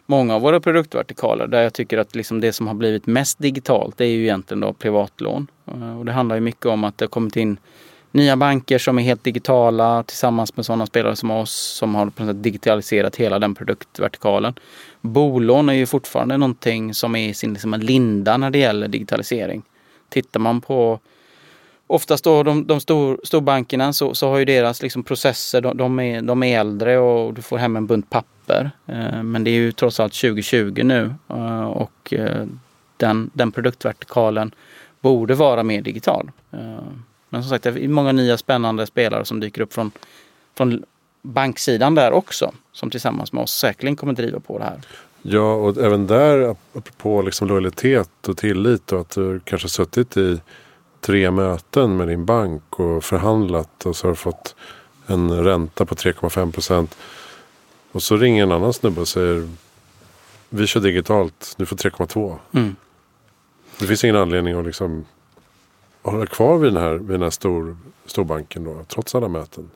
många 0.07 0.35
av 0.35 0.41
våra 0.43 0.61
produktvertikaler 0.61 1.47
där 1.47 1.63
jag 1.63 1.75
tycker 1.75 1.99
att 1.99 2.15
liksom 2.15 2.41
det 2.41 2.53
som 2.53 2.67
har 2.67 2.75
blivit 2.75 3.07
mest 3.07 3.39
digitalt 3.39 3.99
det 3.99 4.05
är 4.05 4.09
ju 4.09 4.23
egentligen 4.23 4.61
då 4.61 4.73
privatlån. 4.73 5.47
Eh, 5.67 5.99
Och 5.99 6.05
det 6.05 6.13
handlar 6.13 6.37
ju 6.37 6.41
mycket 6.41 6.67
om 6.67 6.85
att 6.85 6.99
det 6.99 7.05
har 7.05 7.11
kommit 7.11 7.37
in 7.37 7.57
nya 8.13 8.37
banker 8.37 8.79
som 8.79 8.99
är 8.99 9.03
helt 9.03 9.25
digitala 9.25 10.03
tillsammans 10.03 10.57
med 10.57 10.67
sådana 10.67 10.87
spelare 10.87 11.17
som 11.17 11.31
oss 11.31 11.53
som 11.53 11.95
har 11.95 12.33
digitaliserat 12.33 13.17
hela 13.17 13.39
den 13.39 13.55
produktvertikalen. 13.55 14.55
Bolån 15.01 15.69
är 15.69 15.73
ju 15.73 15.87
fortfarande 15.87 16.37
någonting 16.37 16.95
som 16.95 17.17
är 17.17 17.29
i 17.29 17.35
sin 17.35 17.53
liksom 17.53 17.75
linda 17.75 18.37
när 18.37 18.51
det 18.51 18.59
gäller 18.59 18.89
digitalisering. 18.89 19.63
Tittar 20.09 20.41
man 20.41 20.61
på 20.61 21.01
oftast 21.87 22.25
då 22.25 22.43
de, 22.43 22.67
de 22.67 22.81
stor, 22.81 23.21
storbankerna 23.25 23.93
så, 23.93 24.15
så 24.15 24.29
har 24.29 24.39
ju 24.39 24.45
deras 24.45 24.83
liksom 24.83 25.03
processer, 25.03 25.61
de, 25.61 25.77
de, 25.77 26.01
är, 26.01 26.23
de 26.23 26.43
är 26.43 26.61
äldre 26.61 26.99
och 26.99 27.35
du 27.35 27.43
får 27.43 27.59
hem 27.59 27.77
en 27.77 27.87
bunt 27.87 28.11
papper. 28.11 28.71
Eh, 28.87 29.23
men 29.23 29.45
det 29.45 29.51
är 29.51 29.55
ju 29.55 29.73
trots 29.73 30.01
allt 30.01 30.13
2020 30.13 30.81
nu 30.85 31.15
eh, 31.29 31.65
och 31.65 32.13
eh, 32.15 32.47
den, 32.97 33.31
den 33.33 33.53
produktvertikalen 33.53 34.55
borde 35.01 35.35
vara 35.35 35.63
mer 35.63 35.83
digital. 35.83 36.31
Men 37.31 37.43
som 37.43 37.51
sagt, 37.51 37.65
det 37.65 37.71
är 37.71 37.89
många 37.89 38.13
nya 38.13 38.39
spännande 38.39 38.87
spelare 38.87 39.25
som 39.25 39.41
dyker 39.41 39.61
upp 39.61 39.73
från, 39.73 39.91
från 40.57 40.85
banksidan 41.23 41.95
där 41.95 42.13
också. 42.13 42.53
Som 42.73 42.91
tillsammans 42.91 43.33
med 43.33 43.43
oss 43.43 43.53
säkerligen 43.53 43.97
kommer 43.97 44.13
driva 44.13 44.41
på 44.41 44.59
det 44.59 44.65
här. 44.65 44.81
Ja, 45.23 45.55
och 45.55 45.77
även 45.79 46.07
där 46.07 46.57
apropå 46.75 47.23
liksom 47.23 47.49
lojalitet 47.49 48.29
och 48.29 48.37
tillit 48.37 48.93
och 48.93 49.01
att 49.01 49.11
du 49.11 49.41
kanske 49.45 49.69
suttit 49.69 50.17
i 50.17 50.41
tre 51.01 51.31
möten 51.31 51.97
med 51.97 52.09
din 52.09 52.25
bank 52.25 52.81
och 52.81 53.05
förhandlat 53.05 53.87
och 53.87 53.97
så 53.97 54.07
har 54.07 54.13
du 54.13 54.17
fått 54.17 54.55
en 55.07 55.45
ränta 55.45 55.85
på 55.85 55.95
3,5 55.95 56.53
procent. 56.53 56.97
Och 57.93 58.03
så 58.03 58.17
ringer 58.17 58.43
en 58.43 58.53
annan 58.53 58.73
snubbe 58.73 59.01
och 59.01 59.09
säger 59.09 59.49
vi 60.49 60.67
kör 60.67 60.81
digitalt, 60.81 61.55
du 61.57 61.67
får 61.67 61.77
3,2. 61.77 62.37
Mm. 62.53 62.77
Det 63.79 63.87
finns 63.87 64.05
ingen 64.05 64.17
anledning 64.17 64.55
att 64.55 64.67
liksom 64.67 65.05
hålla 66.03 66.27
kvar 66.27 66.59
vid 66.59 66.73
den 66.73 66.83
här, 66.83 66.93
vid 66.93 67.09
den 67.09 67.23
här 67.23 67.31
stor, 67.31 67.77
storbanken 68.07 68.65
då, 68.65 68.85
trots 68.89 69.15
alla 69.15 69.29
möten. 69.29 69.71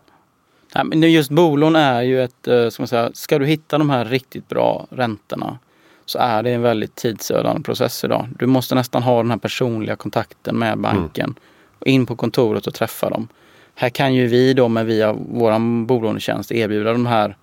Nej, 0.74 0.84
men 0.84 1.12
just 1.12 1.30
bolån 1.30 1.76
är 1.76 2.02
ju 2.02 2.24
ett, 2.24 2.48
eh, 2.48 2.68
ska 2.68 2.82
man 2.82 2.88
säga, 2.88 3.10
ska 3.14 3.38
du 3.38 3.46
hitta 3.46 3.78
de 3.78 3.90
här 3.90 4.04
riktigt 4.04 4.48
bra 4.48 4.86
räntorna 4.90 5.58
så 6.06 6.18
är 6.18 6.42
det 6.42 6.50
en 6.50 6.62
väldigt 6.62 6.94
tidsödande 6.94 7.62
process 7.62 8.04
idag. 8.04 8.28
Du 8.38 8.46
måste 8.46 8.74
nästan 8.74 9.02
ha 9.02 9.22
den 9.22 9.30
här 9.30 9.38
personliga 9.38 9.96
kontakten 9.96 10.58
med 10.58 10.78
banken. 10.78 11.34
Och 11.78 11.86
in 11.86 12.06
på 12.06 12.16
kontoret 12.16 12.66
och 12.66 12.74
träffa 12.74 13.10
dem. 13.10 13.28
Här 13.74 13.88
kan 13.88 14.14
ju 14.14 14.26
vi 14.26 14.54
då 14.54 14.68
med 14.68 14.86
via 14.86 15.12
vår 15.12 15.84
bolånetjänst 15.84 16.52
erbjuda 16.52 16.92
de 16.92 17.06
här 17.06 17.36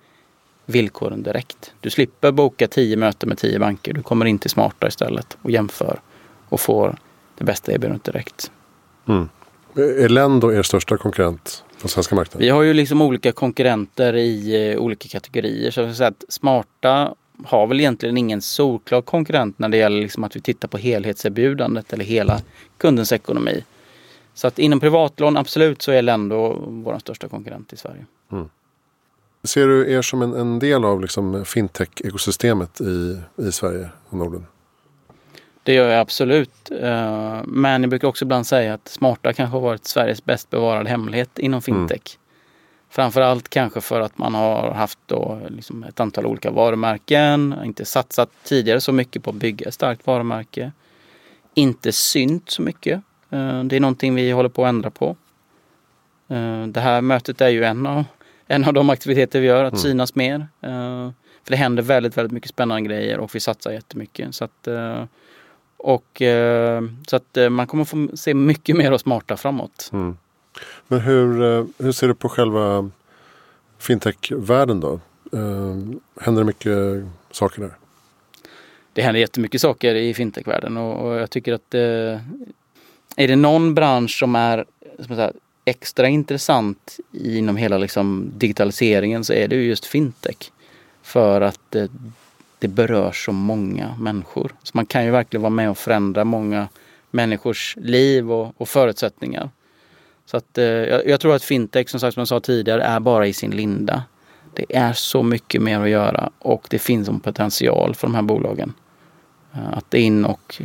villkoren 0.66 1.22
direkt. 1.22 1.74
Du 1.80 1.90
slipper 1.90 2.32
boka 2.32 2.68
tio 2.68 2.96
möten 2.96 3.28
med 3.28 3.38
tio 3.38 3.58
banker. 3.58 3.92
Du 3.92 4.02
kommer 4.02 4.26
in 4.26 4.38
till 4.38 4.50
Smarta 4.50 4.88
istället 4.88 5.38
och 5.42 5.50
jämför 5.50 6.00
och 6.48 6.60
får 6.60 6.96
det 7.38 7.44
bästa 7.44 7.72
erbjudandet 7.72 8.04
direkt. 8.04 8.50
Mm. 9.08 9.28
Är 9.74 10.08
Lendo 10.08 10.52
er 10.52 10.62
största 10.62 10.96
konkurrent 10.96 11.64
på 11.82 11.88
svenska 11.88 12.14
marknaden? 12.14 12.40
Vi 12.40 12.48
har 12.48 12.62
ju 12.62 12.74
liksom 12.74 13.02
olika 13.02 13.32
konkurrenter 13.32 14.16
i 14.16 14.70
eh, 14.72 14.78
olika 14.78 15.08
kategorier. 15.08 15.70
Så 15.70 15.82
vill 15.82 15.96
säga 15.96 16.08
att 16.08 16.24
smarta 16.28 17.14
har 17.44 17.66
väl 17.66 17.80
egentligen 17.80 18.16
ingen 18.16 18.42
solklar 18.42 19.02
konkurrent 19.02 19.58
när 19.58 19.68
det 19.68 19.76
gäller 19.76 20.02
liksom 20.02 20.24
att 20.24 20.36
vi 20.36 20.40
tittar 20.40 20.68
på 20.68 20.78
helhetserbjudandet 20.78 21.92
eller 21.92 22.04
hela 22.04 22.40
kundens 22.78 23.12
ekonomi. 23.12 23.64
Så 24.34 24.46
att 24.46 24.58
inom 24.58 24.80
privatlån, 24.80 25.36
absolut, 25.36 25.82
så 25.82 25.92
är 25.92 26.02
Lendo 26.02 26.64
vår 26.68 26.98
största 26.98 27.28
konkurrent 27.28 27.72
i 27.72 27.76
Sverige. 27.76 28.06
Mm. 28.32 28.48
Ser 29.44 29.66
du 29.66 29.92
er 29.92 30.02
som 30.02 30.22
en, 30.22 30.34
en 30.34 30.58
del 30.58 30.84
av 30.84 31.00
liksom 31.00 31.44
fintech-ekosystemet 31.44 32.80
i, 32.80 33.20
i 33.36 33.52
Sverige 33.52 33.88
och 34.08 34.18
Norden? 34.18 34.46
Det 35.62 35.74
gör 35.74 35.88
jag 35.88 36.00
absolut. 36.00 36.70
Eh, 36.70 37.40
men 37.44 37.82
jag 37.82 37.90
brukar 37.90 38.08
också 38.08 38.24
ibland 38.24 38.46
säga 38.46 38.74
att 38.74 38.88
smarta 38.88 39.32
kanske 39.32 39.56
har 39.56 39.60
varit 39.60 39.86
Sveriges 39.86 40.24
bäst 40.24 40.50
bevarade 40.50 40.90
hemlighet 40.90 41.38
inom 41.38 41.50
mm. 41.50 41.62
fintech. 41.62 42.16
Mm. 42.16 42.22
Framförallt 42.90 43.48
kanske 43.48 43.80
för 43.80 44.00
att 44.00 44.18
man 44.18 44.34
har 44.34 44.70
haft 44.70 44.98
då 45.06 45.40
liksom 45.48 45.84
ett 45.84 46.00
antal 46.00 46.26
olika 46.26 46.50
varumärken, 46.50 47.54
inte 47.64 47.84
satsat 47.84 48.30
tidigare 48.44 48.80
så 48.80 48.92
mycket 48.92 49.22
på 49.22 49.30
att 49.30 49.36
bygga 49.36 49.68
ett 49.68 49.74
starkt 49.74 50.06
varumärke. 50.06 50.72
Inte 51.54 51.92
synt 51.92 52.50
så 52.50 52.62
mycket. 52.62 53.02
Eh, 53.30 53.64
det 53.64 53.76
är 53.76 53.80
någonting 53.80 54.14
vi 54.14 54.30
håller 54.30 54.48
på 54.48 54.64
att 54.64 54.68
ändra 54.68 54.90
på. 54.90 55.16
Eh, 56.28 56.66
det 56.66 56.80
här 56.80 57.00
mötet 57.00 57.40
är 57.40 57.48
ju 57.48 57.64
en 57.64 57.86
av, 57.86 58.04
en 58.46 58.64
av 58.64 58.72
de 58.72 58.90
aktiviteter 58.90 59.40
vi 59.40 59.46
gör, 59.46 59.64
att 59.64 59.72
mm. 59.72 59.82
synas 59.82 60.14
mer. 60.14 60.46
För 61.44 61.50
det 61.50 61.56
händer 61.56 61.82
väldigt, 61.82 62.16
väldigt 62.16 62.32
mycket 62.32 62.50
spännande 62.50 62.88
grejer 62.88 63.18
och 63.18 63.34
vi 63.34 63.40
satsar 63.40 63.70
jättemycket. 63.70 64.34
Så 64.34 64.44
att 64.44 64.68
och, 65.82 66.22
eh, 66.22 66.82
så 67.06 67.16
att 67.16 67.36
eh, 67.36 67.48
man 67.48 67.66
kommer 67.66 67.84
få 67.84 68.08
se 68.14 68.34
mycket 68.34 68.76
mer 68.76 68.92
och 68.92 69.00
smarta 69.00 69.36
framåt. 69.36 69.90
Mm. 69.92 70.16
Men 70.88 71.00
hur, 71.00 71.42
eh, 71.42 71.64
hur 71.78 71.92
ser 71.92 72.08
du 72.08 72.14
på 72.14 72.28
själva 72.28 72.90
fintech-världen 73.78 74.80
då? 74.80 75.00
Händer 76.20 76.42
det 76.42 76.44
mycket 76.44 77.04
saker 77.30 77.62
där? 77.62 77.70
Det 78.92 79.02
händer 79.02 79.20
jättemycket 79.20 79.60
saker 79.60 79.94
i 79.94 80.14
fintech-världen 80.14 80.76
och, 80.76 81.06
och 81.06 81.14
jag 81.14 81.30
tycker 81.30 81.52
att 81.52 81.74
är 81.74 83.28
det 83.28 83.36
någon 83.36 83.74
bransch 83.74 84.18
som 84.18 84.34
är 84.34 84.64
som 84.98 85.16
säga, 85.16 85.32
extra 85.64 86.08
intressant 86.08 86.96
inom 87.12 87.56
hela 87.56 87.78
liksom, 87.78 88.32
digitaliseringen 88.36 89.24
så 89.24 89.32
är 89.32 89.48
det 89.48 89.56
just 89.56 89.86
fintech. 89.86 90.52
För 91.02 91.40
att 91.40 91.76
det 92.62 92.68
berör 92.68 93.12
så 93.12 93.32
många 93.32 93.94
människor. 93.98 94.52
Så 94.62 94.70
man 94.74 94.86
kan 94.86 95.04
ju 95.04 95.10
verkligen 95.10 95.42
vara 95.42 95.50
med 95.50 95.70
och 95.70 95.78
förändra 95.78 96.24
många 96.24 96.68
människors 97.10 97.76
liv 97.80 98.32
och, 98.32 98.60
och 98.60 98.68
förutsättningar. 98.68 99.50
Så 100.24 100.36
att, 100.36 100.58
eh, 100.58 100.64
jag, 100.64 101.06
jag, 101.06 101.20
tror 101.20 101.34
att 101.34 101.42
fintech, 101.42 101.88
som 101.88 102.00
sagt 102.00 102.14
som 102.14 102.20
jag 102.20 102.28
sa 102.28 102.40
tidigare, 102.40 102.82
är 102.82 103.00
bara 103.00 103.26
i 103.26 103.32
sin 103.32 103.50
linda. 103.50 104.02
Det 104.54 104.76
är 104.76 104.92
så 104.92 105.22
mycket 105.22 105.62
mer 105.62 105.80
att 105.80 105.88
göra 105.88 106.30
och 106.38 106.66
det 106.70 106.78
finns 106.78 107.08
en 107.08 107.20
potential 107.20 107.94
för 107.94 108.06
de 108.06 108.14
här 108.14 108.22
bolagen. 108.22 108.72
Eh, 109.52 109.72
att 109.72 109.94
in 109.94 110.24
och 110.24 110.62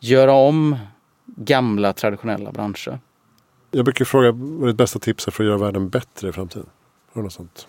göra 0.00 0.32
om 0.32 0.76
gamla 1.26 1.92
traditionella 1.92 2.52
branscher. 2.52 2.98
Jag 3.70 3.84
brukar 3.84 4.04
fråga 4.04 4.32
vad 4.32 4.68
ditt 4.68 4.76
bästa 4.76 4.98
tips 4.98 5.26
är 5.26 5.32
för 5.32 5.44
att 5.44 5.48
göra 5.48 5.58
världen 5.58 5.88
bättre 5.88 6.28
i 6.28 6.32
framtiden? 6.32 6.66
Har 7.12 7.22
du 7.22 7.24
något 7.24 7.32
sånt? 7.32 7.66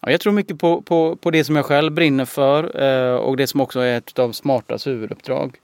Ja, 0.00 0.10
jag 0.10 0.20
tror 0.20 0.32
mycket 0.32 0.58
på, 0.58 0.82
på, 0.82 1.16
på 1.16 1.30
det 1.30 1.44
som 1.44 1.56
jag 1.56 1.64
själv 1.64 1.92
brinner 1.92 2.24
för 2.24 2.82
eh, 2.82 3.16
och 3.16 3.36
det 3.36 3.46
som 3.46 3.60
också 3.60 3.80
är 3.80 3.98
ett 3.98 4.18
av 4.18 4.32
Smartas 4.32 4.86
huvuduppdrag. 4.86 5.56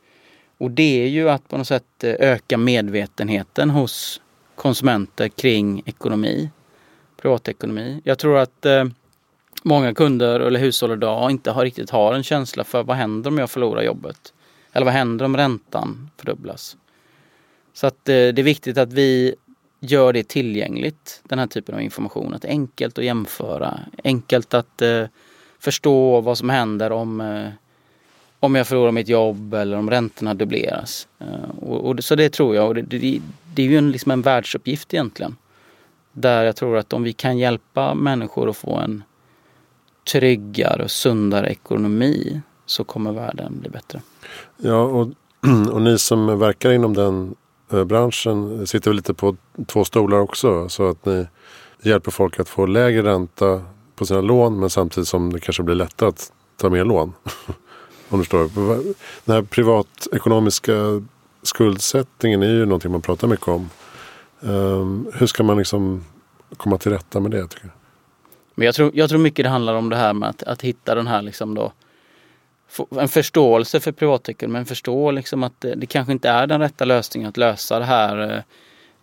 Och 0.59 0.71
det 0.71 1.03
är 1.03 1.09
ju 1.09 1.31
att 1.31 1.49
på 1.49 1.59
något 1.59 1.67
sätt 1.67 2.05
eh, 2.05 2.15
öka 2.19 2.59
medvetenheten 2.59 3.71
hos 3.71 4.21
konsumenter 4.55 5.29
kring 5.29 5.83
ekonomi, 5.87 6.51
privatekonomi. 7.23 8.01
Jag 8.05 8.19
tror 8.19 8.39
att 8.39 8.67
eh, 8.67 8.85
många 9.63 9.95
kunder 9.95 10.41
eller 10.41 10.61
hushåll 10.61 10.93
idag 10.93 11.31
inte 11.31 11.51
har, 11.51 11.63
riktigt 11.63 11.91
har 11.91 12.15
en 12.15 12.23
känsla 12.23 12.65
för 12.65 12.83
vad 12.83 12.97
händer 12.97 13.31
om 13.31 13.39
jag 13.39 13.51
förlorar 13.51 13.83
jobbet? 13.83 14.33
Eller 14.73 14.85
vad 14.85 14.95
händer 14.95 15.25
om 15.25 15.37
räntan 15.37 16.11
fördubblas? 16.17 16.77
Så 17.73 17.87
att 17.87 18.09
eh, 18.09 18.13
det 18.13 18.39
är 18.39 18.43
viktigt 18.43 18.79
att 18.79 18.93
vi 18.93 19.35
gör 19.91 20.13
det 20.13 20.29
tillgängligt, 20.29 21.21
den 21.25 21.39
här 21.39 21.47
typen 21.47 21.75
av 21.75 21.81
information. 21.81 22.35
Att 22.35 22.43
det 22.43 22.49
är 22.49 22.53
enkelt 22.53 22.99
att 22.99 23.05
jämföra, 23.05 23.81
enkelt 24.05 24.55
att 24.55 24.83
eh, 24.83 25.05
förstå 25.59 26.21
vad 26.21 26.39
som 26.39 26.51
händer 26.51 26.93
om, 26.93 27.21
eh, 27.21 27.49
om 28.41 28.55
jag 28.55 28.67
förlorar 28.67 28.93
mitt 28.93 29.09
jobb 29.09 29.55
eller 29.55 29.77
om 29.77 29.91
räntorna 29.91 30.35
dubbleras. 30.35 31.09
Eh, 31.19 31.51
och, 31.61 31.91
och, 31.91 32.05
så 32.05 32.15
det 32.15 32.29
tror 32.29 32.55
jag, 32.55 32.69
och 32.69 32.75
det, 32.75 32.83
det, 32.83 33.21
det 33.55 33.63
är 33.63 33.67
ju 33.67 33.79
en, 33.79 33.91
liksom 33.91 34.11
en 34.11 34.23
världsuppgift 34.23 34.95
egentligen. 34.95 35.37
Där 36.13 36.45
jag 36.45 36.57
tror 36.57 36.77
att 36.77 36.93
om 36.93 37.03
vi 37.03 37.13
kan 37.13 37.39
hjälpa 37.39 37.95
människor 37.95 38.51
att 38.51 38.57
få 38.57 38.75
en 38.77 39.03
tryggare 40.13 40.85
och 40.85 40.91
sundare 40.91 41.49
ekonomi 41.49 42.41
så 42.67 42.85
kommer 42.85 43.13
världen 43.13 43.61
bli 43.61 43.71
bättre. 43.71 44.01
Ja, 44.57 44.83
och, 44.83 45.09
och 45.73 45.83
ni 45.83 45.99
som 45.99 46.39
verkar 46.39 46.73
inom 46.73 46.95
den 46.95 47.35
Eh, 47.73 47.85
branschen 47.85 48.67
sitter 48.67 48.91
väl 48.91 48.97
lite 48.97 49.15
på 49.15 49.37
två 49.67 49.85
stolar 49.85 50.19
också. 50.19 50.69
Så 50.69 50.89
att 50.89 51.07
ni 51.07 51.27
hjälper 51.83 52.11
folk 52.11 52.41
att 52.41 52.49
få 52.49 52.67
lägre 52.67 53.03
ränta 53.03 53.63
på 53.97 54.07
sina 54.07 54.21
lån 54.21 54.61
men 54.61 54.71
samtidigt 54.71 55.09
som 55.09 55.33
det 55.33 55.41
kanske 55.41 55.63
blir 55.63 55.75
lättare 55.75 56.09
att 56.09 56.33
ta 56.57 56.71
mer 56.71 56.85
lån. 56.85 57.13
Om 58.09 58.19
du 58.19 58.25
förstår. 58.25 58.51
Den 59.25 59.35
här 59.35 59.43
privatekonomiska 59.43 61.03
skuldsättningen 61.43 62.43
är 62.43 62.49
ju 62.49 62.67
någonting 62.67 62.93
man 62.93 63.03
pratar 63.03 63.29
mycket 63.29 63.49
om. 63.49 63.71
Um, 64.41 65.09
hur 65.15 65.27
ska 65.27 65.43
man 65.43 65.59
liksom 65.59 66.05
komma 66.57 66.79
till 66.79 66.93
rätta 66.93 67.21
med 67.21 67.31
det? 67.31 67.49
Tycker 67.49 67.65
jag? 67.65 67.73
Men 68.55 68.67
jag 68.67 68.75
tror, 68.75 68.91
jag 68.95 69.09
tror 69.09 69.19
mycket 69.19 69.45
det 69.45 69.49
handlar 69.49 69.75
om 69.75 69.89
det 69.89 69.97
här 69.97 70.13
med 70.13 70.29
att, 70.29 70.43
att 70.43 70.63
hitta 70.63 70.95
den 70.95 71.07
här 71.07 71.23
liksom 71.23 71.55
då 71.55 71.73
en 73.01 73.09
förståelse 73.09 73.81
för 73.81 73.93
privatekonomi, 73.93 74.53
men 74.53 74.67
förstå 74.67 75.11
liksom 75.11 75.43
att 75.43 75.61
det, 75.61 75.75
det, 75.75 75.87
kanske 75.87 76.13
inte 76.13 76.29
är 76.29 76.47
den 76.47 76.61
rätta 76.61 76.85
lösningen 76.85 77.29
att 77.29 77.37
lösa 77.37 77.79
det 77.79 77.85
här, 77.85 78.35
eh, 78.35 78.43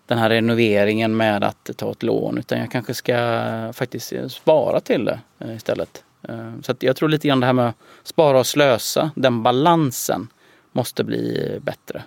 den 0.06 0.18
här 0.18 0.30
renoveringen 0.30 1.18
med 1.18 1.44
att 1.44 1.70
ta 1.78 1.92
ett 1.92 2.04
lån 2.04 2.38
utan 2.38 2.60
jag 2.60 2.72
kanske 2.72 2.94
ska 2.94 3.74
faktiskt 3.74 4.14
eh, 4.14 4.28
spara 4.28 4.80
till 4.80 5.06
det 5.06 5.20
eh, 5.40 5.56
istället. 5.56 6.04
Så 6.64 6.76
jag 6.80 6.96
tror 6.96 7.10
lite 7.10 7.28
grann 7.28 7.40
det 7.40 7.46
här 7.46 7.54
med 7.54 7.68
att 7.68 7.76
spara 8.04 8.40
och 8.40 8.48
slösa, 8.48 9.12
den 9.16 9.44
balansen 9.44 10.28
måste 10.72 11.04
bli 11.04 11.58
bättre. 11.62 12.04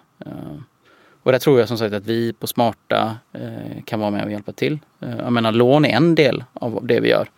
Och 1.23 1.33
där 1.33 1.39
tror 1.39 1.59
jag 1.59 1.69
som 1.69 1.79
sagt 1.79 1.95
att 1.95 2.07
vi 2.07 2.33
på 2.33 2.47
Smarta 2.47 3.17
kan 3.85 4.01
vara 4.01 4.11
med 4.11 4.25
och 4.25 4.31
hjälpa 4.31 4.53
till. 4.53 4.79
Jag 4.99 5.33
menar 5.33 5.53
lån 5.53 5.85
är 5.85 5.89
en 5.89 6.15
del 6.15 6.45
av 6.53 6.87
det 6.87 7.01
vi 7.01 7.09
gör. 7.09 7.31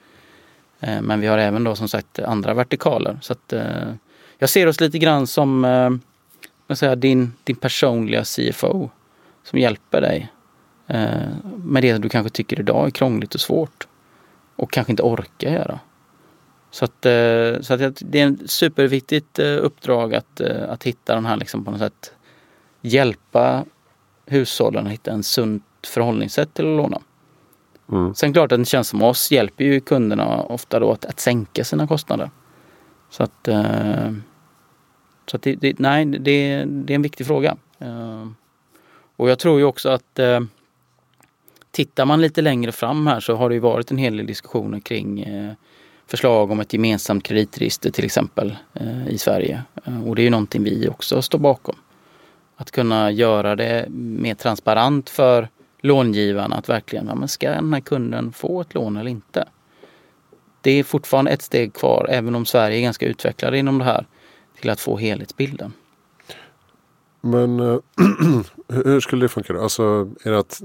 Men 0.81 1.21
vi 1.21 1.27
har 1.27 1.38
även 1.38 1.64
då 1.64 1.75
som 1.75 1.88
sagt 1.88 2.19
andra 2.19 2.55
vertikaler. 2.55 3.19
Så 3.23 3.33
att 3.33 3.53
jag 4.38 4.51
ser 4.51 4.66
oss 4.66 4.81
lite 4.81 4.98
grann 4.98 5.27
som 5.27 5.64
eh, 5.64 6.74
säga, 6.74 6.96
din, 6.96 7.33
din 7.44 7.57
personliga 7.57 8.24
CFO 8.24 8.90
som 9.42 9.59
hjälper 9.59 10.01
dig 10.01 10.33
eh, 10.87 11.29
med 11.64 11.83
det 11.83 11.98
du 11.98 12.09
kanske 12.09 12.31
tycker 12.31 12.61
idag 12.61 12.87
är 12.87 12.90
krångligt 12.90 13.35
och 13.35 13.40
svårt 13.40 13.88
och 14.57 14.70
kanske 14.70 14.92
inte 14.92 15.03
orkar 15.03 15.51
göra. 15.51 15.81
Så 16.70 16.85
att, 16.85 17.07
eh, 17.07 17.61
så 17.61 17.74
att 17.74 17.98
det 18.01 18.20
är 18.20 18.33
ett 18.33 18.51
superviktigt 18.51 19.38
eh, 19.38 19.57
uppdrag 19.61 20.14
att, 20.14 20.40
eh, 20.40 20.70
att 20.70 20.85
hitta 20.85 21.14
den 21.14 21.27
här 21.27 21.37
liksom 21.37 21.64
på 21.64 21.70
något 21.70 21.81
sätt 21.81 22.12
hjälpa 22.81 23.64
hushållen 24.27 24.87
att 24.87 24.92
hitta 24.92 25.11
en 25.11 25.22
sunt 25.22 25.64
förhållningssätt 25.87 26.55
till 26.55 26.64
att 26.64 26.77
låna. 26.77 27.01
Mm. 27.92 28.14
Sen 28.14 28.33
klart 28.33 28.53
att 28.53 28.59
en 28.59 28.64
tjänst 28.64 28.90
som 28.90 29.03
oss 29.03 29.31
hjälper 29.31 29.64
ju 29.64 29.81
kunderna 29.81 30.42
ofta 30.42 30.81
då 30.81 30.92
att, 30.92 31.05
att 31.05 31.20
sänka 31.20 31.64
sina 31.64 31.87
kostnader. 31.87 32.31
Så 33.11 33.22
att, 33.22 33.48
eh, 33.48 34.12
så 35.31 35.37
att 35.37 35.43
det, 35.43 35.55
det, 35.55 35.79
nej, 35.79 36.05
det, 36.05 36.64
det 36.64 36.93
är 36.93 36.95
en 36.95 37.03
viktig 37.03 37.27
fråga. 37.27 37.57
Eh, 37.79 38.27
och 39.17 39.31
jag 39.31 39.38
tror 39.38 39.59
ju 39.59 39.64
också 39.64 39.88
att 39.88 40.19
eh, 40.19 40.41
tittar 41.71 42.05
man 42.05 42.20
lite 42.20 42.43
längre 42.43 42.72
fram 42.72 43.07
här 43.07 43.20
så 43.20 43.35
har 43.35 43.49
det 43.49 43.55
ju 43.55 43.61
varit 43.61 43.91
en 43.91 43.99
hel 43.99 44.16
del 44.16 44.26
diskussioner 44.26 44.81
kring 44.81 45.20
eh, 45.20 45.53
förslag 46.07 46.51
om 46.51 46.61
ett 46.61 46.72
gemensamt 46.72 47.24
kreditregister 47.24 47.91
till 47.91 48.05
exempel 48.05 48.57
eh, 48.74 49.09
i 49.09 49.18
Sverige. 49.18 49.62
Eh, 49.85 50.09
och 50.09 50.16
det 50.16 50.22
är 50.22 50.24
ju 50.24 50.31
någonting 50.31 50.62
vi 50.62 50.89
också 50.89 51.22
står 51.22 51.39
bakom. 51.39 51.76
Att 52.57 52.70
kunna 52.70 53.11
göra 53.11 53.57
det 53.57 53.87
mer 53.91 54.35
transparent 54.35 55.11
för 55.11 55.49
långivarna 55.81 56.57
att 56.57 56.68
verkligen, 56.68 57.07
ja, 57.07 57.14
men 57.14 57.29
ska 57.29 57.51
den 57.51 57.72
här 57.72 57.81
kunden 57.81 58.33
få 58.33 58.61
ett 58.61 58.74
lån 58.74 58.97
eller 58.97 59.11
inte? 59.11 59.49
det 60.61 60.70
är 60.70 60.85
fortfarande 60.85 61.31
ett 61.31 61.43
steg 61.43 61.74
kvar, 61.74 62.07
även 62.11 62.35
om 62.35 62.47
Sverige 62.47 62.79
är 62.79 62.83
ganska 62.83 63.07
utvecklade 63.07 63.59
inom 63.59 63.79
det 63.79 63.85
här, 63.85 64.07
till 64.61 64.70
att 64.70 64.80
få 64.80 64.96
helhetsbilden. 64.96 65.72
Men 67.20 67.61
äh, 67.61 67.78
hur 68.84 69.00
skulle 69.00 69.24
det 69.24 69.28
funka 69.28 69.52
då? 69.52 69.62
Alltså 69.62 70.11
är 70.22 70.30
det 70.30 70.38
att 70.38 70.62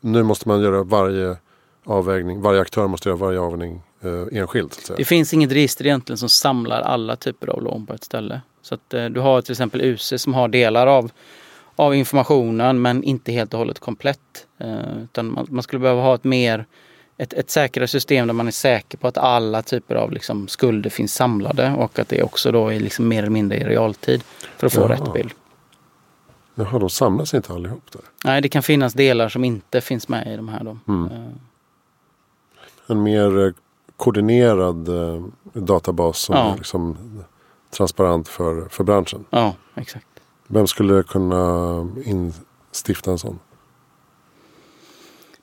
nu 0.00 0.22
måste 0.22 0.48
man 0.48 0.60
göra 0.60 0.82
varje 0.82 1.36
avvägning, 1.84 2.40
varje 2.40 2.60
aktör 2.60 2.86
måste 2.86 3.08
göra 3.08 3.16
varje 3.16 3.40
avvägning 3.40 3.82
eh, 4.00 4.38
enskilt? 4.40 4.90
Det 4.96 5.04
finns 5.04 5.34
inget 5.34 5.52
register 5.52 5.86
egentligen 5.86 6.18
som 6.18 6.28
samlar 6.28 6.80
alla 6.80 7.16
typer 7.16 7.48
av 7.48 7.62
lån 7.62 7.86
på 7.86 7.94
ett 7.94 8.04
ställe. 8.04 8.40
Så 8.62 8.74
att 8.74 8.94
eh, 8.94 9.04
du 9.04 9.20
har 9.20 9.42
till 9.42 9.52
exempel 9.52 9.80
UC 9.80 10.12
som 10.16 10.34
har 10.34 10.48
delar 10.48 10.86
av, 10.86 11.10
av 11.76 11.94
informationen 11.94 12.82
men 12.82 13.04
inte 13.04 13.32
helt 13.32 13.54
och 13.54 13.58
hållet 13.58 13.78
komplett. 13.78 14.46
Eh, 14.58 15.02
utan 15.02 15.32
man, 15.32 15.46
man, 15.50 15.62
skulle 15.62 15.80
behöva 15.80 16.02
ha 16.02 16.14
ett 16.14 16.24
mer 16.24 16.66
ett, 17.22 17.32
ett 17.32 17.50
säkrare 17.50 17.88
system 17.88 18.26
där 18.26 18.34
man 18.34 18.46
är 18.46 18.50
säker 18.50 18.98
på 18.98 19.08
att 19.08 19.18
alla 19.18 19.62
typer 19.62 19.94
av 19.94 20.12
liksom 20.12 20.48
skulder 20.48 20.90
finns 20.90 21.14
samlade 21.14 21.74
och 21.78 21.98
att 21.98 22.08
det 22.08 22.22
också 22.22 22.52
då 22.52 22.68
är 22.68 22.80
liksom 22.80 23.08
mer 23.08 23.18
eller 23.18 23.30
mindre 23.30 23.58
i 23.58 23.64
realtid 23.64 24.22
för 24.56 24.66
att 24.66 24.72
få 24.72 24.80
Jaha. 24.80 24.88
rätt 24.88 25.12
bild. 25.12 25.32
Jaha, 26.54 26.78
de 26.78 26.90
samlas 26.90 27.34
inte 27.34 27.52
allihop 27.52 27.92
där? 27.92 28.02
Nej, 28.24 28.40
det 28.40 28.48
kan 28.48 28.62
finnas 28.62 28.94
delar 28.94 29.28
som 29.28 29.44
inte 29.44 29.80
finns 29.80 30.08
med 30.08 30.32
i 30.32 30.36
de 30.36 30.48
här. 30.48 30.64
Då. 30.64 30.78
Mm. 30.88 31.12
Uh. 31.12 31.32
En 32.86 33.02
mer 33.02 33.46
eh, 33.46 33.52
koordinerad 33.96 34.88
uh, 34.88 35.26
databas 35.52 36.18
som 36.18 36.36
ja. 36.36 36.52
är 36.52 36.56
liksom 36.56 36.96
transparent 37.70 38.28
för, 38.28 38.68
för 38.68 38.84
branschen? 38.84 39.24
Ja, 39.30 39.54
exakt. 39.74 40.06
Vem 40.46 40.66
skulle 40.66 41.02
kunna 41.02 41.88
instifta 42.04 43.10
en 43.10 43.18
sån? 43.18 43.38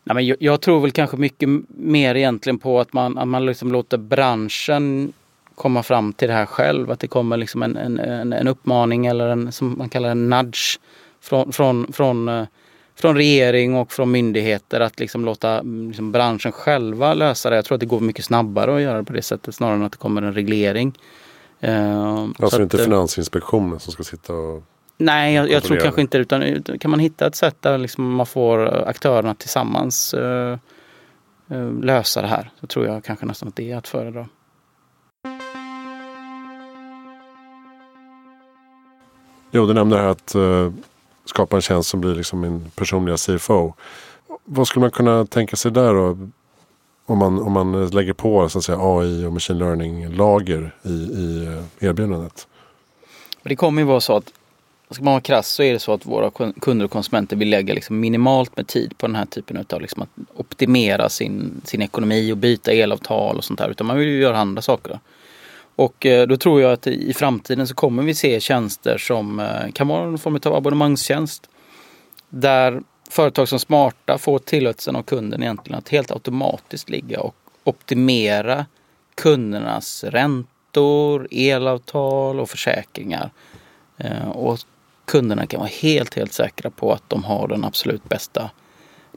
Nej, 0.10 0.16
men 0.16 0.26
jag, 0.26 0.38
jag, 0.40 0.62
tror 0.62 0.80
väl 0.80 0.92
kanske 0.92 1.18
mycket 1.18 1.50
mer 1.70 2.16
egentligen 2.16 2.60
på 2.60 2.80
att 2.80 2.94
man, 2.94 3.18
att 3.18 3.28
man 3.28 3.46
liksom 3.46 3.72
låter 3.72 3.98
branschen 3.98 5.14
komma 5.56 5.84
fram 5.84 6.14
till 6.14 6.28
det 6.28 6.34
här 6.34 6.46
själv. 6.46 6.92
Att 6.92 7.00
det 7.00 7.08
kommer 7.08 7.38
liksom 7.38 7.64
en, 7.64 7.78
en, 7.78 8.34
en 8.34 8.48
uppmaning 8.48 9.06
eller 9.06 9.28
en, 9.28 9.52
som 9.52 9.78
man 9.78 9.90
kallar 9.90 10.10
en 10.10 10.30
nudge 10.30 10.80
från, 11.22 11.52
från, 11.52 11.94
från, 11.94 12.30
eh, 12.30 12.46
från 12.96 13.16
regering 13.16 13.76
och 13.76 13.92
från 13.92 14.12
myndigheter 14.12 14.80
att 14.80 15.00
liksom 15.00 15.26
låta 15.26 15.62
liksom 15.62 16.12
branschen 16.12 16.52
själva 16.52 17.14
lösa 17.14 17.50
det. 17.50 17.56
Jag 17.56 17.66
tror 17.66 17.76
att 17.76 17.80
det 17.80 17.86
går 17.86 18.00
mycket 18.00 18.26
snabbare 18.26 18.76
att 18.76 18.82
göra 18.82 18.98
det 18.98 19.04
på 19.04 19.14
det 19.14 19.22
sättet 19.22 19.56
snarare 19.56 19.76
än 19.76 19.84
att 19.84 19.92
det 19.92 19.98
kommer 19.98 20.22
en 20.22 20.34
reglering. 20.34 20.98
Uh, 21.64 22.28
alltså 22.40 22.58
det 22.58 22.62
är 22.62 22.64
inte 22.64 22.78
att, 22.78 22.82
eh, 22.82 22.86
Finansinspektionen 22.86 23.80
som 23.80 23.94
ska 23.94 24.04
sitta 24.04 24.34
och 24.34 24.64
Nej, 25.02 25.34
jag, 25.34 25.50
jag 25.50 25.64
tror 25.64 25.78
kanske 25.78 26.02
inte. 26.02 26.18
Utan 26.18 26.64
kan 26.80 26.92
man 26.92 27.00
hitta 27.00 27.28
ett 27.28 27.36
sätt 27.36 27.56
där 27.60 27.78
liksom 27.78 28.16
man 28.16 28.26
får 28.26 28.88
aktörerna 28.88 29.36
tillsammans 29.36 30.14
uh, 30.14 30.58
uh, 31.52 31.80
lösa 31.84 32.22
det 32.22 32.28
här 32.28 32.50
så 32.60 32.68
tror 32.68 32.86
jag 32.86 33.04
kanske 33.04 33.26
nästan 33.26 33.50
att 33.50 33.56
det 33.56 33.72
är 33.72 33.78
att 33.78 33.88
föredra. 33.88 34.28
Jo, 39.52 39.66
du 39.66 39.74
nämnde 39.74 39.98
här 39.98 40.08
att 40.08 40.36
uh, 40.36 40.74
skapa 41.26 41.56
en 41.56 41.62
tjänst 41.62 41.90
som 41.90 42.02
blir 42.02 42.16
liksom 42.16 42.40
min 42.40 42.72
personliga 42.76 43.18
CFO. 43.18 43.74
Vad 44.46 44.68
skulle 44.68 44.82
man 44.82 44.92
kunna 44.92 45.26
tänka 45.26 45.56
sig 45.56 45.72
där 45.72 45.94
då? 45.94 46.30
Om 47.06 47.18
man, 47.18 47.42
om 47.42 47.52
man 47.52 47.88
lägger 47.88 48.14
på 48.14 48.50
så 48.50 48.58
att 48.58 48.64
säga, 48.64 48.78
AI 48.82 49.26
och 49.26 49.34
machine 49.34 49.58
learning-lager 49.58 50.76
i, 50.84 50.90
i 50.94 51.58
erbjudandet? 51.80 52.48
Det 53.44 53.56
kommer 53.56 53.82
ju 53.82 53.88
vara 53.88 54.00
så 54.00 54.16
att 54.16 54.34
Ska 54.92 55.04
man 55.04 55.14
vara 55.14 55.22
krass 55.22 55.48
så 55.48 55.64
är 55.64 55.74
det 55.74 55.80
så 55.80 55.94
att 55.94 56.06
våra 56.06 56.32
kunder 56.62 56.86
och 56.86 56.92
konsumenter 56.92 57.36
vill 57.36 57.50
lägga 57.50 57.74
liksom 57.74 58.00
minimalt 58.00 58.58
med 58.58 58.68
tid 58.68 58.98
på 58.98 59.08
den 59.08 59.16
här 59.16 59.26
typen 59.26 59.66
av 59.70 59.82
liksom 59.82 60.02
att 60.02 60.10
optimera 60.36 61.10
sin, 61.10 61.62
sin 61.64 61.82
ekonomi 61.82 62.32
och 62.32 62.38
byta 62.38 62.72
elavtal 62.72 63.38
och 63.38 63.44
sånt 63.44 63.60
där. 63.60 63.70
Utan 63.70 63.88
man 63.88 63.98
vill 63.98 64.08
ju 64.08 64.22
göra 64.22 64.38
andra 64.38 64.62
saker. 64.62 65.00
Och 65.76 66.06
eh, 66.06 66.28
då 66.28 66.38
tror 66.38 66.62
jag 66.62 66.72
att 66.72 66.88
i 66.88 67.14
framtiden 67.14 67.68
så 67.68 67.76
kommer 67.76 68.04
vi 68.04 68.14
se 68.14 68.40
tjänster 68.40 68.98
som 68.98 69.40
eh, 69.40 69.72
kan 69.74 69.88
vara 69.88 70.06
någon 70.06 70.18
form 70.18 70.40
av 70.46 70.56
abonnemangstjänst. 70.56 71.50
Där 72.30 72.82
företag 73.10 73.50
som 73.50 73.60
smarta 73.60 74.18
får 74.18 74.40
tillåtelsen 74.40 74.96
av 74.96 75.04
kunden 75.04 75.44
egentligen 75.44 75.78
att 75.78 75.90
helt 75.90 76.12
automatiskt 76.12 76.90
ligga 76.90 77.20
och 77.22 77.36
optimera 77.64 78.66
kundernas 79.16 80.04
räntor, 80.04 81.28
elavtal 81.32 82.40
och 82.40 82.50
försäkringar. 82.50 83.32
Eh, 83.98 84.30
och 84.30 84.60
kunderna 85.10 85.48
kan 85.48 85.60
vara 85.60 85.70
helt, 85.70 86.14
helt 86.14 86.34
säkra 86.34 86.70
på 86.70 86.94
att 86.94 87.04
de 87.08 87.24
har 87.24 87.48
den 87.48 87.66
absolut 87.66 88.10
bästa 88.10 88.50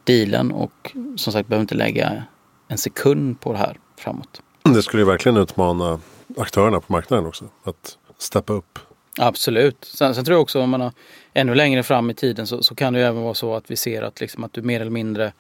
dealen 0.05 0.53
och 0.53 0.93
som 1.16 1.32
sagt 1.32 1.49
behöver 1.49 1.62
inte 1.62 1.74
lägga 1.74 2.22
en 2.68 2.78
sekund 2.78 3.40
på 3.40 3.53
det 3.53 3.59
här 3.59 3.76
framåt. 3.97 4.43
Det 4.62 4.82
skulle 4.82 5.03
ju 5.03 5.07
verkligen 5.07 5.36
utmana 5.36 6.01
aktörerna 6.36 6.80
på 6.80 6.93
marknaden 6.93 7.26
också. 7.26 7.45
Att 7.64 7.99
steppa 8.18 8.53
upp. 8.53 8.78
Absolut. 9.18 9.84
Sen, 9.84 10.14
sen 10.14 10.24
tror 10.24 10.34
jag 10.34 10.43
också 10.43 10.61
om 10.61 10.70
man 10.70 10.80
har 10.80 10.93
ännu 11.34 11.55
längre 11.55 11.82
fram 11.82 12.11
i 12.11 12.14
tiden 12.14 12.47
så, 12.47 12.62
så 12.62 12.74
kan 12.74 12.93
det 12.93 12.99
ju 12.99 13.05
även 13.05 13.22
vara 13.22 13.34
så 13.34 13.55
att 13.55 13.70
vi 13.70 13.76
ser 13.76 14.03
att, 14.03 14.20
liksom, 14.20 14.45
att 14.45 14.53
du 14.53 14.62
mer 14.62 14.80
eller 14.80 14.90
mindre 14.90 15.32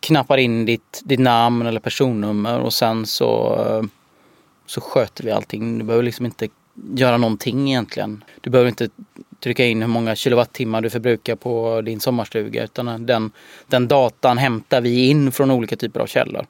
knappar 0.00 0.36
in 0.38 0.66
ditt, 0.66 1.02
ditt 1.04 1.20
namn 1.20 1.66
eller 1.66 1.80
personnummer 1.80 2.60
och 2.60 2.72
sen 2.72 3.06
så, 3.06 3.88
så 4.66 4.80
sköter 4.80 5.24
vi 5.24 5.30
allting. 5.30 5.78
Du 5.78 5.84
behöver 5.84 6.04
liksom 6.04 6.26
inte 6.26 6.48
göra 6.94 7.16
någonting 7.16 7.68
egentligen. 7.68 8.24
Du 8.40 8.50
behöver 8.50 8.68
inte 8.68 8.88
trycka 9.40 9.64
in 9.64 9.80
hur 9.80 9.88
många 9.88 10.16
kilowattimmar 10.16 10.80
du 10.80 10.90
förbrukar 10.90 11.36
på 11.36 11.80
din 11.80 12.00
sommarstuga 12.00 12.64
utan 12.64 13.06
den, 13.06 13.30
den 13.66 13.88
datan 13.88 14.38
hämtar 14.38 14.80
vi 14.80 15.08
in 15.08 15.32
från 15.32 15.50
olika 15.50 15.76
typer 15.76 16.00
av 16.00 16.06
källor. 16.06 16.46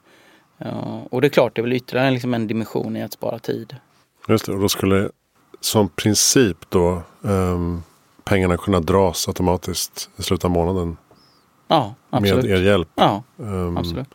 och 1.09 1.21
det 1.21 1.27
är 1.27 1.29
klart, 1.29 1.55
det 1.55 1.61
är 1.61 1.63
väl 1.63 1.73
ytterligare 1.73 2.11
liksom 2.11 2.33
en 2.33 2.47
dimension 2.47 2.95
i 2.95 3.03
att 3.03 3.13
spara 3.13 3.39
tid. 3.39 3.75
Just 4.27 4.45
det, 4.45 4.51
och 4.51 4.59
då 4.59 4.69
skulle 4.69 5.09
som 5.61 5.89
princip 5.89 6.57
då 6.69 7.01
um, 7.21 7.83
pengarna 8.23 8.57
kunna 8.57 8.79
dras 8.79 9.27
automatiskt 9.27 10.09
i 10.17 10.23
slutet 10.23 10.45
av 10.45 10.51
månaden? 10.51 10.97
Ja, 11.67 11.95
absolut. 12.09 12.45
Med 12.45 12.53
er 12.53 12.61
hjälp? 12.61 12.89
Ja, 12.95 13.23
um, 13.37 13.77
absolut. 13.77 14.07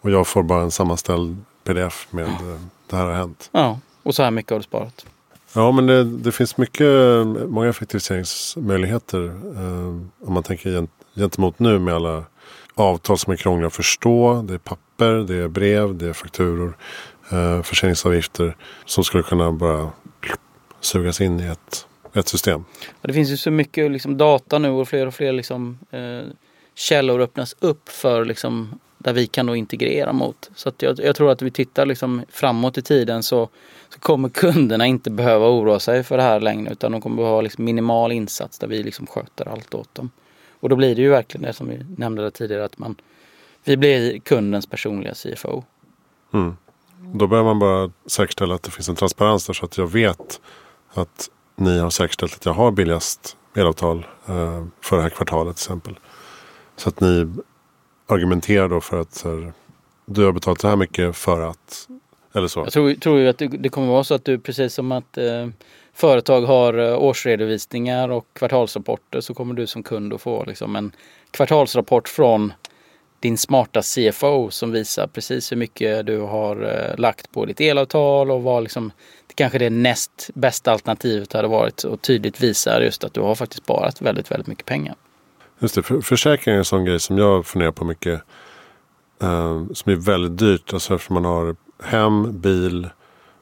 Och 0.00 0.10
jag 0.10 0.26
får 0.26 0.42
bara 0.42 0.62
en 0.62 0.70
sammanställd 0.70 1.36
pdf 1.64 2.06
med 2.10 2.24
ja. 2.24 2.30
Eh, 2.30 2.60
det 2.86 2.96
här 2.96 3.06
har 3.06 3.14
hänt? 3.14 3.50
Ja, 3.52 3.78
och 4.02 4.14
så 4.14 4.22
här 4.22 4.30
mycket 4.30 4.50
har 4.50 4.58
du 4.58 4.62
sparat. 4.62 5.06
Ja, 5.54 5.72
men 5.72 5.86
det, 5.86 6.04
det, 6.04 6.32
finns 6.32 6.56
mycket, 6.56 6.86
många 7.48 7.68
effektiviseringsmöjligheter. 7.68 9.24
Eh, 9.56 9.88
om 10.26 10.34
man 10.34 10.42
tänker 10.42 10.88
gentemot 11.14 11.58
nu 11.58 11.78
med 11.78 11.94
alla 11.94 12.24
avtal 12.74 13.18
som 13.18 13.32
är 13.32 13.36
krångliga 13.36 13.66
att 13.66 13.74
förstå. 13.74 14.42
Det 14.42 14.54
är 14.54 14.58
papper, 14.58 15.12
det 15.12 15.34
är 15.34 15.48
brev, 15.48 15.94
det 15.94 16.06
är 16.06 16.12
fakturor, 16.12 16.76
eh, 17.30 17.62
försäljningsavgifter 17.62 18.56
som 18.84 19.04
skulle 19.04 19.22
kunna 19.22 19.52
bara 19.52 19.90
sugas 20.80 21.20
in 21.20 21.40
i 21.40 21.46
ett, 21.46 21.86
ett 22.14 22.28
system. 22.28 22.64
Ja, 22.80 23.06
det 23.06 23.12
finns 23.12 23.30
ju 23.30 23.36
så 23.36 23.50
mycket 23.50 23.90
liksom, 23.90 24.16
data 24.16 24.58
nu 24.58 24.68
och 24.68 24.88
fler 24.88 25.06
och 25.06 25.14
fler 25.14 25.32
liksom, 25.32 25.78
eh, 25.90 26.32
källor 26.74 27.20
öppnas 27.20 27.56
upp 27.60 27.88
för 27.88 28.24
liksom, 28.24 28.80
där 29.02 29.12
vi 29.12 29.26
kan 29.26 29.46
då 29.46 29.56
integrera 29.56 30.12
mot. 30.12 30.50
Så 30.54 30.72
jag, 30.78 30.98
jag, 30.98 31.16
tror 31.16 31.30
att 31.30 31.42
vi 31.42 31.50
tittar 31.50 31.86
liksom 31.86 32.22
framåt 32.28 32.78
i 32.78 32.82
tiden 32.82 33.22
så, 33.22 33.48
så 33.88 34.00
kommer 34.00 34.28
kunderna 34.28 34.86
inte 34.86 35.10
behöva 35.10 35.48
oroa 35.48 35.78
sig 35.78 36.02
för 36.02 36.16
det 36.16 36.22
här 36.22 36.40
längre 36.40 36.72
utan 36.72 36.92
de 36.92 37.00
kommer 37.00 37.16
behöva 37.16 37.40
liksom 37.40 37.64
minimal 37.64 38.12
insats 38.12 38.58
där 38.58 38.66
vi 38.66 38.82
liksom 38.82 39.06
sköter 39.06 39.48
allt 39.48 39.74
åt 39.74 39.94
dem. 39.94 40.10
Och 40.60 40.68
då 40.68 40.76
blir 40.76 40.94
det 40.94 41.02
ju 41.02 41.10
verkligen 41.10 41.46
det 41.46 41.52
som 41.52 41.68
vi 41.68 41.86
nämnde 41.96 42.30
tidigare 42.30 42.64
att 42.64 42.78
man 42.78 42.96
vi 43.64 43.76
blir 43.76 44.18
kundens 44.18 44.66
personliga 44.66 45.14
CFO. 45.14 45.64
Mm. 46.32 46.56
Då 47.14 47.26
behöver 47.26 47.48
man 47.48 47.58
bara 47.58 47.90
säkerställa 48.06 48.54
att 48.54 48.62
det 48.62 48.70
finns 48.70 48.88
en 48.88 48.94
transparens 48.94 49.46
där 49.46 49.54
så 49.54 49.64
att 49.64 49.78
jag 49.78 49.92
vet 49.92 50.40
att 50.94 51.30
ni 51.56 51.78
har 51.78 51.90
säkerställt 51.90 52.34
att 52.34 52.44
jag 52.44 52.52
har 52.52 52.70
billigast 52.70 53.36
elavtal 53.54 54.06
eh, 54.26 54.64
för 54.80 54.96
det 54.96 55.02
här 55.02 55.10
kvartalet 55.10 55.56
till 55.56 55.62
exempel. 55.62 55.98
Så 56.76 56.88
att 56.88 57.00
ni 57.00 57.26
argumentera 58.10 58.68
då 58.68 58.80
för 58.80 59.00
att 59.00 59.22
här, 59.24 59.52
du 60.06 60.24
har 60.24 60.32
betalat 60.32 60.60
så 60.60 60.68
här 60.68 60.76
mycket 60.76 61.16
för 61.16 61.40
att 61.40 61.88
eller 62.34 62.48
så. 62.48 62.60
Jag 62.60 62.72
tror, 62.72 62.94
tror 62.94 63.18
ju 63.18 63.28
att 63.28 63.38
det, 63.38 63.48
det 63.48 63.68
kommer 63.68 63.88
vara 63.88 64.04
så 64.04 64.14
att 64.14 64.24
du 64.24 64.38
precis 64.38 64.74
som 64.74 64.92
att 64.92 65.18
eh, 65.18 65.48
företag 65.92 66.42
har 66.42 66.78
eh, 66.78 66.98
årsredovisningar 66.98 68.08
och 68.08 68.26
kvartalsrapporter 68.32 69.20
så 69.20 69.34
kommer 69.34 69.54
du 69.54 69.66
som 69.66 69.82
kund 69.82 70.12
att 70.12 70.20
få 70.20 70.44
liksom 70.44 70.76
en 70.76 70.92
kvartalsrapport 71.30 72.08
från 72.08 72.52
din 73.20 73.38
smarta 73.38 73.82
CFO 73.82 74.50
som 74.50 74.72
visar 74.72 75.06
precis 75.06 75.52
hur 75.52 75.56
mycket 75.56 76.06
du 76.06 76.18
har 76.18 76.62
eh, 76.62 76.98
lagt 76.98 77.32
på 77.32 77.44
ditt 77.44 77.60
elavtal 77.60 78.30
och 78.30 78.42
vad 78.42 78.62
liksom 78.62 78.92
det 79.26 79.34
kanske 79.34 79.58
det 79.58 79.70
näst 79.70 80.30
bästa 80.34 80.72
alternativet 80.72 81.32
hade 81.32 81.48
varit 81.48 81.84
och 81.84 82.02
tydligt 82.02 82.40
visar 82.40 82.80
just 82.80 83.04
att 83.04 83.14
du 83.14 83.20
har 83.20 83.34
faktiskt 83.34 83.62
sparat 83.62 84.02
väldigt, 84.02 84.30
väldigt 84.30 84.46
mycket 84.46 84.66
pengar. 84.66 84.94
Just 85.60 85.74
det, 85.74 85.82
för, 85.82 86.00
försäkring 86.00 86.54
är 86.54 86.58
en 86.58 86.64
sån 86.64 86.84
grej 86.84 87.00
som 87.00 87.18
jag 87.18 87.46
funderar 87.46 87.72
på 87.72 87.84
mycket. 87.84 88.22
Eh, 89.22 89.62
som 89.72 89.92
är 89.92 89.96
väldigt 89.96 90.38
dyrt. 90.38 90.72
Alltså 90.72 90.98
för 90.98 91.14
man 91.14 91.24
har 91.24 91.56
hem, 91.82 92.40
bil 92.40 92.88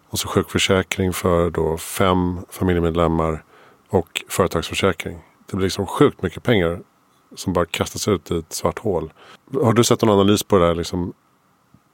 och 0.09 0.19
så 0.19 0.29
sjukförsäkring 0.29 1.13
för 1.13 1.51
då 1.51 1.77
fem 1.77 2.41
familjemedlemmar 2.51 3.45
och 3.89 4.25
företagsförsäkring. 4.29 5.19
Det 5.51 5.57
blir 5.57 5.67
liksom 5.67 5.87
sjukt 5.87 6.23
mycket 6.23 6.43
pengar 6.43 6.81
som 7.37 7.53
bara 7.53 7.67
kastas 7.67 8.09
ut 8.09 8.31
i 8.31 8.39
ett 8.39 8.53
svart 8.53 8.79
hål. 8.79 9.13
Har 9.53 9.73
du 9.73 9.85
sett 9.85 10.03
någon 10.03 10.21
analys 10.21 10.43
på 10.43 10.59
det 10.59 10.67
där? 10.67 10.75
Liksom, 10.75 11.13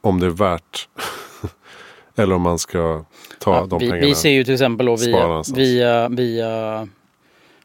om 0.00 0.20
det 0.20 0.26
är 0.26 0.30
värt 0.30 0.88
eller 2.16 2.34
om 2.34 2.42
man 2.42 2.58
ska 2.58 3.04
ta 3.38 3.54
ja, 3.54 3.66
de 3.66 3.78
vi, 3.78 3.90
pengarna. 3.90 4.06
Vi 4.06 4.14
ser 4.14 4.30
ju 4.30 4.44
till 4.44 4.54
exempel 4.54 4.86
då 4.86 4.96
via, 4.96 5.42
via, 5.54 6.08
via 6.08 6.88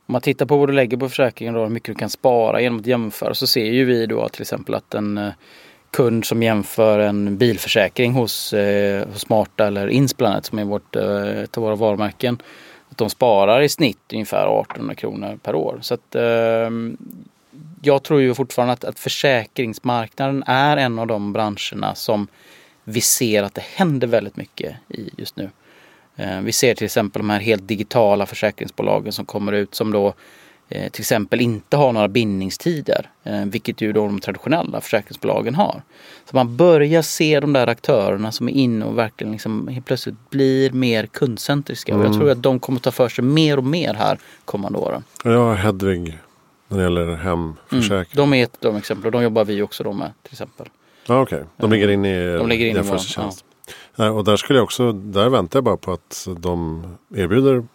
om 0.09 0.13
man 0.13 0.21
tittar 0.21 0.45
på 0.45 0.57
vad 0.57 0.69
du 0.69 0.73
lägger 0.73 0.97
på 0.97 1.09
försäkringen 1.09 1.55
och 1.55 1.61
hur 1.61 1.69
mycket 1.69 1.95
du 1.95 1.99
kan 1.99 2.09
spara 2.09 2.61
genom 2.61 2.79
att 2.79 2.85
jämföra 2.85 3.33
så 3.33 3.47
ser 3.47 3.65
ju 3.65 3.85
vi 3.85 4.05
då 4.05 4.29
till 4.29 4.41
exempel 4.41 4.75
att 4.75 4.93
en 4.93 5.17
eh, 5.17 5.31
kund 5.91 6.25
som 6.25 6.43
jämför 6.43 6.99
en 6.99 7.37
bilförsäkring 7.37 8.13
hos, 8.13 8.53
eh, 8.53 9.07
hos 9.07 9.21
Smarta 9.21 9.67
eller 9.67 9.87
Insplanet 9.87 10.45
som 10.45 10.59
är 10.59 10.65
vårt, 10.65 10.95
eh, 10.95 11.27
ett 11.27 11.57
av 11.57 11.63
våra 11.63 11.75
varumärken 11.75 12.41
Att 12.89 12.97
de 12.97 13.09
sparar 13.09 13.61
i 13.61 13.69
snitt 13.69 14.13
ungefär 14.13 14.61
1800 14.61 14.95
kronor 14.95 15.39
per 15.43 15.55
år. 15.55 15.79
Så 15.81 15.93
att, 15.93 16.15
eh, 16.15 16.69
jag 17.81 18.03
tror 18.03 18.21
ju 18.21 18.33
fortfarande 18.33 18.73
att, 18.73 18.83
att 18.83 18.99
försäkringsmarknaden 18.99 20.43
är 20.47 20.77
en 20.77 20.99
av 20.99 21.07
de 21.07 21.33
branscherna 21.33 21.95
som 21.95 22.27
vi 22.83 23.01
ser 23.01 23.43
att 23.43 23.53
det 23.53 23.65
händer 23.75 24.07
väldigt 24.07 24.37
mycket 24.37 24.75
i 24.87 25.09
just 25.17 25.35
nu. 25.35 25.49
Eh, 26.19 26.41
vi 26.41 26.51
ser 26.51 26.75
till 26.75 26.85
exempel 26.85 27.19
de 27.19 27.29
här 27.29 27.39
helt 27.39 27.67
digitala 27.67 28.25
försäkringsbolagen 28.25 29.11
som 29.11 29.25
kommer 29.25 29.51
ut 29.51 29.75
som 29.75 29.91
då 29.91 30.13
eh, 30.69 30.91
till 30.91 31.01
exempel 31.01 31.41
inte 31.41 31.77
har 31.77 31.93
några 31.93 32.07
bindningstider, 32.07 33.09
eh, 33.23 33.45
vilket 33.45 33.81
ju 33.81 33.93
då 33.93 34.05
de 34.05 34.19
traditionella 34.19 34.81
försäkringsbolagen 34.81 35.55
har. 35.55 35.81
Så 36.29 36.35
man 36.35 36.57
börjar 36.57 37.01
se 37.01 37.39
de 37.39 37.53
där 37.53 37.67
aktörerna 37.67 38.31
som 38.31 38.49
är 38.49 38.53
inne 38.53 38.85
och 38.85 38.97
verkligen 38.97 39.31
liksom 39.31 39.67
helt 39.67 39.85
plötsligt 39.85 40.29
blir 40.29 40.71
mer 40.71 41.05
kundcentriska. 41.05 41.93
Mm. 41.93 42.01
Och 42.01 42.11
jag 42.11 42.19
tror 42.19 42.31
att 42.31 42.43
de 42.43 42.59
kommer 42.59 42.79
ta 42.79 42.91
för 42.91 43.09
sig 43.09 43.23
mer 43.23 43.57
och 43.57 43.63
mer 43.63 43.93
här 43.93 44.19
kommande 44.45 44.79
åren. 44.79 45.03
Har 45.23 45.55
Hedvig 45.55 46.17
när 46.67 46.77
det 46.77 46.83
gäller 46.83 47.15
hemförsäkring. 47.15 48.23
Mm. 48.23 48.31
De 48.31 48.33
är 48.33 48.43
ett 48.43 48.65
av 48.65 48.73
de 48.73 48.77
exempel 48.77 49.05
och 49.05 49.11
de 49.11 49.23
jobbar 49.23 49.45
vi 49.45 49.61
också 49.61 49.83
då 49.83 49.93
med 49.93 50.11
till 50.23 50.33
exempel. 50.33 50.67
Ja, 51.05 51.21
Okej, 51.21 51.37
okay. 51.37 51.47
de 51.57 51.71
ligger 51.71 51.87
in 51.89 52.05
i 52.05 52.37
de 52.37 52.49
ligger 52.49 52.65
in 52.65 52.75
jämförelsetjänst. 52.75 53.45
Ja. 53.48 53.48
Och 53.99 54.23
där 54.23 54.37
skulle 54.37 54.59
jag 54.59 54.63
också, 54.63 54.91
där 54.91 55.29
väntar 55.29 55.57
jag 55.57 55.63
bara 55.63 55.77
på 55.77 55.91
att 55.91 56.27
de 56.37 56.83
erbjuder 57.15 57.67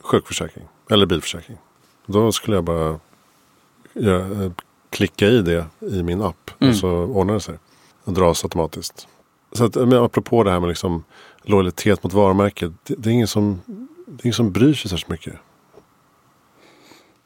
sjukförsäkring 0.00 0.64
eller 0.90 1.06
bilförsäkring. 1.06 1.56
Då 2.06 2.32
skulle 2.32 2.56
jag 2.56 2.64
bara 2.64 3.00
ja, 3.92 4.26
klicka 4.90 5.26
i 5.26 5.42
det 5.42 5.66
i 5.80 6.02
min 6.02 6.22
app 6.22 6.50
mm. 6.58 6.70
och 6.70 6.76
så 6.76 6.88
ordnar 6.90 7.34
det 7.34 7.40
sig. 7.40 7.58
Och 8.04 8.12
dras 8.12 8.44
automatiskt. 8.44 9.08
Så 9.52 9.64
att, 9.64 9.74
men 9.74 9.92
apropå 9.92 10.44
det 10.44 10.50
här 10.50 10.60
med 10.60 10.68
liksom 10.68 11.04
lojalitet 11.42 12.02
mot 12.02 12.12
varumärket. 12.12 12.72
Det, 12.82 12.94
det, 12.94 13.10
är 13.10 13.12
ingen 13.12 13.28
som, 13.28 13.60
det 14.06 14.22
är 14.22 14.26
ingen 14.26 14.34
som 14.34 14.52
bryr 14.52 14.74
sig 14.74 14.90
så 14.90 15.06
mycket. 15.06 15.34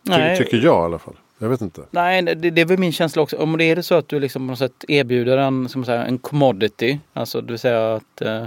Ty, 0.06 0.36
tycker 0.36 0.56
jag 0.56 0.82
i 0.82 0.84
alla 0.84 0.98
fall. 0.98 1.16
Jag 1.38 1.48
vet 1.48 1.60
inte. 1.60 1.82
Nej, 1.90 2.22
det, 2.22 2.34
det 2.34 2.60
är 2.60 2.64
väl 2.64 2.78
min 2.78 2.92
känsla 2.92 3.22
också. 3.22 3.36
Om 3.36 3.58
det 3.58 3.64
är 3.64 3.82
så 3.82 3.94
att 3.94 4.08
du 4.08 4.20
liksom 4.20 4.46
på 4.46 4.50
något 4.50 4.58
sätt 4.58 4.84
erbjuder 4.88 5.36
en, 5.38 5.68
som 5.68 5.84
säga, 5.84 6.04
en 6.04 6.18
commodity. 6.18 6.98
Alltså 7.12 7.40
det 7.40 7.52
vill 7.52 7.58
säga 7.58 7.94
att 7.94 8.22
eh, 8.22 8.44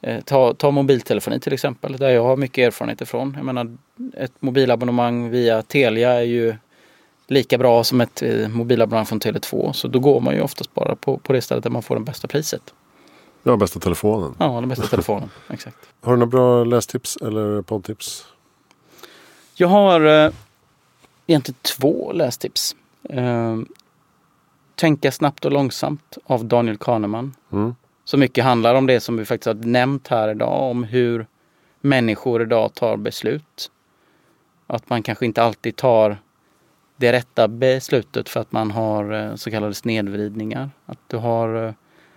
eh, 0.00 0.20
ta, 0.20 0.54
ta 0.54 0.70
mobiltelefoni 0.70 1.40
till 1.40 1.52
exempel. 1.52 1.96
Där 1.96 2.10
jag 2.10 2.24
har 2.24 2.36
mycket 2.36 2.66
erfarenhet 2.66 3.00
ifrån. 3.00 3.34
Jag 3.36 3.44
menar 3.44 3.76
ett 4.16 4.32
mobilabonnemang 4.40 5.30
via 5.30 5.62
Telia 5.62 6.12
är 6.12 6.22
ju 6.22 6.54
lika 7.26 7.58
bra 7.58 7.84
som 7.84 8.00
ett 8.00 8.22
eh, 8.22 8.48
mobilabonnemang 8.48 9.06
från 9.06 9.20
Tele2. 9.20 9.72
Så 9.72 9.88
då 9.88 9.98
går 9.98 10.20
man 10.20 10.34
ju 10.34 10.40
oftast 10.40 10.74
bara 10.74 10.96
på, 10.96 11.18
på 11.18 11.32
det 11.32 11.42
stället 11.42 11.64
där 11.64 11.70
man 11.70 11.82
får 11.82 11.94
det 11.94 12.00
bästa 12.00 12.28
priset. 12.28 12.74
Ja, 13.42 13.56
bästa 13.56 13.80
telefonen. 13.80 14.34
Ja, 14.38 14.46
den 14.60 14.68
bästa 14.68 14.86
telefonen. 14.86 15.30
Exakt. 15.48 15.76
Har 16.00 16.12
du 16.12 16.18
några 16.18 16.30
bra 16.30 16.64
lästips 16.64 17.16
eller 17.16 17.62
poddtips? 17.62 18.26
Jag 19.54 19.68
har 19.68 20.24
eh, 20.24 20.32
egentligen 21.30 21.58
två 21.62 22.12
lästips. 22.12 22.76
Eh, 23.08 23.56
Tänka 24.74 25.12
snabbt 25.12 25.44
och 25.44 25.52
långsamt 25.52 26.18
av 26.24 26.44
Daniel 26.44 26.76
Kahneman. 26.76 27.34
Mm. 27.52 27.74
Så 28.04 28.16
mycket 28.16 28.44
handlar 28.44 28.74
om 28.74 28.86
det 28.86 29.00
som 29.00 29.16
vi 29.16 29.24
faktiskt 29.24 29.46
har 29.46 29.54
nämnt 29.54 30.08
här 30.08 30.28
idag. 30.28 30.70
Om 30.70 30.84
hur 30.84 31.26
människor 31.80 32.42
idag 32.42 32.74
tar 32.74 32.96
beslut. 32.96 33.70
Att 34.66 34.90
man 34.90 35.02
kanske 35.02 35.26
inte 35.26 35.42
alltid 35.42 35.76
tar 35.76 36.16
det 36.96 37.12
rätta 37.12 37.48
beslutet 37.48 38.28
för 38.28 38.40
att 38.40 38.52
man 38.52 38.70
har 38.70 39.12
eh, 39.12 39.34
så 39.34 39.50
kallade 39.50 39.74
snedvridningar. 39.74 40.70
Att 40.86 40.98
du 41.06 41.16
har 41.16 41.66
eh, 41.66 41.72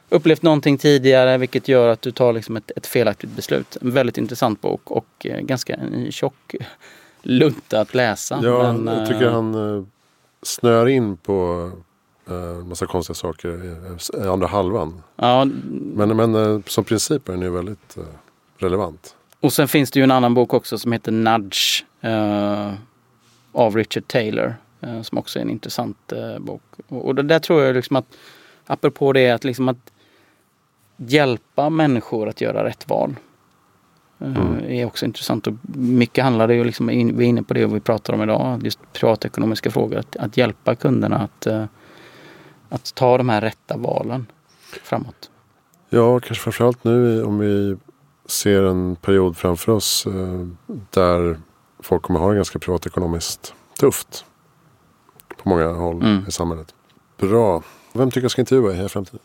upplevt 0.10 0.42
någonting 0.42 0.78
tidigare 0.78 1.38
vilket 1.38 1.68
gör 1.68 1.88
att 1.88 2.02
du 2.02 2.12
tar 2.12 2.34
liksom 2.34 2.58
ett, 2.58 2.72
ett 2.76 2.86
felaktigt 2.86 3.32
beslut. 3.32 3.78
En 3.82 3.92
väldigt 3.92 4.18
intressant 4.18 4.62
bok 4.62 4.92
och 4.92 5.26
eh, 5.26 5.40
ganska 5.40 5.80
tjock 6.10 6.56
lunta 7.24 7.80
att 7.80 7.94
läsa. 7.94 8.40
Ja, 8.44 8.74
men, 8.74 8.98
jag 8.98 9.08
tycker 9.08 9.30
han 9.30 9.92
snör 10.42 10.88
in 10.88 11.18
på 11.18 11.72
en 12.26 12.68
massa 12.68 12.86
konstiga 12.86 13.16
saker 13.16 13.78
i 14.24 14.28
andra 14.28 14.48
halvan. 14.48 15.04
Ja, 15.16 15.46
men, 15.72 16.18
men 16.18 16.64
som 16.68 16.84
princip 16.84 17.30
är 17.30 17.34
den 17.34 17.42
ju 17.42 17.50
väldigt 17.50 17.98
relevant. 18.58 19.16
Och 19.40 19.54
sen 19.54 19.68
finns 19.68 19.92
det 19.92 20.00
ju 20.00 20.04
en 20.04 20.12
annan 20.12 20.34
bok 20.34 20.54
också 20.54 20.78
som 20.78 20.92
heter 20.92 21.12
Nudge 21.12 21.84
av 23.52 23.76
Richard 23.76 24.08
Taylor. 24.08 24.56
Som 25.04 25.18
också 25.18 25.40
är 25.40 25.44
en 25.44 25.50
intressant 25.50 26.14
bok. 26.40 26.62
Och, 26.88 27.06
och 27.06 27.16
där 27.26 27.40
tror 27.40 27.64
jag 27.64 27.76
liksom 27.76 27.96
att 27.96 28.06
apropå 28.66 29.14
det 29.14 29.30
att 29.30 29.44
liksom 29.44 29.70
att 29.70 29.92
hjälpa 30.98 31.70
människor 31.70 32.30
att 32.30 32.42
göra 32.42 32.64
rätt 32.64 32.90
val. 32.90 33.16
Mm. 34.24 34.66
är 34.70 34.86
också 34.86 35.06
intressant 35.06 35.48
och 35.48 35.54
mycket 35.78 36.24
handlar 36.24 36.48
det 36.48 36.56
ju 36.56 36.64
liksom, 36.64 36.88
vi 36.88 37.02
är 37.02 37.22
inne 37.22 37.44
på 37.44 37.54
det 37.54 37.66
vi 37.66 37.80
pratar 37.80 38.14
om 38.14 38.22
idag, 38.24 38.64
just 38.64 38.80
privatekonomiska 38.94 39.72
frågor. 39.72 39.98
Att, 39.98 40.16
att 40.16 40.38
hjälpa 40.38 40.76
kunderna 40.76 41.18
att, 41.18 41.48
att 42.70 42.96
ta 42.96 43.18
de 43.18 43.30
här 43.30 43.42
rätta 43.42 43.78
valen 43.78 44.26
framåt. 44.84 45.30
Ja, 45.90 46.20
kanske 46.20 46.44
framförallt 46.44 46.84
nu 46.84 47.24
om 47.24 47.40
vi 47.40 47.78
ser 48.26 48.64
en 48.64 48.96
period 48.96 49.38
framför 49.38 49.72
oss 49.72 50.06
eh, 50.06 50.48
där 50.90 51.40
folk 51.80 52.02
kommer 52.04 52.20
ha 52.20 52.30
det 52.30 52.36
ganska 52.36 52.60
privatekonomiskt 52.60 53.54
tufft. 53.80 54.26
På 55.44 55.50
många 55.50 55.68
håll 55.68 56.02
mm. 56.02 56.26
i 56.28 56.32
samhället. 56.32 56.76
Bra. 57.18 57.64
Vem 57.94 58.12
tycker 58.12 58.22
jag 58.22 58.32
ska 58.32 58.42
intervjua 58.42 58.72
i 58.72 58.76
Heja 58.76 58.90
Framtiden? 58.90 59.20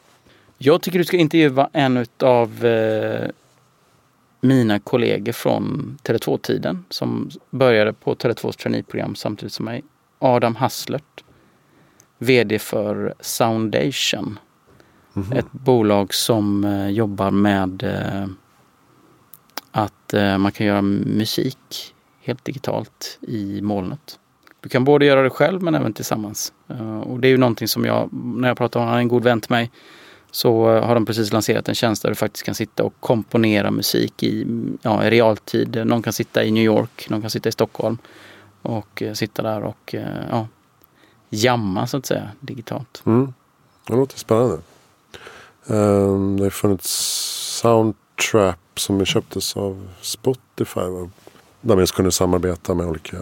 Jag 0.59 0.83
tycker 0.83 0.99
du 0.99 1.05
ska 1.05 1.17
intervjua 1.17 1.71
en 1.73 2.07
av 2.19 2.65
eh, 2.65 3.29
mina 4.41 4.79
kollegor 4.79 5.33
från 5.33 5.97
Tele2-tiden 6.03 6.85
som 6.91 7.31
började 7.51 7.93
på 7.93 8.15
Tele2s 8.15 8.53
traineeprogram 8.53 9.15
samtidigt 9.15 9.53
som 9.53 9.65
mig. 9.65 9.85
Adam 10.19 10.57
Hasslert. 10.57 11.25
VD 12.19 12.59
för 12.59 13.15
Soundation. 13.21 14.39
Mm 15.17 15.29
-hmm. 15.29 15.39
Ett 15.39 15.53
bolag 15.53 16.15
som 16.15 16.65
eh, 16.65 16.89
jobbar 16.89 17.31
med 17.31 17.83
eh, 17.83 18.27
att 19.71 20.15
eh, 20.15 20.39
man 20.39 20.53
kan 20.53 20.67
göra 20.67 20.83
musik 20.83 21.95
helt 22.21 22.45
digitalt 22.45 23.19
i 23.21 23.61
molnet. 23.63 24.19
Du 24.61 24.69
kan 24.69 24.85
både 24.85 25.07
göra 25.07 25.23
det 25.23 25.31
själv 25.31 25.63
men 25.63 25.75
även 25.75 25.93
tillsammans. 25.93 26.53
Och 27.05 27.21
det 27.21 27.29
är 27.29 27.31
ju 27.31 27.37
någonting 27.37 27.69
som 27.69 27.85
jag, 27.85 28.09
när 28.13 28.49
jag 28.49 28.57
pratar 28.57 28.81
om 28.81 28.89
en 28.89 29.09
god 29.09 29.25
vän 29.25 29.41
till 29.41 29.51
mig, 29.51 29.71
så 30.31 30.71
uh, 30.71 30.85
har 30.85 30.95
de 30.95 31.07
precis 31.07 31.33
lanserat 31.33 31.69
en 31.69 31.75
tjänst 31.75 32.03
där 32.03 32.09
du 32.09 32.15
faktiskt 32.15 32.45
kan 32.45 32.55
sitta 32.55 32.85
och 32.85 32.95
komponera 33.01 33.71
musik 33.71 34.23
i, 34.23 34.47
ja, 34.83 35.05
i 35.05 35.11
realtid. 35.11 35.83
Någon 35.87 36.03
kan 36.03 36.13
sitta 36.13 36.45
i 36.45 36.51
New 36.51 36.65
York, 36.65 37.11
någon 37.11 37.21
kan 37.21 37.31
sitta 37.31 37.49
i 37.49 37.53
Stockholm 37.53 37.99
och 38.63 39.03
uh, 39.03 39.13
sitta 39.13 39.43
där 39.43 39.63
och 39.63 39.95
ja, 40.31 40.47
jamma 41.31 41.87
så 41.87 41.97
att 41.97 42.07
säga 42.07 42.31
digitalt. 42.41 43.03
Mm. 43.07 43.33
Det 43.87 43.97
låter 43.97 44.19
spännande. 44.19 44.59
Um, 45.67 46.37
det 46.37 46.43
har 46.43 46.51
funnits 46.51 46.91
Soundtrap 47.61 48.59
som 48.81 49.05
köptes 49.05 49.57
av 49.57 49.89
Spotify. 50.01 50.81
Där 51.61 51.75
man 51.75 51.79
just 51.79 51.95
kunde 51.95 52.13
samarbeta 52.13 52.75
med 52.75 52.87
olika 52.87 53.17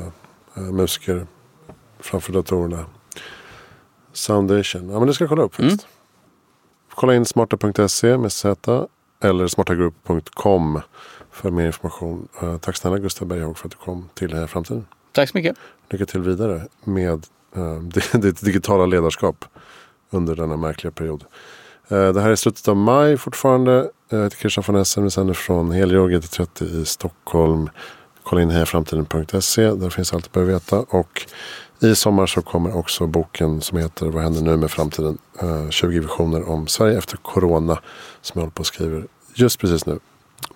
eh, 0.55 0.63
musiker 0.63 1.27
framför 2.01 2.33
datorerna. 2.33 2.85
Soundation. 4.13 4.91
Ja 4.91 4.99
men 4.99 5.09
det 5.09 5.15
ska 5.15 5.25
jag 5.25 5.29
kolla 5.29 5.43
upp 5.43 5.55
faktiskt. 5.55 5.83
Mm. 5.83 5.96
Kolla 6.97 7.15
in 7.15 7.25
smarta.se 7.25 8.19
med 8.19 8.33
Z 8.33 8.87
eller 9.21 9.47
smartagroup.com 9.47 10.81
för 11.31 11.51
mer 11.51 11.67
information. 11.67 12.29
Uh, 12.43 12.59
tack 12.59 12.77
snälla 12.77 12.99
Gustav 12.99 13.29
Berghag 13.29 13.59
för 13.59 13.69
att 13.69 13.73
du 13.73 13.77
kom 13.77 14.09
till 14.15 14.35
här 14.35 14.47
framtiden. 14.47 14.87
Tack 15.13 15.29
så 15.29 15.37
mycket. 15.37 15.57
Lycka 15.91 16.07
till 16.07 16.21
vidare 16.21 16.63
med 16.85 17.27
uh, 17.57 17.81
ditt 18.13 18.41
digitala 18.45 18.87
ledarskap 18.87 19.45
under 20.11 20.37
denna 20.37 20.57
märkliga 20.57 20.91
period. 20.91 21.25
Uh, 21.93 22.09
det 22.09 22.21
här 22.21 22.31
är 22.31 22.37
slutet 22.37 22.69
av 22.69 22.77
maj 22.77 23.17
fortfarande. 23.17 23.91
Jag 24.09 24.23
heter 24.23 24.37
Christian 24.37 24.65
von 24.67 24.77
Essen. 24.77 25.05
Vi 25.05 25.11
sänder 25.11 25.35
från 25.35 25.71
Helgeå 25.71 26.09
GT30 26.09 26.65
i 26.65 26.85
Stockholm. 26.85 27.71
Kolla 28.23 28.43
in 28.43 28.51
hejaframtiden.se. 28.51 29.71
Där 29.71 29.91
finns 29.91 30.13
allt 30.13 30.25
du 30.25 30.31
behöver 30.33 30.53
veta. 30.53 30.79
Och 30.79 31.27
i 31.81 31.95
sommar 31.95 32.27
så 32.27 32.43
kommer 32.43 32.77
också 32.77 33.07
boken 33.07 33.61
som 33.61 33.79
heter 33.79 34.07
Vad 34.07 34.23
händer 34.23 34.43
nu 34.43 34.57
med 34.57 34.71
framtiden? 34.71 35.19
Eh, 35.43 35.71
20 35.71 36.01
visioner 36.01 36.49
om 36.49 36.67
Sverige 36.67 36.99
efter 36.99 37.17
corona. 37.17 37.79
Som 38.23 38.39
jag 38.39 38.41
håller 38.41 38.53
på 38.53 38.61
och 38.61 38.67
skriver 38.67 39.07
just 39.35 39.61
precis 39.61 39.87
nu. 39.87 39.99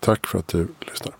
Tack 0.01 0.27
för 0.27 0.39
att 0.39 0.49
du 0.49 0.69
lyssnar. 0.81 1.20